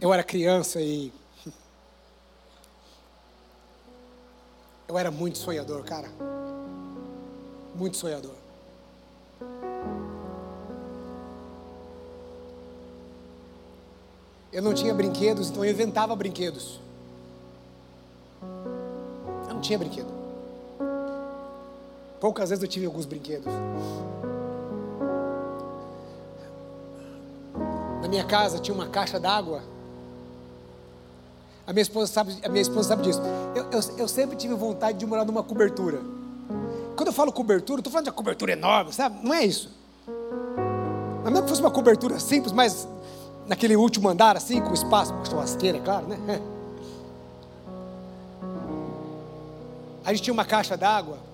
Eu 0.00 0.14
era 0.14 0.22
criança 0.22 0.80
e. 0.80 1.12
Eu 4.86 4.96
era 4.96 5.10
muito 5.10 5.38
sonhador, 5.38 5.82
cara. 5.84 6.08
Muito 7.74 7.96
sonhador. 7.96 8.36
Eu 14.52 14.62
não 14.62 14.72
tinha 14.72 14.94
brinquedos, 14.94 15.50
então 15.50 15.64
eu 15.64 15.72
inventava 15.72 16.14
brinquedos. 16.14 16.78
Eu 19.48 19.54
não 19.54 19.60
tinha 19.60 19.76
brinquedo. 19.76 20.23
Poucas 22.24 22.48
vezes 22.48 22.62
eu 22.64 22.68
tive 22.70 22.86
alguns 22.86 23.04
brinquedos. 23.04 23.52
Na 28.00 28.08
minha 28.08 28.24
casa 28.24 28.58
tinha 28.58 28.74
uma 28.74 28.88
caixa 28.88 29.20
d'água. 29.20 29.62
A 31.66 31.72
minha 31.74 31.82
esposa 31.82 32.10
sabe, 32.10 32.34
a 32.42 32.48
minha 32.48 32.62
esposa 32.62 32.88
sabe 32.88 33.02
disso. 33.02 33.20
Eu, 33.54 33.64
eu, 33.64 33.80
eu 33.98 34.08
sempre 34.08 34.36
tive 34.36 34.54
vontade 34.54 34.96
de 34.96 35.04
morar 35.04 35.26
numa 35.26 35.42
cobertura. 35.42 36.00
Quando 36.96 37.08
eu 37.08 37.12
falo 37.12 37.30
cobertura, 37.30 37.80
estou 37.80 37.92
falando 37.92 38.04
de 38.06 38.10
uma 38.10 38.16
cobertura 38.16 38.52
enorme, 38.52 38.90
sabe? 38.90 39.22
Não 39.22 39.34
é 39.34 39.44
isso. 39.44 39.70
Mas 41.22 41.30
mesmo 41.30 41.42
que 41.42 41.50
fosse 41.50 41.60
uma 41.60 41.70
cobertura 41.70 42.18
simples, 42.18 42.54
mas 42.54 42.88
naquele 43.46 43.76
último 43.76 44.08
andar, 44.08 44.34
assim, 44.34 44.62
com 44.62 44.72
espaço, 44.72 45.12
uma 45.12 45.26
churrasqueira, 45.26 45.76
é 45.76 45.80
claro, 45.82 46.06
né? 46.06 46.40
A 50.06 50.14
gente 50.14 50.22
tinha 50.22 50.32
uma 50.32 50.46
caixa 50.46 50.74
d'água 50.74 51.33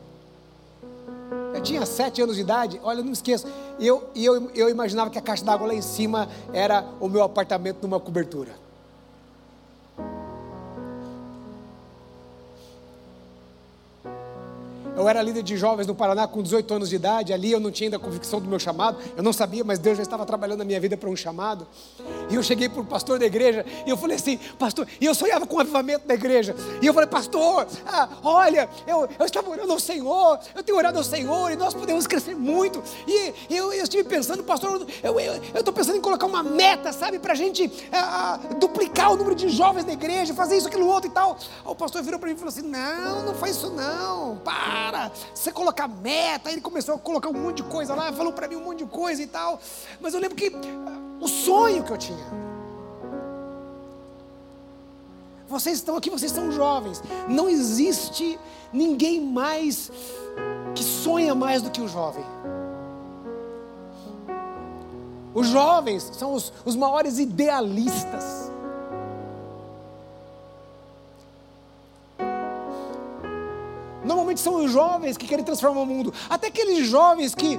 eu 1.60 1.64
tinha 1.64 1.84
sete 1.84 2.22
anos 2.22 2.36
de 2.36 2.40
idade, 2.40 2.80
olha, 2.82 3.02
não 3.02 3.12
esqueço. 3.12 3.46
E 3.78 3.86
eu, 3.86 4.08
eu, 4.16 4.50
eu 4.54 4.70
imaginava 4.70 5.10
que 5.10 5.18
a 5.18 5.20
caixa 5.20 5.44
d'água 5.44 5.66
lá 5.66 5.74
em 5.74 5.82
cima 5.82 6.26
era 6.54 6.86
o 6.98 7.06
meu 7.06 7.22
apartamento 7.22 7.82
numa 7.82 8.00
cobertura. 8.00 8.52
Eu 15.00 15.08
era 15.08 15.22
líder 15.22 15.42
de 15.42 15.56
jovens 15.56 15.86
no 15.86 15.94
Paraná 15.94 16.28
com 16.28 16.42
18 16.42 16.74
anos 16.74 16.90
de 16.90 16.96
idade. 16.96 17.32
Ali 17.32 17.50
eu 17.50 17.58
não 17.58 17.70
tinha 17.70 17.86
ainda 17.86 17.96
a 17.96 18.00
convicção 18.00 18.38
do 18.38 18.46
meu 18.46 18.58
chamado. 18.58 18.98
Eu 19.16 19.22
não 19.22 19.32
sabia, 19.32 19.64
mas 19.64 19.78
Deus 19.78 19.96
já 19.96 20.02
estava 20.02 20.26
trabalhando 20.26 20.58
na 20.58 20.64
minha 20.64 20.78
vida 20.78 20.94
para 20.94 21.08
um 21.08 21.16
chamado. 21.16 21.66
E 22.28 22.34
eu 22.34 22.42
cheguei 22.42 22.68
para 22.68 22.82
o 22.82 22.84
pastor 22.84 23.18
da 23.18 23.24
igreja 23.24 23.64
e 23.86 23.88
eu 23.88 23.96
falei 23.96 24.16
assim, 24.16 24.38
pastor, 24.58 24.86
e 25.00 25.06
eu 25.06 25.14
sonhava 25.14 25.46
com 25.46 25.56
o 25.56 25.60
avivamento 25.60 26.06
da 26.06 26.12
igreja. 26.12 26.54
E 26.82 26.86
eu 26.86 26.92
falei, 26.92 27.08
pastor, 27.08 27.66
ah, 27.86 28.10
olha, 28.22 28.68
eu, 28.86 29.08
eu 29.18 29.24
estava 29.24 29.48
orando 29.48 29.72
ao 29.72 29.80
Senhor, 29.80 30.38
eu 30.54 30.62
tenho 30.62 30.76
orado 30.76 30.98
ao 30.98 31.04
Senhor 31.04 31.50
e 31.50 31.56
nós 31.56 31.72
podemos 31.72 32.06
crescer 32.06 32.36
muito. 32.36 32.82
E 33.08 33.32
eu, 33.48 33.72
eu 33.72 33.82
estive 33.82 34.04
pensando, 34.04 34.44
pastor, 34.44 34.86
eu 35.02 35.18
estou 35.54 35.72
pensando 35.72 35.96
em 35.96 36.00
colocar 36.02 36.26
uma 36.26 36.42
meta, 36.42 36.92
sabe, 36.92 37.18
para 37.18 37.32
a 37.32 37.36
gente 37.36 37.72
ah, 37.90 38.38
duplicar 38.58 39.12
o 39.12 39.16
número 39.16 39.34
de 39.34 39.48
jovens 39.48 39.84
da 39.84 39.94
igreja, 39.94 40.34
fazer 40.34 40.58
isso, 40.58 40.68
aquilo, 40.68 40.86
outro 40.86 41.10
e 41.10 41.14
tal. 41.14 41.38
O 41.64 41.74
pastor 41.74 42.02
virou 42.02 42.20
para 42.20 42.28
mim 42.28 42.34
e 42.34 42.38
falou 42.38 42.50
assim: 42.50 42.62
não, 42.62 43.24
não 43.24 43.34
faz 43.34 43.56
isso 43.56 43.70
não, 43.70 44.36
para 44.44 44.89
para 44.90 45.10
você 45.32 45.52
colocar 45.52 45.86
meta. 45.86 46.48
Aí 46.48 46.56
ele 46.56 46.60
começou 46.60 46.96
a 46.96 46.98
colocar 46.98 47.28
um 47.28 47.32
monte 47.32 47.58
de 47.58 47.62
coisa 47.64 47.94
lá, 47.94 48.12
falou 48.12 48.32
para 48.32 48.48
mim 48.48 48.56
um 48.56 48.64
monte 48.64 48.78
de 48.78 48.90
coisa 48.90 49.22
e 49.22 49.26
tal. 49.26 49.60
Mas 50.00 50.14
eu 50.14 50.20
lembro 50.20 50.36
que 50.36 50.52
o 51.20 51.28
sonho 51.28 51.84
que 51.84 51.92
eu 51.92 51.98
tinha. 51.98 52.50
Vocês 55.48 55.76
estão 55.78 55.96
aqui, 55.96 56.10
vocês 56.10 56.30
são 56.30 56.50
jovens. 56.52 57.02
Não 57.28 57.48
existe 57.48 58.38
ninguém 58.72 59.20
mais 59.20 59.90
que 60.74 60.82
sonha 60.82 61.34
mais 61.34 61.62
do 61.62 61.70
que 61.70 61.80
o 61.80 61.88
jovem. 61.88 62.24
Os 65.32 65.46
jovens 65.46 66.10
são 66.14 66.34
os, 66.34 66.52
os 66.64 66.74
maiores 66.74 67.18
idealistas. 67.18 68.39
Normalmente 74.10 74.40
são 74.40 74.64
os 74.64 74.72
jovens 74.72 75.16
que 75.16 75.24
querem 75.24 75.44
transformar 75.44 75.82
o 75.82 75.86
mundo. 75.86 76.12
Até 76.28 76.48
aqueles 76.48 76.84
jovens 76.84 77.32
que 77.32 77.56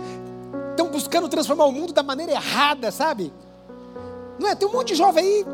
estão 0.72 0.90
buscando 0.90 1.30
transformar 1.30 1.64
o 1.64 1.72
mundo 1.72 1.94
da 1.94 2.04
maneira 2.04 2.34
errada, 2.34 2.92
sabe? 2.92 3.32
Não 4.38 4.50
é? 4.50 4.54
Tem 4.54 4.68
um 4.68 4.72
monte 4.74 4.90
de 4.90 4.96
jovem 4.96 5.24
aí. 5.24 5.46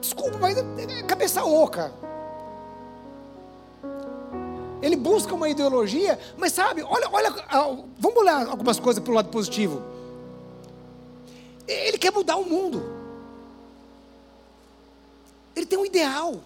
Desculpa, 0.00 0.38
mas 0.38 0.58
é 0.58 1.02
cabeça 1.04 1.44
oca. 1.44 1.92
Ele 4.82 4.96
busca 4.96 5.32
uma 5.36 5.48
ideologia, 5.48 6.18
mas 6.36 6.52
sabe, 6.52 6.82
olha, 6.82 7.08
olha, 7.12 7.32
ah, 7.48 7.76
vamos 7.96 8.18
olhar 8.18 8.48
algumas 8.48 8.80
coisas 8.80 9.00
para 9.00 9.12
o 9.12 9.14
lado 9.14 9.28
positivo. 9.28 9.80
Ele 11.68 11.96
quer 11.96 12.10
mudar 12.10 12.34
o 12.34 12.44
mundo. 12.44 12.82
Ele 15.54 15.64
tem 15.64 15.78
um 15.78 15.86
ideal. 15.86 16.40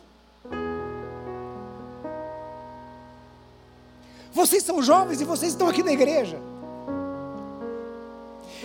Vocês 4.32 4.62
são 4.62 4.82
jovens 4.82 5.20
e 5.20 5.24
vocês 5.24 5.52
estão 5.52 5.68
aqui 5.68 5.82
na 5.82 5.92
igreja. 5.92 6.40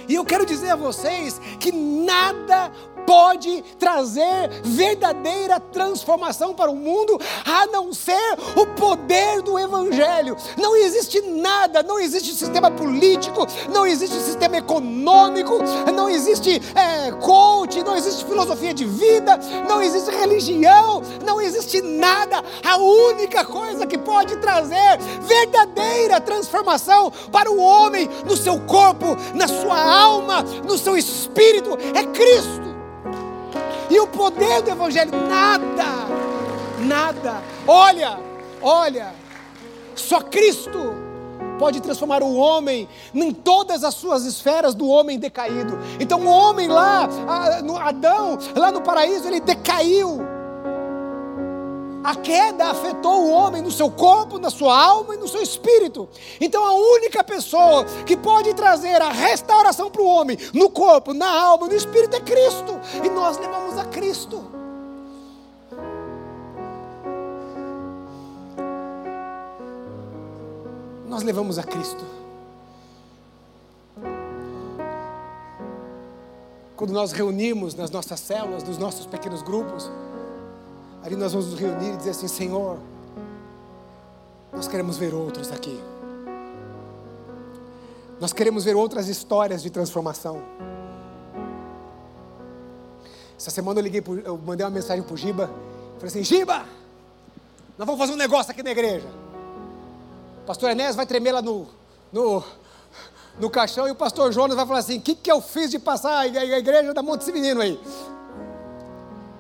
E 0.07 0.15
eu 0.15 0.23
quero 0.23 0.45
dizer 0.45 0.69
a 0.69 0.75
vocês 0.75 1.39
que 1.59 1.71
nada 1.71 2.71
pode 3.07 3.63
trazer 3.79 4.49
verdadeira 4.65 5.61
transformação 5.61 6.53
para 6.53 6.69
o 6.69 6.75
mundo 6.75 7.17
a 7.45 7.65
não 7.67 7.93
ser 7.93 8.37
o 8.57 8.65
poder 8.75 9.41
do 9.41 9.57
Evangelho. 9.57 10.35
Não 10.57 10.75
existe 10.75 11.21
nada, 11.21 11.81
não 11.81 11.97
existe 11.97 12.33
sistema 12.33 12.69
político, 12.69 13.47
não 13.73 13.87
existe 13.87 14.17
sistema 14.19 14.57
econômico, 14.57 15.57
não 15.95 16.09
existe 16.09 16.61
é, 16.75 17.11
coach, 17.13 17.81
não 17.81 17.95
existe 17.95 18.25
filosofia 18.25 18.73
de 18.73 18.83
vida, 18.83 19.39
não 19.69 19.81
existe 19.81 20.11
religião, 20.11 21.01
não 21.25 21.39
existe 21.39 21.81
nada. 21.81 22.43
A 22.61 22.75
única 22.75 23.45
coisa 23.45 23.87
que 23.87 23.97
pode 23.97 24.35
trazer 24.37 24.97
verdadeira 25.21 26.19
transformação 26.19 27.09
para 27.31 27.49
o 27.49 27.57
homem 27.57 28.09
no 28.25 28.35
seu 28.35 28.59
corpo, 28.61 29.15
na 29.33 29.47
sua 29.47 29.81
alma, 29.81 30.41
no 30.41 30.77
seu 30.77 30.97
espírito 30.97 31.77
é 31.95 32.03
Cristo. 32.03 32.66
E 33.89 33.99
o 33.99 34.07
poder 34.07 34.61
do 34.61 34.71
Evangelho, 34.71 35.11
nada, 35.27 36.07
nada. 36.79 37.41
Olha, 37.67 38.19
olha, 38.61 39.13
só 39.95 40.21
Cristo 40.21 40.95
pode 41.57 41.81
transformar 41.81 42.21
o 42.21 42.35
homem 42.35 42.87
em 43.13 43.33
todas 43.33 43.83
as 43.83 43.95
suas 43.95 44.25
esferas 44.25 44.75
do 44.75 44.87
homem 44.87 45.17
decaído. 45.17 45.77
Então 45.99 46.21
o 46.21 46.27
homem 46.27 46.67
lá, 46.67 47.07
no 47.63 47.77
Adão, 47.77 48.37
lá 48.55 48.71
no 48.71 48.81
paraíso, 48.81 49.27
ele 49.27 49.39
decaiu. 49.39 50.36
A 52.07 52.15
queda 52.15 52.69
afetou 52.69 53.25
o 53.25 53.31
homem 53.31 53.61
no 53.61 53.69
seu 53.69 53.91
corpo, 53.91 54.39
na 54.39 54.49
sua 54.49 54.81
alma 54.81 55.15
e 55.15 55.17
no 55.17 55.27
seu 55.27 55.41
espírito. 55.41 56.07
Então 56.39 56.63
a 56.63 56.71
única 56.71 57.21
pessoa 57.21 57.83
que 58.05 58.15
pode 58.15 58.53
trazer 58.53 59.01
a 59.01 59.11
restauração 59.11 59.91
para 59.91 60.01
o 60.01 60.05
homem, 60.05 60.37
no 60.53 60.69
corpo, 60.69 61.13
na 61.13 61.29
alma, 61.29 61.67
no 61.67 61.75
espírito, 61.75 62.15
é 62.15 62.21
Cristo. 62.21 62.79
E 63.03 63.09
nós 63.09 63.37
levamos 63.37 63.77
a 63.77 63.83
Cristo. 63.83 64.41
Nós 71.09 71.23
levamos 71.23 71.59
a 71.59 71.63
Cristo. 71.63 72.05
Quando 76.77 76.93
nós 76.93 77.11
reunimos 77.11 77.75
nas 77.75 77.91
nossas 77.91 78.21
células, 78.21 78.63
nos 78.63 78.77
nossos 78.77 79.05
pequenos 79.05 79.41
grupos, 79.41 79.91
Ali 81.03 81.15
nós 81.15 81.31
vamos 81.31 81.51
nos 81.51 81.59
reunir 81.59 81.93
e 81.93 81.97
dizer 81.97 82.11
assim: 82.11 82.27
Senhor, 82.27 82.77
nós 84.51 84.67
queremos 84.67 84.97
ver 84.97 85.13
outros 85.13 85.51
aqui. 85.51 85.79
Nós 88.19 88.33
queremos 88.33 88.63
ver 88.63 88.75
outras 88.75 89.07
histórias 89.07 89.61
de 89.61 89.69
transformação. 89.69 90.41
Essa 93.37 93.51
semana 93.51 93.79
eu 93.79 93.83
liguei, 93.83 94.03
eu 94.25 94.37
mandei 94.37 94.65
uma 94.65 94.71
mensagem 94.71 95.03
para 95.03 95.13
o 95.13 95.17
Giba. 95.17 95.47
Falei 95.97 96.07
assim: 96.07 96.23
Giba, 96.23 96.65
nós 97.77 97.85
vamos 97.85 97.99
fazer 97.99 98.13
um 98.13 98.17
negócio 98.17 98.51
aqui 98.51 98.63
na 98.63 98.71
igreja. 98.71 99.07
O 100.41 100.45
pastor 100.47 100.71
Enéas 100.71 100.95
vai 100.95 101.05
tremer 101.05 101.33
lá 101.33 101.41
no, 101.41 101.67
no, 102.11 102.43
no 103.39 103.49
caixão 103.49 103.87
e 103.87 103.91
o 103.91 103.95
pastor 103.95 104.31
Jonas 104.31 104.55
vai 104.55 104.65
falar 104.65 104.79
assim: 104.79 104.97
O 104.97 105.01
que, 105.01 105.13
que 105.13 105.31
eu 105.31 105.39
fiz 105.39 105.69
de 105.69 105.77
passar 105.77 106.17
a 106.17 106.27
igreja 106.27 106.93
da 106.93 107.03
Monte 107.03 107.31
menino 107.31 107.61
aí? 107.61 107.79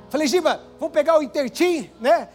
Falei, 0.09 0.27
Giba, 0.27 0.61
vamos 0.79 0.93
pegar 0.93 1.17
o 1.19 1.23
Intertim, 1.23 1.89
né? 1.99 2.29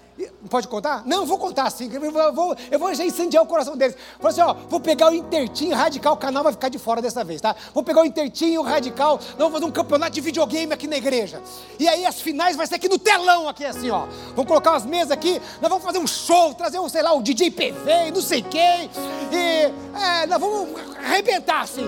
Pode 0.51 0.69
contar? 0.69 1.03
Não, 1.07 1.25
vou 1.25 1.39
contar 1.39 1.71
sim. 1.71 1.91
Eu 1.91 2.33
vou, 2.33 2.55
eu 2.71 2.79
vou 2.79 2.95
já 2.95 3.05
incendiar 3.05 3.43
o 3.43 3.47
coração 3.47 3.77
deles. 3.77 3.97
Falei 4.21 4.31
assim: 4.31 4.41
ó, 4.43 4.55
vou 4.69 4.79
pegar 4.79 5.11
o 5.11 5.15
Intertim 5.15 5.71
Radical, 5.71 6.15
o 6.15 6.17
canal 6.17 6.43
vai 6.43 6.53
ficar 6.53 6.69
de 6.69 6.79
fora 6.79 7.01
dessa 7.01 7.25
vez, 7.25 7.41
tá? 7.41 7.57
Vou 7.73 7.83
pegar 7.83 8.03
o 8.03 8.05
Intertim 8.05 8.57
o 8.59 8.63
Radical, 8.63 9.17
nós 9.17 9.39
vamos 9.39 9.55
fazer 9.55 9.65
um 9.65 9.71
campeonato 9.71 10.13
de 10.13 10.21
videogame 10.21 10.73
aqui 10.73 10.87
na 10.87 10.97
igreja. 10.97 11.41
E 11.79 11.89
aí 11.89 12.05
as 12.05 12.21
finais 12.21 12.57
vai 12.57 12.67
ser 12.67 12.75
aqui 12.75 12.89
no 12.89 12.99
telão, 12.99 13.49
aqui 13.49 13.65
assim, 13.65 13.91
ó. 13.91 14.07
Vamos 14.35 14.47
colocar 14.47 14.73
umas 14.73 14.85
mesas 14.85 15.13
aqui, 15.13 15.41
nós 15.61 15.71
vamos 15.71 15.83
fazer 15.83 15.99
um 15.99 16.07
show, 16.07 16.53
trazer 16.53 16.79
um, 16.79 16.89
sei 16.89 17.03
lá, 17.03 17.15
o 17.15 17.23
DJ 17.23 17.51
PV, 17.51 18.11
não 18.15 18.21
sei 18.21 18.43
quem. 18.43 18.91
E 19.33 19.73
é, 19.99 20.27
nós 20.27 20.39
vamos 20.39 20.69
arrebentar 20.99 21.63
assim. 21.63 21.87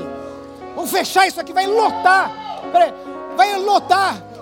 Vamos 0.75 0.91
fechar 0.91 1.27
isso 1.27 1.39
aqui, 1.39 1.53
vai 1.53 1.67
lotar. 1.67 2.33
Peraí, 2.73 2.93
vai 3.37 3.59
lotar 3.59 4.34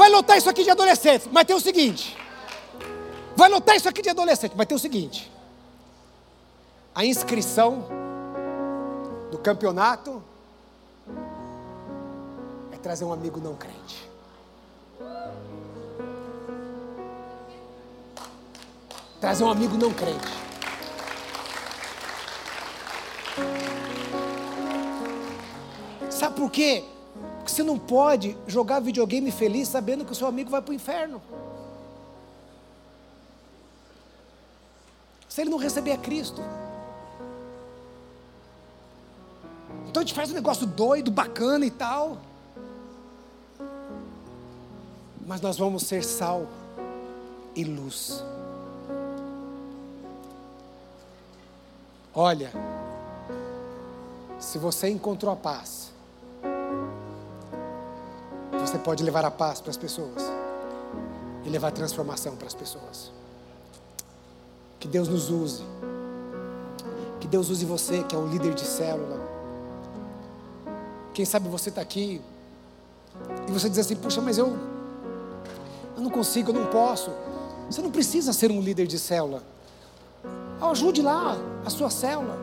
Vai 0.00 0.08
lotar 0.08 0.38
isso 0.38 0.48
aqui 0.48 0.64
de 0.64 0.70
adolescentes, 0.70 1.28
mas 1.30 1.44
tem 1.44 1.54
o 1.54 1.60
seguinte. 1.60 2.16
Vai 3.36 3.50
lotar 3.50 3.76
isso 3.76 3.86
aqui 3.86 4.00
de 4.00 4.08
adolescente, 4.08 4.54
mas 4.56 4.66
tem 4.66 4.74
o 4.74 4.78
seguinte. 4.78 5.30
A 6.94 7.04
inscrição 7.04 7.84
do 9.30 9.36
campeonato 9.36 10.22
é 12.72 12.78
trazer 12.78 13.04
um 13.04 13.12
amigo 13.12 13.42
não 13.42 13.54
crente. 13.54 14.08
Trazer 19.20 19.44
um 19.44 19.50
amigo 19.50 19.76
não 19.76 19.92
crente. 19.92 20.32
Sabe 26.08 26.36
por 26.36 26.50
quê? 26.50 26.86
Você 27.50 27.64
não 27.64 27.76
pode 27.76 28.38
jogar 28.46 28.78
videogame 28.78 29.32
feliz 29.32 29.66
sabendo 29.66 30.04
que 30.04 30.12
o 30.12 30.14
seu 30.14 30.28
amigo 30.28 30.48
vai 30.48 30.62
para 30.62 30.70
o 30.70 30.74
inferno. 30.74 31.20
Se 35.28 35.40
ele 35.40 35.50
não 35.50 35.58
receber 35.58 35.90
a 35.90 35.98
Cristo. 35.98 36.40
Então 39.88 40.00
a 40.00 40.06
gente 40.06 40.14
faz 40.14 40.30
um 40.30 40.34
negócio 40.34 40.64
doido, 40.64 41.10
bacana 41.10 41.66
e 41.66 41.72
tal. 41.72 42.18
Mas 45.26 45.40
nós 45.40 45.58
vamos 45.58 45.82
ser 45.82 46.04
sal 46.04 46.46
e 47.56 47.64
luz. 47.64 48.22
Olha, 52.14 52.52
se 54.38 54.56
você 54.56 54.88
encontrou 54.88 55.32
a 55.32 55.36
paz, 55.36 55.90
você 58.60 58.78
pode 58.78 59.02
levar 59.02 59.24
a 59.24 59.30
paz 59.30 59.60
para 59.60 59.70
as 59.70 59.76
pessoas 59.76 60.22
e 61.44 61.48
levar 61.48 61.70
transformação 61.72 62.36
para 62.36 62.46
as 62.46 62.54
pessoas. 62.54 63.10
Que 64.78 64.88
Deus 64.88 65.08
nos 65.08 65.30
use. 65.30 65.62
Que 67.20 67.26
Deus 67.26 67.50
use 67.50 67.64
você, 67.64 68.02
que 68.02 68.14
é 68.14 68.18
o 68.18 68.26
líder 68.26 68.54
de 68.54 68.64
célula. 68.64 69.20
Quem 71.12 71.24
sabe 71.24 71.48
você 71.48 71.68
está 71.68 71.80
aqui 71.80 72.20
e 73.48 73.52
você 73.52 73.68
diz 73.68 73.78
assim: 73.78 73.96
Puxa, 73.96 74.20
mas 74.20 74.38
eu, 74.38 74.56
eu 75.96 76.02
não 76.02 76.10
consigo, 76.10 76.50
eu 76.50 76.54
não 76.54 76.66
posso. 76.66 77.10
Você 77.70 77.82
não 77.82 77.90
precisa 77.90 78.32
ser 78.32 78.50
um 78.50 78.60
líder 78.60 78.86
de 78.86 78.98
célula. 78.98 79.42
Ajude 80.60 81.02
lá 81.02 81.36
a 81.64 81.70
sua 81.70 81.90
célula. 81.90 82.38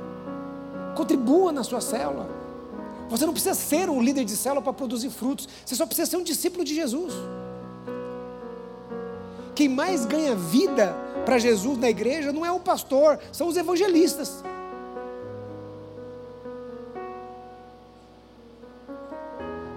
Contribua 0.95 1.51
na 1.51 1.63
sua 1.63 1.82
célula. 1.82 2.36
Você 3.10 3.26
não 3.26 3.34
precisa 3.34 3.55
ser 3.55 3.89
um 3.89 4.01
líder 4.01 4.26
de 4.26 4.36
célula 4.36 4.62
para 4.62 4.74
produzir 4.74 5.10
frutos. 5.10 5.47
Você 5.66 5.76
só 5.76 5.86
precisa 5.86 6.10
ser 6.10 6.18
um 6.18 6.24
discípulo 6.24 6.64
de 6.64 6.76
Jesus. 6.76 7.14
Quem 9.55 9.70
mais 9.70 10.05
ganha 10.05 10.36
vida 10.36 10.95
para 11.26 11.39
Jesus 11.39 11.78
na 11.78 11.89
igreja 11.89 12.32
não 12.32 12.45
é 12.45 12.51
o 12.51 12.60
pastor, 12.60 13.20
são 13.32 13.47
os 13.47 13.58
evangelistas. 13.58 14.43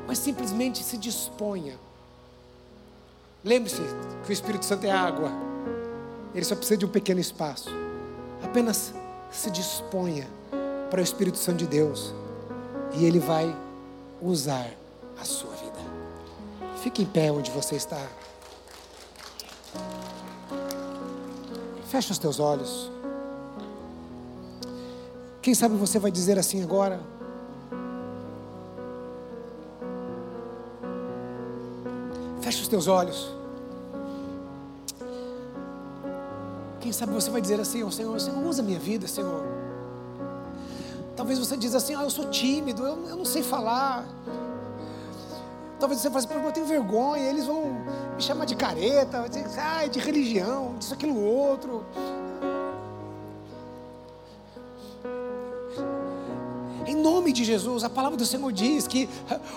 Mas 0.06 0.18
simplesmente 0.18 0.82
se 0.82 0.96
disponha. 0.96 1.78
Lembre-se 3.44 3.80
que 4.24 4.30
o 4.30 4.32
Espírito 4.32 4.64
Santo 4.64 4.84
é 4.84 4.90
água. 4.90 5.30
Ele 6.34 6.44
só 6.44 6.54
precisa 6.54 6.76
de 6.76 6.84
um 6.84 6.90
pequeno 6.90 7.20
espaço. 7.20 7.70
Apenas 8.42 8.92
se 9.30 9.50
disponha 9.50 10.28
para 10.90 11.00
o 11.00 11.02
Espírito 11.02 11.38
Santo 11.38 11.58
de 11.58 11.66
Deus 11.66 12.12
e 12.94 13.04
Ele 13.04 13.18
vai 13.18 13.54
usar 14.20 14.68
a 15.20 15.24
sua 15.24 15.50
vida. 15.50 15.78
Fique 16.82 17.02
em 17.02 17.06
pé 17.06 17.30
onde 17.30 17.50
você 17.50 17.76
está. 17.76 18.00
Feche 21.88 22.12
os 22.12 22.18
teus 22.18 22.38
olhos. 22.38 22.90
Quem 25.42 25.54
sabe 25.54 25.74
você 25.74 25.98
vai 25.98 26.10
dizer 26.10 26.38
assim 26.38 26.62
agora? 26.62 27.00
Feche 32.40 32.62
os 32.62 32.68
teus 32.68 32.86
olhos. 32.86 33.34
Quem 36.80 36.92
sabe 36.92 37.12
você 37.12 37.30
vai 37.30 37.40
dizer 37.40 37.60
assim, 37.60 37.82
oh, 37.82 37.90
Senhor, 37.90 38.18
Senhor, 38.20 38.44
usa 38.46 38.62
minha 38.62 38.78
vida, 38.78 39.06
Senhor. 39.06 39.49
Talvez 41.20 41.38
você 41.38 41.54
diz 41.54 41.74
assim, 41.74 41.94
ah, 41.94 42.02
eu 42.02 42.08
sou 42.08 42.30
tímido, 42.30 42.82
eu, 42.82 43.08
eu 43.08 43.14
não 43.14 43.26
sei 43.26 43.42
falar. 43.42 44.08
Talvez 45.78 46.00
você 46.00 46.08
fale 46.08 46.24
assim, 46.24 46.46
eu 46.46 46.50
tenho 46.50 46.64
vergonha, 46.64 47.28
eles 47.28 47.44
vão 47.44 47.76
me 48.16 48.22
chamar 48.22 48.46
de 48.46 48.56
careta, 48.56 49.28
dizer, 49.28 49.44
ah, 49.60 49.86
de 49.86 49.98
religião, 49.98 50.76
disso, 50.78 50.94
aquilo, 50.94 51.22
outro. 51.22 51.84
Em 56.86 56.96
nome 56.96 57.34
de 57.34 57.44
Jesus, 57.44 57.84
a 57.84 57.90
palavra 57.90 58.16
do 58.16 58.24
Senhor 58.24 58.50
diz 58.50 58.86
que 58.86 59.06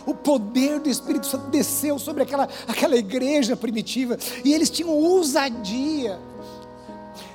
o 0.06 0.14
poder 0.14 0.82
do 0.82 0.90
Espírito 0.90 1.26
Santo 1.26 1.50
desceu 1.50 1.98
sobre 1.98 2.24
aquela, 2.24 2.50
aquela 2.68 2.98
igreja 2.98 3.56
primitiva 3.56 4.18
e 4.44 4.54
eles 4.54 4.70
tinham 4.70 4.90
ousadia 4.90 6.20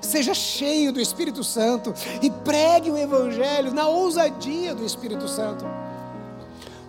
seja 0.09 0.33
cheio 0.33 0.91
do 0.91 1.01
Espírito 1.01 1.45
Santo 1.45 1.95
e 2.23 2.31
pregue 2.31 2.91
o 2.91 2.97
Evangelho 2.97 3.73
na 3.73 3.87
ousadia 3.87 4.75
do 4.75 4.85
Espírito 4.85 5.29
Santo. 5.29 5.65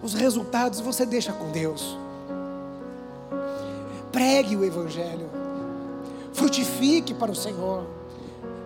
Os 0.01 0.13
resultados 0.13 0.80
você 0.80 1.05
deixa 1.05 1.34
com 1.34 1.51
Deus. 1.51 1.97
Pregue 4.11 4.55
o 4.55 4.63
Evangelho, 4.63 5.30
frutifique 6.34 7.13
para 7.13 7.32
o 7.32 7.36
Senhor, 7.36 7.86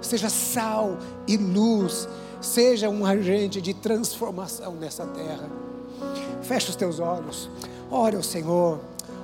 seja 0.02 0.30
sal 0.30 0.98
e 1.28 1.36
luz, 1.36 2.08
seja 2.40 2.90
um 2.90 3.06
agente 3.06 3.60
de 3.60 3.74
transformação 3.74 4.74
nessa 4.74 5.06
terra. 5.08 5.50
Feche 6.44 6.70
os 6.70 6.76
teus 6.76 7.00
olhos, 7.00 7.50
ore 7.92 8.16
ao 8.16 8.24
Senhor, 8.24 8.80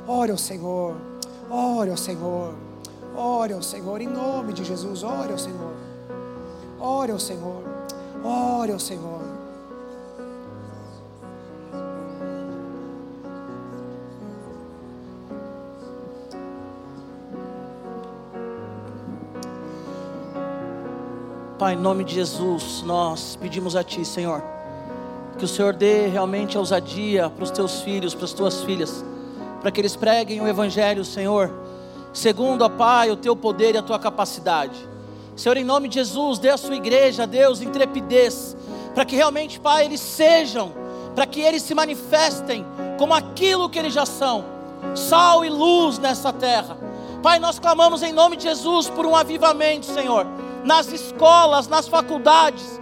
ore 0.08 0.32
ao 0.32 0.38
Senhor, 0.38 0.96
ore 1.50 1.92
ao 1.92 1.98
Senhor. 1.98 2.69
Ore 3.20 3.52
ao 3.52 3.62
Senhor, 3.62 4.00
em 4.00 4.08
nome 4.08 4.54
de 4.54 4.64
Jesus, 4.64 5.04
ore 5.04 5.34
ao 5.34 5.38
Senhor. 5.38 5.74
Ore 6.80 7.12
ao 7.12 7.20
Senhor, 7.20 7.64
ore 8.24 8.72
ao 8.72 8.80
Senhor. 8.80 9.20
Pai, 21.58 21.74
em 21.74 21.78
nome 21.78 22.06
de 22.06 22.16
Jesus, 22.16 22.84
nós 22.86 23.36
pedimos 23.36 23.76
a 23.76 23.84
Ti, 23.84 24.06
Senhor, 24.06 24.42
que 25.38 25.44
o 25.44 25.48
Senhor 25.48 25.74
dê 25.74 26.08
realmente 26.08 26.58
ousadia 26.58 27.30
para 27.30 27.44
os 27.44 27.52
Teus 27.52 27.82
filhos, 27.82 28.16
para 28.16 28.24
as 28.24 28.32
Tuas 28.32 28.64
filhas, 28.64 29.04
para 29.60 29.70
que 29.72 29.82
eles 29.82 29.98
preguem 29.98 30.40
o 30.40 30.48
Evangelho, 30.48 31.04
Senhor 31.04 31.52
segundo, 32.14 32.64
ó 32.64 32.70
Pai, 32.70 33.12
o 33.12 33.16
teu 33.16 33.36
poder 33.36 33.76
e 33.76 33.78
a 33.78 33.84
tua 33.84 34.00
capacidade. 34.00 34.88
Senhor, 35.36 35.58
em 35.58 35.64
nome 35.64 35.88
de 35.88 35.96
Jesus, 35.96 36.38
dê 36.40 36.50
à 36.50 36.58
sua 36.58 36.76
igreja, 36.76 37.26
Deus, 37.26 37.62
intrepidez, 37.62 38.58
para 38.94 39.06
que 39.06 39.16
realmente, 39.16 39.60
Pai, 39.60 39.86
eles 39.86 40.02
sejam, 40.02 40.74
para 41.16 41.26
que 41.26 41.40
eles 41.40 41.64
se 41.64 41.74
manifestem 41.74 42.66
como 42.98 43.14
aquilo 43.14 43.70
que 43.70 43.80
eles 43.80 43.94
já 43.94 44.06
são, 44.06 44.44
sal 44.96 45.46
e 45.46 45.50
luz 45.50 45.98
nessa 45.98 46.34
terra. 46.34 46.78
Pai, 47.22 47.40
nós 47.40 47.60
clamamos 47.60 48.02
em 48.02 48.14
nome 48.14 48.38
de 48.38 48.44
Jesus 48.44 48.90
por 48.90 49.06
um 49.06 49.16
avivamento, 49.16 49.86
Senhor, 49.86 50.26
nas 50.64 50.92
escolas, 50.92 51.68
nas 51.68 51.88
faculdades, 51.88 52.79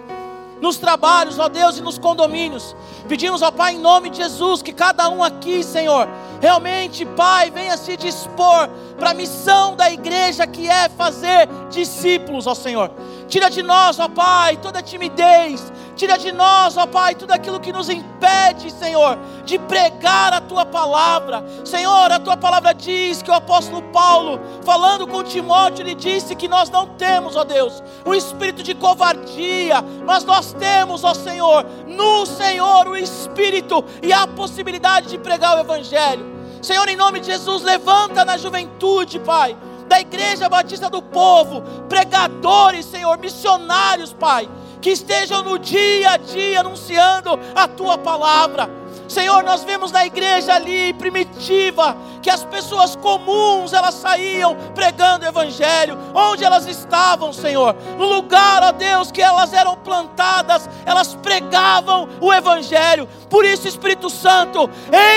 nos 0.62 0.78
trabalhos, 0.78 1.40
ó 1.40 1.48
Deus, 1.48 1.78
e 1.78 1.82
nos 1.82 1.98
condomínios. 1.98 2.76
Pedimos, 3.08 3.42
ó 3.42 3.52
Pai, 3.52 3.76
em 3.76 3.80
nome 3.80 4.10
de 4.10 4.18
Jesus, 4.18 4.62
que 4.62 4.74
cada 4.74 5.10
um 5.10 5.24
aqui, 5.24 5.64
Senhor, 5.64 6.08
realmente, 6.42 7.06
Pai, 7.06 7.52
venha 7.52 7.78
se 7.78 7.96
dispor 7.98 8.70
para 8.98 9.12
a 9.12 9.14
missão 9.14 9.76
da 9.76 9.92
igreja 9.92 10.48
que 10.48 10.68
é 10.68 10.90
fazer 10.90 11.48
discípulos, 11.70 12.48
ó 12.48 12.56
Senhor. 12.56 12.92
Tira 13.28 13.50
de 13.50 13.62
nós, 13.62 14.00
ó 14.00 14.08
Pai, 14.08 14.58
toda 14.58 14.82
timidez, 14.82 15.72
Tira 15.98 16.16
de 16.16 16.32
nós, 16.32 16.78
ó 16.78 16.86
Pai, 16.86 17.16
tudo 17.16 17.32
aquilo 17.32 17.60
que 17.60 17.74
nos 17.74 17.90
impede, 17.90 18.70
Senhor, 18.72 19.18
de 19.44 19.58
pregar 19.58 20.32
a 20.32 20.40
tua 20.40 20.64
palavra. 20.64 21.44
Senhor, 21.66 22.12
a 22.12 22.20
tua 22.20 22.38
palavra 22.38 22.72
diz 22.72 23.24
que 23.24 23.32
o 23.32 23.34
apóstolo 23.34 23.82
Paulo, 23.92 24.40
falando 24.64 25.08
com 25.08 25.24
Timóteo, 25.24 25.82
ele 25.82 25.96
disse 25.96 26.36
que 26.36 26.48
nós 26.48 26.70
não 26.70 26.86
temos, 26.90 27.36
ó 27.36 27.44
Deus, 27.44 27.82
o 28.06 28.14
espírito 28.14 28.62
de 28.62 28.76
covardia, 28.76 29.84
mas 30.06 30.24
nós 30.24 30.54
temos, 30.54 31.04
ó 31.04 31.16
Senhor, 31.16 31.66
no 31.88 32.28
Senhor 32.28 32.88
o 32.88 32.96
espírito 32.96 33.84
e 34.04 34.14
a 34.14 34.28
possibilidade 34.28 35.10
de 35.10 35.18
pregar 35.18 35.58
o 35.58 35.62
evangelho. 35.62 36.38
Senhor, 36.62 36.88
em 36.88 36.96
nome 36.96 37.22
de 37.22 37.26
Jesus, 37.26 37.64
levanta 37.64 38.24
na 38.24 38.38
juventude, 38.38 39.20
Pai, 39.20 39.58
da 39.88 40.00
Igreja 40.00 40.50
Batista 40.50 40.90
do 40.90 41.02
Povo, 41.02 41.62
pregadores, 41.88 42.86
Senhor, 42.86 43.18
missionários, 43.18 44.14
Pai 44.14 44.50
que 44.82 44.92
estejam 44.92 45.44
no 45.44 45.58
dia 45.58 46.12
a 46.12 46.18
dia 46.18 46.60
anunciando 46.60 47.40
a 47.56 47.68
tua 47.68 47.98
palavra. 47.98 48.70
Senhor, 49.08 49.44
nós 49.44 49.64
vemos 49.64 49.92
na 49.92 50.06
igreja 50.06 50.54
ali 50.54 50.94
primitiva 50.94 51.96
que 52.22 52.30
as 52.30 52.44
pessoas 52.44 52.96
comuns 52.96 53.72
elas 53.72 53.96
saíam 53.96 54.56
pregando 54.76 55.26
o 55.26 55.30
evangelho. 55.30 55.98
Onde 56.14 56.44
elas 56.44 56.68
estavam, 56.68 57.32
Senhor? 57.32 57.76
No 57.98 58.06
lugar, 58.06 58.64
ó 58.64 58.72
Deus, 58.72 59.12
que 59.12 59.22
elas 59.22 59.54
eram 59.54 59.78
plantadas, 59.78 60.70
elas 60.86 61.14
pregavam 61.16 62.10
o 62.20 62.34
evangelho. 62.34 63.08
Por 63.30 63.46
isso, 63.46 63.68
Espírito 63.68 64.10
Santo, 64.10 64.70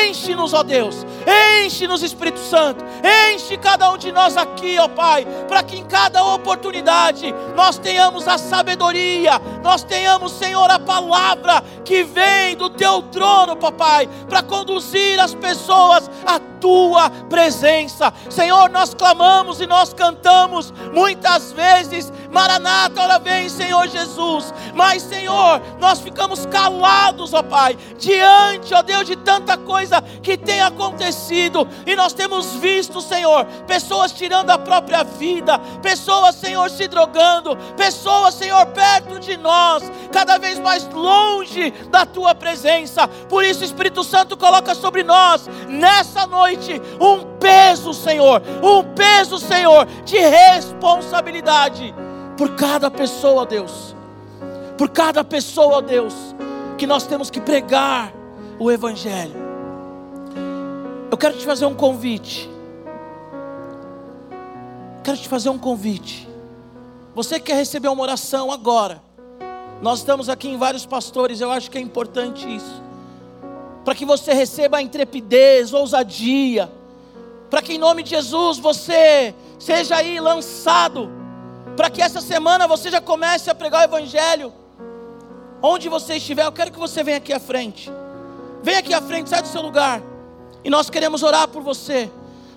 enche-nos, 0.05 0.53
ó 0.55 0.63
Deus. 0.63 1.05
Enche-nos, 1.65 2.03
Espírito 2.03 2.39
Santo. 2.39 2.85
Enche 3.33 3.57
cada 3.57 3.91
um 3.91 3.99
de 3.99 4.13
nós 4.13 4.37
aqui, 4.37 4.79
ó 4.79 4.87
Pai, 4.89 5.27
para 5.49 5.63
que 5.63 5.77
em 5.77 5.85
cada 5.85 6.25
oportunidade 6.25 7.35
nós 7.57 7.79
tenhamos 7.79 8.29
a 8.29 8.39
sabedoria, 8.39 9.41
nós 9.63 9.83
tenhamos, 9.83 10.33
Senhor, 10.33 10.71
a 10.71 10.79
palavra 10.79 11.63
que 11.85 12.03
vem 12.05 12.57
do 12.57 12.71
teu 12.71 13.03
trono, 13.03 13.57
papai, 13.57 13.80
para 14.29 14.43
conduzir 14.43 15.19
as 15.19 15.35
pessoas 15.35 16.11
a 16.27 16.39
tua 16.61 17.11
presença. 17.29 18.13
Senhor, 18.29 18.69
nós 18.71 18.95
clamamos 18.95 19.61
e 19.61 19.67
nós 19.67 19.95
cantamos 19.95 20.73
muitas 20.93 21.53
vezes, 21.53 22.13
Maranata, 22.31 23.03
ora 23.03 23.19
vem, 23.19 23.49
Senhor 23.49 23.89
Jesus. 23.89 24.53
Mas, 24.75 25.03
Senhor, 25.03 25.61
nós 25.79 26.01
ficamos 26.01 26.47
calados, 26.47 27.33
ó 27.35 27.43
Pai, 27.43 27.77
diante, 27.99 28.75
ó 28.75 28.83
Deus, 28.83 29.07
de 29.07 29.17
tanta 29.17 29.57
coisa 29.57 30.03
que 30.23 30.37
tem 30.37 30.61
acontecido, 30.61 31.67
e 31.87 31.97
nós 31.97 32.13
temos 32.13 32.55
visto, 32.57 33.01
Senhor, 33.01 33.45
pessoas 33.67 34.13
tirando 34.13 34.51
a 34.51 34.59
própria 34.59 35.03
vida, 35.03 35.59
pessoas, 35.83 36.35
Senhor, 36.37 36.69
se 36.71 36.87
drogando, 36.87 37.57
pessoas, 37.77 38.35
Senhor, 38.35 38.67
perto 38.67 39.19
de 39.19 39.37
nós, 39.37 39.91
cada 40.13 40.39
vez 40.39 40.59
mais 40.59 40.89
longe 40.93 41.71
da 41.91 42.05
tua 42.05 42.35
presença. 42.35 43.09
Por 43.09 43.45
isso, 43.45 43.65
Espírito 43.65 44.05
Santo, 44.05 44.37
coloca 44.37 44.75
sobre 44.75 45.03
nós, 45.03 45.49
nessa 45.69 46.27
noite, 46.27 46.50
noite 46.51 46.83
um 47.01 47.39
peso, 47.39 47.95
Senhor, 47.95 48.43
um 48.63 48.83
peso, 48.95 49.39
Senhor, 49.39 49.87
de 50.05 50.19
responsabilidade 50.19 51.95
por 52.37 52.57
cada 52.57 52.91
pessoa, 52.91 53.47
Deus, 53.47 53.95
por 54.77 54.89
cada 54.91 55.23
pessoa, 55.23 55.81
Deus, 55.81 56.15
que 56.77 56.87
nós 56.87 57.07
temos 57.07 57.31
que 57.31 57.41
pregar 57.41 58.13
o 58.59 58.71
Evangelho. 58.71 59.37
Eu 61.11 61.17
quero 61.17 61.37
te 61.37 61.45
fazer 61.45 61.67
um 61.67 61.75
convite. 61.75 62.49
Quero 65.03 65.17
te 65.17 65.29
fazer 65.29 65.49
um 65.49 65.59
convite. 65.59 66.29
Você 67.15 67.39
que 67.39 67.47
quer 67.47 67.57
receber 67.57 67.89
uma 67.89 68.03
oração 68.03 68.51
agora. 68.51 69.03
Nós 69.83 70.01
estamos 70.01 70.29
aqui 70.29 70.49
em 70.49 70.59
vários 70.59 70.85
pastores, 70.85 71.41
eu 71.41 71.51
acho 71.51 71.71
que 71.71 71.79
é 71.79 71.81
importante 71.81 72.47
isso 72.55 72.90
para 73.91 73.97
que 73.97 74.05
você 74.05 74.33
receba 74.33 74.77
a 74.77 74.83
intrepidez, 74.83 75.73
ousadia, 75.73 76.71
para 77.51 77.61
que 77.61 77.73
em 77.73 77.79
nome 77.79 78.05
de 78.05 78.11
Jesus 78.11 78.57
você 78.57 79.35
seja 79.59 79.97
aí 79.97 80.21
lançado, 80.21 81.11
para 81.77 81.91
que 81.91 82.01
essa 82.01 82.21
semana 82.21 82.69
você 82.69 82.89
já 82.89 83.01
comece 83.01 83.51
a 83.51 83.55
pregar 83.55 83.81
o 83.81 83.85
Evangelho, 83.85 84.53
onde 85.61 85.89
você 85.89 86.19
estiver, 86.19 86.47
eu 86.47 86.53
quero 86.53 86.71
que 86.71 86.79
você 86.79 87.03
venha 87.03 87.17
aqui 87.17 87.33
à 87.33 87.41
frente, 87.41 87.91
venha 88.63 88.79
aqui 88.79 88.95
à 88.95 89.03
frente, 89.03 89.29
sai 89.29 89.43
do 89.43 89.49
seu 89.49 89.61
lugar, 89.61 90.01
e 90.63 90.71
nós 90.71 90.89
queremos 90.89 91.25
orar 91.25 91.49
por 91.49 91.61
você. 91.61 92.09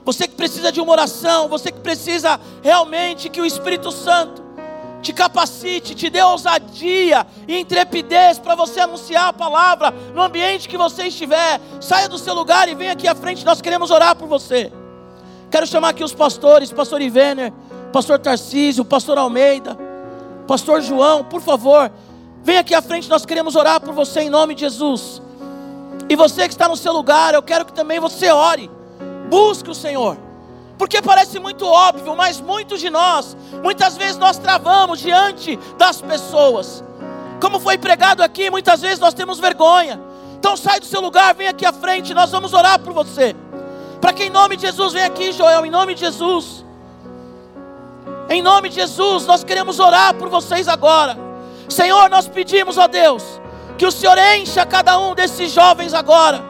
Você 0.06 0.28
que 0.28 0.36
precisa 0.36 0.72
de 0.72 0.80
uma 0.80 0.92
oração, 0.92 1.48
você 1.50 1.72
que 1.72 1.80
precisa 1.80 2.40
realmente 2.62 3.28
que 3.28 3.42
o 3.42 3.46
Espírito 3.46 3.92
Santo 3.92 4.44
te 5.04 5.14
capacite, 5.14 5.94
te 5.94 6.10
dê 6.10 6.22
ousadia 6.24 7.28
e 7.48 7.60
intrepidez 7.60 8.40
para 8.40 8.56
você 8.56 8.80
anunciar 8.80 9.28
a 9.28 9.34
palavra 9.34 9.92
no 9.92 10.22
ambiente 10.22 10.70
que 10.70 10.78
você 10.78 11.08
estiver. 11.08 11.60
Saia 11.82 12.08
do 12.08 12.18
seu 12.18 12.34
lugar 12.34 12.70
e 12.70 12.74
venha 12.74 12.94
aqui 12.94 13.08
à 13.08 13.14
frente, 13.14 13.46
nós 13.46 13.62
queremos 13.62 13.92
orar 13.92 14.16
por 14.16 14.28
você. 14.28 14.72
Quero 15.52 15.68
chamar 15.68 15.90
aqui 15.90 16.04
os 16.04 16.14
pastores, 16.14 16.72
pastor 16.72 17.02
Ivener, 17.02 17.52
pastor 17.92 18.18
Tarcísio, 18.18 18.86
pastor 18.86 19.18
Almeida, 19.18 19.78
pastor 20.48 20.82
João, 20.82 21.24
por 21.24 21.42
favor, 21.42 21.92
venha 22.42 22.62
aqui 22.62 22.74
à 22.74 22.82
frente, 22.82 23.10
nós 23.10 23.26
queremos 23.26 23.56
orar 23.56 23.82
por 23.82 23.94
você 23.94 24.22
em 24.22 24.30
nome 24.30 24.56
de 24.56 24.62
Jesus. 24.62 25.22
E 26.10 26.16
você 26.16 26.48
que 26.48 26.54
está 26.54 26.68
no 26.68 26.78
seu 26.78 26.94
lugar, 26.94 27.34
eu 27.34 27.44
quero 27.44 27.66
que 27.66 27.74
também 27.74 28.00
você 28.00 28.32
ore. 28.32 28.72
Busque 29.30 29.70
o 29.70 29.76
Senhor. 29.76 30.18
Porque 30.84 31.02
parece 31.02 31.40
muito 31.40 31.66
óbvio, 31.66 32.14
mas 32.14 32.42
muitos 32.42 32.82
de 32.82 32.90
nós, 32.90 33.38
muitas 33.64 33.96
vezes 33.96 34.18
nós 34.18 34.38
travamos 34.38 35.00
diante 35.00 35.58
das 35.78 36.02
pessoas. 36.02 36.84
Como 37.40 37.58
foi 37.58 37.78
pregado 37.78 38.22
aqui, 38.22 38.50
muitas 38.50 38.82
vezes 38.82 39.00
nós 39.00 39.14
temos 39.14 39.40
vergonha. 39.40 39.98
Então 40.38 40.58
sai 40.58 40.82
do 40.82 40.86
seu 40.86 41.00
lugar, 41.00 41.34
vem 41.36 41.48
aqui 41.48 41.66
à 41.66 41.72
frente, 41.72 42.14
nós 42.14 42.32
vamos 42.32 42.54
orar 42.54 42.80
por 42.80 42.92
você. 42.92 43.34
Para 44.02 44.12
que 44.12 44.26
em 44.26 44.30
nome 44.30 44.58
de 44.58 44.64
Jesus, 44.64 44.92
vem 44.92 45.06
aqui, 45.06 45.32
Joel, 45.32 45.66
em 45.66 45.72
nome 45.72 45.96
de 45.96 46.02
Jesus. 46.02 46.66
Em 48.30 48.42
nome 48.42 48.68
de 48.68 48.76
Jesus, 48.76 49.26
nós 49.26 49.42
queremos 49.42 49.80
orar 49.80 50.14
por 50.16 50.28
vocês 50.28 50.68
agora. 50.68 51.18
Senhor, 51.70 52.10
nós 52.10 52.28
pedimos, 52.28 52.78
ó 52.78 52.88
Deus, 52.88 53.24
que 53.78 53.86
o 53.86 53.92
Senhor 53.92 54.18
encha 54.36 54.66
cada 54.66 55.00
um 55.00 55.16
desses 55.16 55.50
jovens 55.50 55.94
agora, 55.94 56.44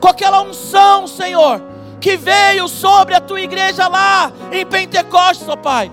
com 0.00 0.08
aquela 0.08 0.42
unção, 0.42 1.06
Senhor, 1.06 1.69
que 2.00 2.16
veio 2.16 2.66
sobre 2.66 3.14
a 3.14 3.20
tua 3.20 3.40
igreja 3.40 3.86
lá 3.86 4.32
em 4.50 4.64
Pentecostes, 4.64 5.48
ó 5.48 5.56
Pai. 5.56 5.92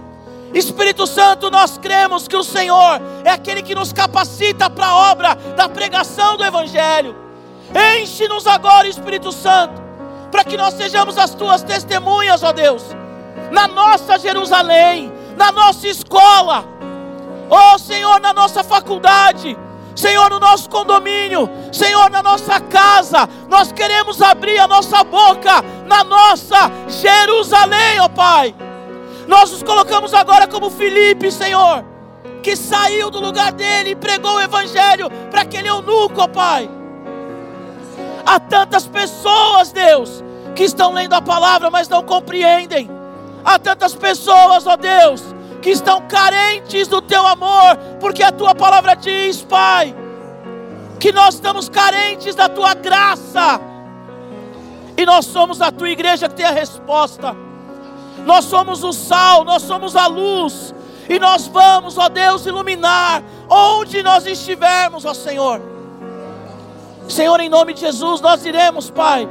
Espírito 0.54 1.06
Santo, 1.06 1.52
nós 1.52 1.78
cremos 1.78 2.28
que 2.28 2.36
o 2.36 2.44
Senhor 2.44 3.02
é 3.26 3.32
aquele 3.32 3.62
que 3.62 3.76
nos 3.76 3.92
capacita 3.92 4.70
para 4.70 4.88
a 4.88 5.12
obra 5.12 5.36
da 5.56 5.68
pregação 5.68 6.38
do 6.38 6.46
Evangelho. 6.46 7.16
Enche-nos 8.00 8.48
agora, 8.48 8.88
Espírito 8.88 9.32
Santo, 9.32 9.82
para 10.32 10.46
que 10.46 10.56
nós 10.56 10.74
sejamos 10.76 11.18
as 11.18 11.36
tuas 11.36 11.64
testemunhas, 11.64 12.44
ó 12.44 12.54
Deus, 12.54 12.84
na 13.52 13.68
nossa 13.68 14.18
Jerusalém, 14.18 15.12
na 15.36 15.52
nossa 15.52 15.88
escola, 15.88 16.64
ó 17.50 17.78
Senhor, 17.78 18.22
na 18.22 18.32
nossa 18.34 18.64
faculdade, 18.64 19.58
Senhor, 19.98 20.30
no 20.30 20.40
nosso 20.40 20.70
condomínio, 20.70 21.50
Senhor, 21.74 22.10
na 22.12 22.22
nossa 22.22 22.60
casa, 22.62 23.28
nós 23.50 23.72
queremos 23.72 24.22
abrir 24.22 24.60
a 24.60 24.68
nossa 24.68 25.04
boca 25.04 25.64
na 25.88 26.04
nossa 26.04 26.70
Jerusalém, 26.88 28.00
ó 28.00 28.10
Pai. 28.10 28.54
Nós 29.28 29.52
nos 29.52 29.64
colocamos 29.64 30.14
agora 30.14 30.48
como 30.48 30.70
Felipe, 30.70 31.32
Senhor, 31.32 31.84
que 32.44 32.56
saiu 32.56 33.10
do 33.10 33.20
lugar 33.20 33.52
dele 33.52 33.92
e 33.92 33.96
pregou 33.96 34.36
o 34.36 34.42
Evangelho 34.42 35.10
para 35.32 35.42
aquele 35.42 35.68
eunuco, 35.68 36.22
ó 36.22 36.28
Pai. 36.28 36.70
Há 38.26 38.40
tantas 38.40 38.86
pessoas, 38.86 39.72
Deus, 39.72 40.24
que 40.56 40.64
estão 40.64 40.94
lendo 40.94 41.14
a 41.14 41.22
palavra, 41.22 41.70
mas 41.70 41.88
não 41.88 42.04
compreendem. 42.04 42.90
Há 43.44 43.58
tantas 43.58 43.96
pessoas, 43.96 44.68
ó 44.68 44.76
Deus, 44.76 45.24
que 45.62 45.70
estão 45.70 46.02
carentes 46.08 46.88
do 46.88 47.02
teu 47.02 47.26
amor, 47.26 47.78
porque 48.00 48.24
a 48.24 48.32
tua 48.32 48.54
palavra 48.54 48.96
diz, 48.96 49.42
Pai, 49.44 49.96
que 51.00 51.12
nós 51.12 51.36
estamos 51.36 51.70
carentes 51.70 52.36
da 52.36 52.50
tua 52.50 52.74
graça, 52.74 53.60
e 54.98 55.06
nós 55.06 55.26
somos 55.26 55.62
a 55.62 55.72
tua 55.72 55.90
igreja 55.90 56.28
que 56.28 56.36
tem 56.36 56.46
a 56.46 56.52
resposta. 56.52 57.36
Nós 58.26 58.46
somos 58.46 58.84
o 58.84 58.92
sal, 58.92 59.46
nós 59.46 59.62
somos 59.62 59.96
a 59.96 60.08
luz, 60.08 60.74
e 61.08 61.20
nós 61.20 61.48
vamos, 61.48 61.98
ó 61.98 62.10
Deus, 62.10 62.46
iluminar 62.46 63.24
onde 63.50 64.04
nós 64.04 64.26
estivermos, 64.26 65.06
ó 65.06 65.14
Senhor. 65.14 65.62
Senhor, 67.08 67.40
em 67.40 67.48
nome 67.48 67.74
de 67.74 67.82
Jesus, 67.82 68.20
nós 68.20 68.46
iremos, 68.46 68.90
Pai, 68.90 69.30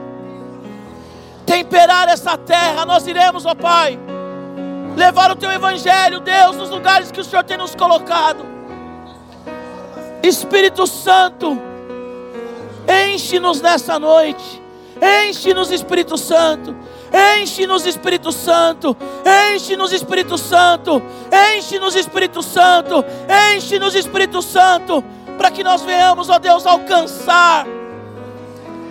temperar 1.45 2.09
essa 2.09 2.39
terra, 2.39 2.87
nós 2.87 3.07
iremos, 3.07 3.45
ó 3.45 3.55
Pai 3.55 3.99
levar 4.97 5.31
o 5.31 5.37
teu 5.37 5.53
evangelho, 5.53 6.21
Deus, 6.21 6.57
nos 6.57 6.71
lugares 6.71 7.13
que 7.13 7.21
o 7.21 7.25
Senhor 7.25 7.45
tem 7.45 7.59
nos 7.59 7.75
colocado. 7.75 8.45
Espírito 10.23 10.87
Santo, 10.87 11.61
enche-nos 12.89 13.61
nessa 13.61 13.99
noite. 13.99 14.63
Enche-nos, 15.01 15.71
Espírito 15.71 16.17
Santo. 16.17 16.75
Enche-nos, 17.41 17.87
Espírito 17.87 18.33
Santo. 18.33 18.97
Enche-nos, 19.53 19.93
Espírito 19.93 20.39
Santo. 20.39 21.03
Enche-nos, 21.55 21.95
Espírito 21.95 22.43
Santo. 22.43 23.05
Enche-nos, 23.55 23.95
Espírito 23.95 24.43
Santo. 24.43 25.05
Para 25.37 25.51
que 25.51 25.63
nós 25.63 25.83
venhamos, 25.83 26.31
ó 26.31 26.39
Deus, 26.39 26.67
alcançar 26.67 27.67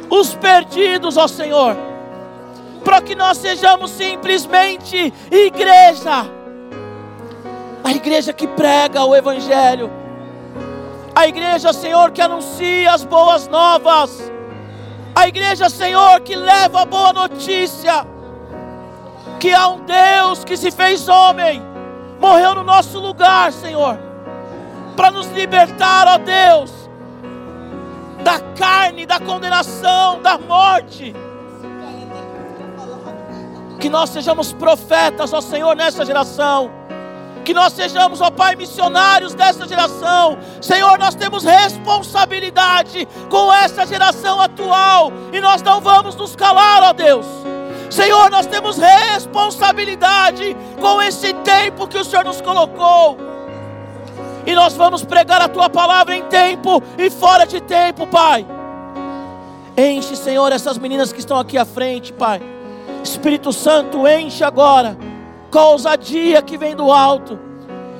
os 0.09 0.35
perdidos, 0.35 1.17
ó 1.17 1.27
Senhor 1.27 1.75
para 2.85 3.01
que 3.01 3.15
nós 3.15 3.39
sejamos 3.39 3.89
simplesmente 3.89 5.11
igreja. 5.31 6.29
A 7.83 7.91
igreja 7.91 8.31
que 8.31 8.47
prega 8.47 9.03
o 9.03 9.15
Evangelho, 9.15 9.91
a 11.15 11.27
igreja, 11.27 11.73
Senhor, 11.73 12.11
que 12.11 12.21
anuncia 12.21 12.91
as 12.91 13.03
boas 13.03 13.47
novas, 13.47 14.31
a 15.15 15.27
igreja, 15.27 15.69
Senhor, 15.69 16.19
que 16.21 16.35
leva 16.35 16.81
a 16.81 16.85
boa 16.85 17.13
notícia, 17.13 18.05
que 19.39 19.53
há 19.53 19.67
um 19.69 19.85
Deus 19.85 20.43
que 20.43 20.57
se 20.57 20.69
fez 20.69 21.07
homem, 21.07 21.61
morreu 22.19 22.53
no 22.55 22.63
nosso 22.63 22.99
lugar, 22.99 23.51
Senhor, 23.53 23.97
para 24.95 25.11
nos 25.11 25.27
libertar, 25.27 26.07
ó 26.07 26.17
Deus, 26.17 26.71
da 28.23 28.39
carne, 28.57 29.05
da 29.05 29.19
condenação, 29.19 30.21
da 30.21 30.37
morte 30.37 31.15
que 33.85 33.89
nós 33.89 34.09
sejamos 34.09 34.51
profetas, 34.51 35.31
ó 35.31 35.39
Senhor, 35.39 35.75
nessa 35.75 36.03
geração. 36.03 36.71
Que 37.45 37.53
nós 37.53 37.73
sejamos, 37.73 38.19
ó 38.19 38.31
Pai, 38.31 38.55
missionários 38.55 39.35
dessa 39.35 39.67
geração. 39.67 40.37
Senhor, 40.59 40.97
nós 40.97 41.13
temos 41.13 41.43
responsabilidade 41.43 43.07
com 43.29 43.53
essa 43.53 43.85
geração 43.85 44.41
atual 44.41 45.13
e 45.31 45.39
nós 45.39 45.61
não 45.61 45.79
vamos 45.79 46.15
nos 46.15 46.35
calar, 46.35 46.83
ó 46.83 46.91
Deus. 46.91 47.25
Senhor, 47.89 48.31
nós 48.31 48.47
temos 48.47 48.77
responsabilidade 48.77 50.57
com 50.81 51.01
esse 51.01 51.33
tempo 51.35 51.87
que 51.87 51.99
o 51.99 52.03
Senhor 52.03 52.25
nos 52.25 52.41
colocou. 52.41 53.17
E 54.45 54.53
nós 54.53 54.73
vamos 54.73 55.05
pregar 55.05 55.41
a 55.41 55.47
tua 55.47 55.69
palavra 55.69 56.15
em 56.15 56.23
tempo 56.23 56.81
e 56.97 57.09
fora 57.11 57.45
de 57.45 57.61
tempo, 57.61 58.07
Pai. 58.07 58.45
Enche, 59.77 60.15
Senhor, 60.15 60.51
essas 60.51 60.77
meninas 60.77 61.13
que 61.13 61.19
estão 61.19 61.37
aqui 61.37 61.57
à 61.57 61.65
frente, 61.65 62.11
Pai. 62.11 62.41
Espírito 63.03 63.53
Santo, 63.53 64.07
enche 64.07 64.43
agora 64.43 64.97
com 65.55 65.59
a 65.59 65.69
ousadia 65.69 66.41
que 66.41 66.57
vem 66.57 66.75
do 66.75 66.91
alto. 66.91 67.39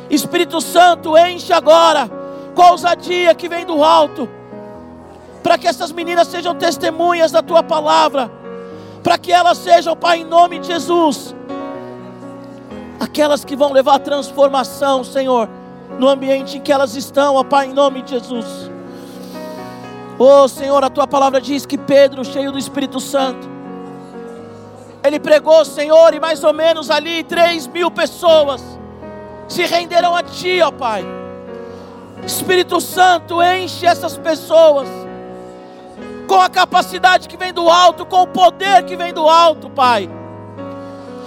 Espírito 0.09 0.59
Santo, 0.59 1.17
enche 1.17 1.53
agora 1.53 2.11
com 2.53 2.61
a 2.61 2.71
ousadia 2.71 3.33
que 3.33 3.47
vem 3.47 3.65
do 3.65 3.81
alto. 3.81 4.27
Para 5.41 5.57
que 5.57 5.65
essas 5.65 5.89
meninas 5.93 6.27
sejam 6.27 6.53
testemunhas 6.53 7.31
da 7.31 7.41
tua 7.41 7.63
palavra. 7.63 8.29
Para 9.01 9.17
que 9.17 9.31
elas 9.31 9.57
sejam, 9.57 9.95
Pai, 9.95 10.19
em 10.19 10.25
nome 10.25 10.59
de 10.59 10.67
Jesus. 10.67 11.33
Aquelas 12.99 13.45
que 13.45 13.55
vão 13.55 13.71
levar 13.71 13.99
transformação, 13.99 15.01
Senhor, 15.05 15.47
no 15.97 16.09
ambiente 16.09 16.57
em 16.57 16.61
que 16.61 16.73
elas 16.73 16.93
estão, 16.97 17.35
ó 17.35 17.43
Pai, 17.45 17.67
em 17.67 17.73
nome 17.73 18.01
de 18.01 18.11
Jesus. 18.11 18.69
Oh 20.19 20.45
Senhor, 20.49 20.83
a 20.83 20.89
tua 20.89 21.07
palavra 21.07 21.39
diz 21.39 21.65
que 21.65 21.77
Pedro, 21.77 22.25
cheio 22.25 22.51
do 22.51 22.59
Espírito 22.59 22.99
Santo, 22.99 23.54
ele 25.07 25.19
pregou, 25.19 25.63
Senhor, 25.63 26.13
e 26.13 26.19
mais 26.19 26.43
ou 26.43 26.53
menos 26.53 26.89
ali 26.89 27.23
três 27.23 27.67
mil 27.67 27.91
pessoas 27.91 28.63
se 29.47 29.63
renderam 29.65 30.15
a 30.15 30.23
Ti, 30.23 30.61
ó 30.61 30.71
Pai. 30.71 31.05
Espírito 32.25 32.81
Santo, 32.81 33.41
enche 33.41 33.85
essas 33.85 34.17
pessoas 34.17 34.87
com 36.27 36.41
a 36.41 36.49
capacidade 36.49 37.27
que 37.27 37.37
vem 37.37 37.53
do 37.53 37.69
alto, 37.69 38.05
com 38.05 38.23
o 38.23 38.27
poder 38.27 38.83
que 38.83 38.95
vem 38.95 39.13
do 39.13 39.29
alto, 39.29 39.69
Pai. 39.69 40.09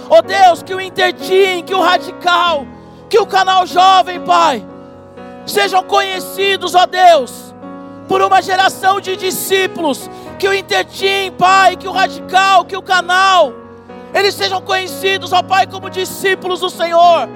Ó 0.09 0.17
oh 0.17 0.21
Deus, 0.21 0.61
que 0.61 0.73
o 0.73 0.81
Intertim, 0.81 1.63
que 1.65 1.73
o 1.73 1.81
Radical, 1.81 2.65
que 3.09 3.19
o 3.19 3.25
canal 3.25 3.65
Jovem, 3.65 4.19
Pai, 4.21 4.65
sejam 5.45 5.83
conhecidos, 5.83 6.75
ó 6.75 6.85
Deus, 6.85 7.55
por 8.07 8.21
uma 8.21 8.41
geração 8.41 8.99
de 8.99 9.15
discípulos. 9.15 10.09
Que 10.37 10.47
o 10.47 10.53
Intertim, 10.53 11.31
Pai, 11.37 11.75
que 11.75 11.87
o 11.87 11.91
Radical, 11.91 12.65
que 12.65 12.75
o 12.75 12.81
canal, 12.81 13.53
eles 14.13 14.35
sejam 14.35 14.61
conhecidos, 14.61 15.31
ó 15.33 15.41
Pai, 15.43 15.67
como 15.67 15.89
discípulos 15.89 16.59
do 16.59 16.69
Senhor, 16.69 17.29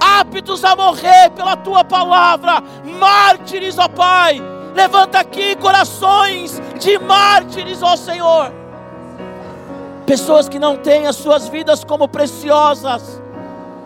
aptos 0.00 0.64
a 0.64 0.74
morrer 0.74 1.30
pela 1.30 1.56
tua 1.56 1.84
palavra, 1.84 2.62
mártires, 2.98 3.78
ó 3.78 3.88
Pai. 3.88 4.42
Levanta 4.74 5.20
aqui 5.20 5.56
corações 5.56 6.60
de 6.78 6.98
mártires, 6.98 7.82
ó 7.82 7.96
Senhor. 7.96 8.52
Pessoas 10.04 10.48
que 10.48 10.58
não 10.58 10.76
têm 10.76 11.06
as 11.06 11.16
suas 11.16 11.48
vidas 11.48 11.82
como 11.82 12.06
preciosas, 12.06 13.20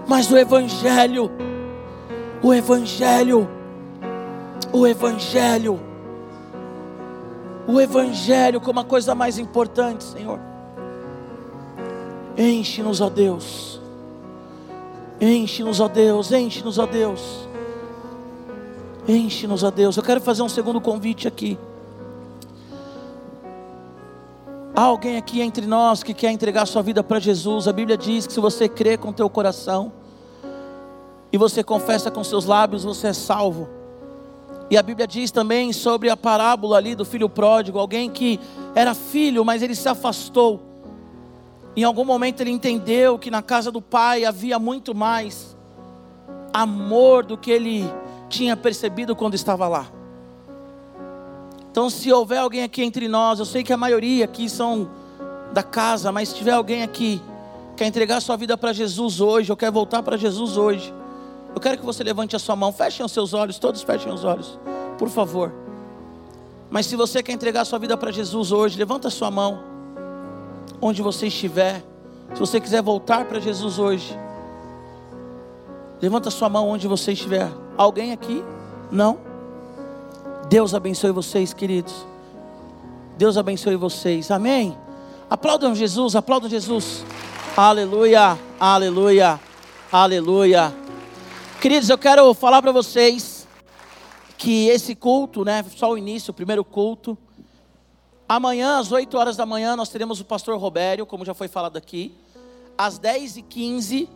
mas 0.06 0.30
o 0.30 0.36
Evangelho, 0.36 1.30
o 2.42 2.52
Evangelho, 2.52 3.48
o 4.72 4.86
Evangelho, 4.86 5.80
o 7.66 7.80
Evangelho 7.80 8.60
como 8.60 8.80
a 8.80 8.84
coisa 8.84 9.14
mais 9.14 9.38
importante, 9.38 10.02
Senhor. 10.02 10.49
Enche-nos, 12.42 13.02
ó 13.02 13.10
Deus. 13.10 13.78
Enche-nos, 15.20 15.78
ó 15.78 15.88
Deus. 15.88 16.32
Enche-nos, 16.32 16.78
ó 16.78 16.86
Deus. 16.86 17.20
Enche-nos, 19.06 19.62
ó 19.62 19.70
Deus. 19.70 19.94
Eu 19.98 20.02
quero 20.02 20.22
fazer 20.22 20.40
um 20.40 20.48
segundo 20.48 20.80
convite 20.80 21.28
aqui. 21.28 21.58
Há 24.74 24.80
alguém 24.84 25.18
aqui 25.18 25.42
entre 25.42 25.66
nós 25.66 26.02
que 26.02 26.14
quer 26.14 26.30
entregar 26.30 26.64
sua 26.64 26.80
vida 26.80 27.02
para 27.02 27.18
Jesus. 27.18 27.68
A 27.68 27.74
Bíblia 27.74 27.98
diz 27.98 28.26
que 28.26 28.32
se 28.32 28.40
você 28.40 28.66
crê 28.70 28.96
com 28.96 29.12
teu 29.12 29.28
coração 29.28 29.92
e 31.30 31.36
você 31.36 31.62
confessa 31.62 32.10
com 32.10 32.24
seus 32.24 32.46
lábios, 32.46 32.84
você 32.84 33.08
é 33.08 33.12
salvo. 33.12 33.68
E 34.70 34.78
a 34.78 34.82
Bíblia 34.82 35.06
diz 35.06 35.30
também 35.30 35.74
sobre 35.74 36.08
a 36.08 36.16
parábola 36.16 36.78
ali 36.78 36.94
do 36.94 37.04
filho 37.04 37.28
pródigo, 37.28 37.78
alguém 37.78 38.08
que 38.08 38.40
era 38.74 38.94
filho, 38.94 39.44
mas 39.44 39.60
ele 39.60 39.74
se 39.74 39.90
afastou. 39.90 40.69
Em 41.76 41.84
algum 41.84 42.04
momento 42.04 42.40
ele 42.40 42.50
entendeu 42.50 43.18
que 43.18 43.30
na 43.30 43.42
casa 43.42 43.70
do 43.70 43.80
pai 43.80 44.24
havia 44.24 44.58
muito 44.58 44.94
mais 44.94 45.56
amor 46.52 47.24
do 47.24 47.36
que 47.36 47.50
ele 47.50 47.84
tinha 48.28 48.56
percebido 48.56 49.14
quando 49.14 49.34
estava 49.34 49.68
lá. 49.68 49.86
Então, 51.70 51.88
se 51.88 52.12
houver 52.12 52.38
alguém 52.38 52.64
aqui 52.64 52.82
entre 52.82 53.06
nós, 53.06 53.38
eu 53.38 53.44
sei 53.44 53.62
que 53.62 53.72
a 53.72 53.76
maioria 53.76 54.24
aqui 54.24 54.48
são 54.48 54.90
da 55.52 55.62
casa, 55.62 56.10
mas 56.10 56.30
se 56.30 56.34
tiver 56.34 56.52
alguém 56.52 56.82
aqui 56.82 57.22
que 57.70 57.76
quer 57.76 57.86
entregar 57.86 58.20
sua 58.20 58.36
vida 58.36 58.58
para 58.58 58.72
Jesus 58.72 59.20
hoje, 59.20 59.50
ou 59.50 59.56
quer 59.56 59.70
voltar 59.70 60.02
para 60.02 60.16
Jesus 60.16 60.56
hoje, 60.56 60.92
eu 61.54 61.60
quero 61.60 61.78
que 61.78 61.84
você 61.84 62.02
levante 62.02 62.34
a 62.34 62.38
sua 62.38 62.56
mão, 62.56 62.72
fechem 62.72 63.06
os 63.06 63.12
seus 63.12 63.32
olhos, 63.32 63.58
todos 63.58 63.82
fechem 63.82 64.12
os 64.12 64.24
olhos, 64.24 64.58
por 64.98 65.08
favor. 65.08 65.52
Mas 66.68 66.86
se 66.86 66.96
você 66.96 67.22
quer 67.22 67.32
entregar 67.32 67.64
sua 67.64 67.78
vida 67.78 67.96
para 67.96 68.10
Jesus 68.10 68.50
hoje, 68.50 68.76
levanta 68.76 69.08
a 69.08 69.10
sua 69.10 69.30
mão 69.30 69.69
onde 70.80 71.02
você 71.02 71.26
estiver. 71.26 71.82
Se 72.34 72.40
você 72.40 72.60
quiser 72.60 72.82
voltar 72.82 73.24
para 73.24 73.40
Jesus 73.40 73.78
hoje, 73.78 74.16
levanta 76.00 76.30
sua 76.30 76.48
mão 76.48 76.68
onde 76.68 76.86
você 76.86 77.12
estiver. 77.12 77.50
Alguém 77.76 78.12
aqui? 78.12 78.44
Não? 78.90 79.18
Deus 80.48 80.74
abençoe 80.74 81.12
vocês, 81.12 81.52
queridos. 81.52 82.06
Deus 83.16 83.36
abençoe 83.36 83.76
vocês. 83.76 84.30
Amém. 84.30 84.76
Aplaudam 85.28 85.74
Jesus, 85.74 86.16
aplaudam 86.16 86.48
Jesus. 86.48 87.04
Aleluia, 87.56 88.38
aleluia, 88.58 89.38
aleluia. 89.92 90.74
Queridos, 91.60 91.90
eu 91.90 91.98
quero 91.98 92.32
falar 92.32 92.62
para 92.62 92.72
vocês 92.72 93.46
que 94.38 94.68
esse 94.68 94.94
culto, 94.94 95.44
né, 95.44 95.64
só 95.76 95.92
o 95.92 95.98
início, 95.98 96.30
o 96.30 96.34
primeiro 96.34 96.64
culto, 96.64 97.18
Amanhã, 98.30 98.78
às 98.78 98.92
8 98.92 99.18
horas 99.18 99.36
da 99.36 99.44
manhã, 99.44 99.74
nós 99.74 99.88
teremos 99.88 100.20
o 100.20 100.24
pastor 100.24 100.56
Robério, 100.56 101.04
como 101.04 101.24
já 101.24 101.34
foi 101.34 101.48
falado 101.48 101.76
aqui. 101.76 102.14
Às 102.78 102.96
10 102.96 103.38
e 103.38 103.42
15 103.42 104.08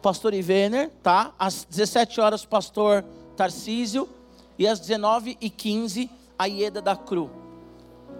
pastor 0.00 0.32
Ivener, 0.32 0.92
tá? 1.02 1.34
Às 1.36 1.64
17 1.64 2.20
horas, 2.20 2.44
pastor 2.44 3.04
Tarcísio. 3.36 4.08
E 4.56 4.64
às 4.64 4.78
19 4.78 5.36
e 5.40 5.50
15 5.50 6.08
a 6.38 6.46
Ieda 6.46 6.80
da 6.80 6.94
Cru. 6.94 7.28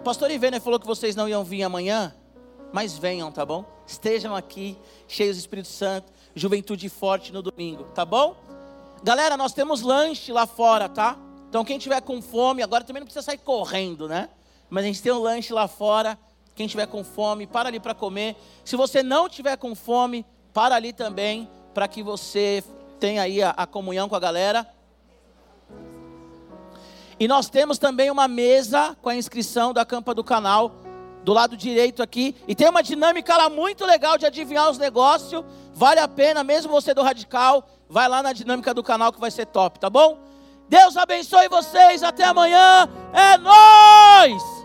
O 0.01 0.03
pastor 0.03 0.29
Ivener 0.29 0.59
falou 0.59 0.77
que 0.77 0.85
vocês 0.85 1.15
não 1.15 1.29
iam 1.29 1.45
vir 1.45 1.63
amanhã, 1.63 2.13
mas 2.73 2.97
venham, 2.97 3.31
tá 3.31 3.45
bom? 3.45 3.63
Estejam 3.87 4.35
aqui, 4.35 4.77
cheios 5.07 5.37
do 5.37 5.39
Espírito 5.39 5.69
Santo, 5.69 6.11
juventude 6.35 6.89
forte 6.89 7.31
no 7.31 7.41
domingo, 7.41 7.85
tá 7.95 8.03
bom? 8.03 8.35
Galera, 9.01 9.37
nós 9.37 9.53
temos 9.53 9.79
lanche 9.83 10.33
lá 10.33 10.45
fora, 10.45 10.89
tá? 10.89 11.17
Então 11.47 11.63
quem 11.63 11.79
tiver 11.79 12.01
com 12.01 12.21
fome, 12.21 12.61
agora 12.61 12.83
também 12.83 12.99
não 12.99 13.07
precisa 13.07 13.23
sair 13.23 13.37
correndo, 13.37 14.05
né? 14.05 14.27
Mas 14.69 14.83
a 14.83 14.87
gente 14.87 15.01
tem 15.01 15.11
um 15.11 15.19
lanche 15.19 15.53
lá 15.53 15.67
fora. 15.67 16.17
Quem 16.55 16.67
tiver 16.67 16.87
com 16.87 17.03
fome, 17.03 17.47
para 17.47 17.69
ali 17.69 17.79
para 17.79 17.93
comer. 17.93 18.35
Se 18.65 18.75
você 18.75 19.01
não 19.01 19.29
tiver 19.29 19.57
com 19.57 19.73
fome, 19.73 20.25
para 20.53 20.75
ali 20.75 20.91
também, 20.91 21.49
para 21.73 21.87
que 21.87 22.03
você 22.03 22.63
tenha 22.99 23.21
aí 23.21 23.41
a, 23.41 23.51
a 23.51 23.65
comunhão 23.65 24.09
com 24.09 24.15
a 24.15 24.19
galera. 24.19 24.67
E 27.19 27.27
nós 27.27 27.49
temos 27.49 27.77
também 27.77 28.09
uma 28.09 28.27
mesa 28.27 28.95
com 29.01 29.09
a 29.09 29.15
inscrição 29.15 29.73
da 29.73 29.85
campa 29.85 30.13
do 30.13 30.23
canal, 30.23 30.71
do 31.23 31.33
lado 31.33 31.57
direito 31.57 32.01
aqui. 32.01 32.35
E 32.47 32.55
tem 32.55 32.69
uma 32.69 32.81
dinâmica 32.81 33.35
lá 33.35 33.49
muito 33.49 33.85
legal 33.85 34.17
de 34.17 34.25
adivinhar 34.25 34.69
os 34.69 34.77
negócios. 34.77 35.43
Vale 35.73 35.99
a 35.99 36.07
pena, 36.07 36.43
mesmo 36.43 36.71
você 36.71 36.93
do 36.93 37.01
radical, 37.01 37.67
vai 37.89 38.07
lá 38.07 38.23
na 38.23 38.33
dinâmica 38.33 38.73
do 38.73 38.83
canal 38.83 39.11
que 39.11 39.19
vai 39.19 39.31
ser 39.31 39.45
top, 39.47 39.79
tá 39.79 39.89
bom? 39.89 40.17
Deus 40.69 40.95
abençoe 40.95 41.49
vocês, 41.49 42.03
até 42.03 42.23
amanhã. 42.23 42.87
É 43.13 43.37
nós. 43.37 44.58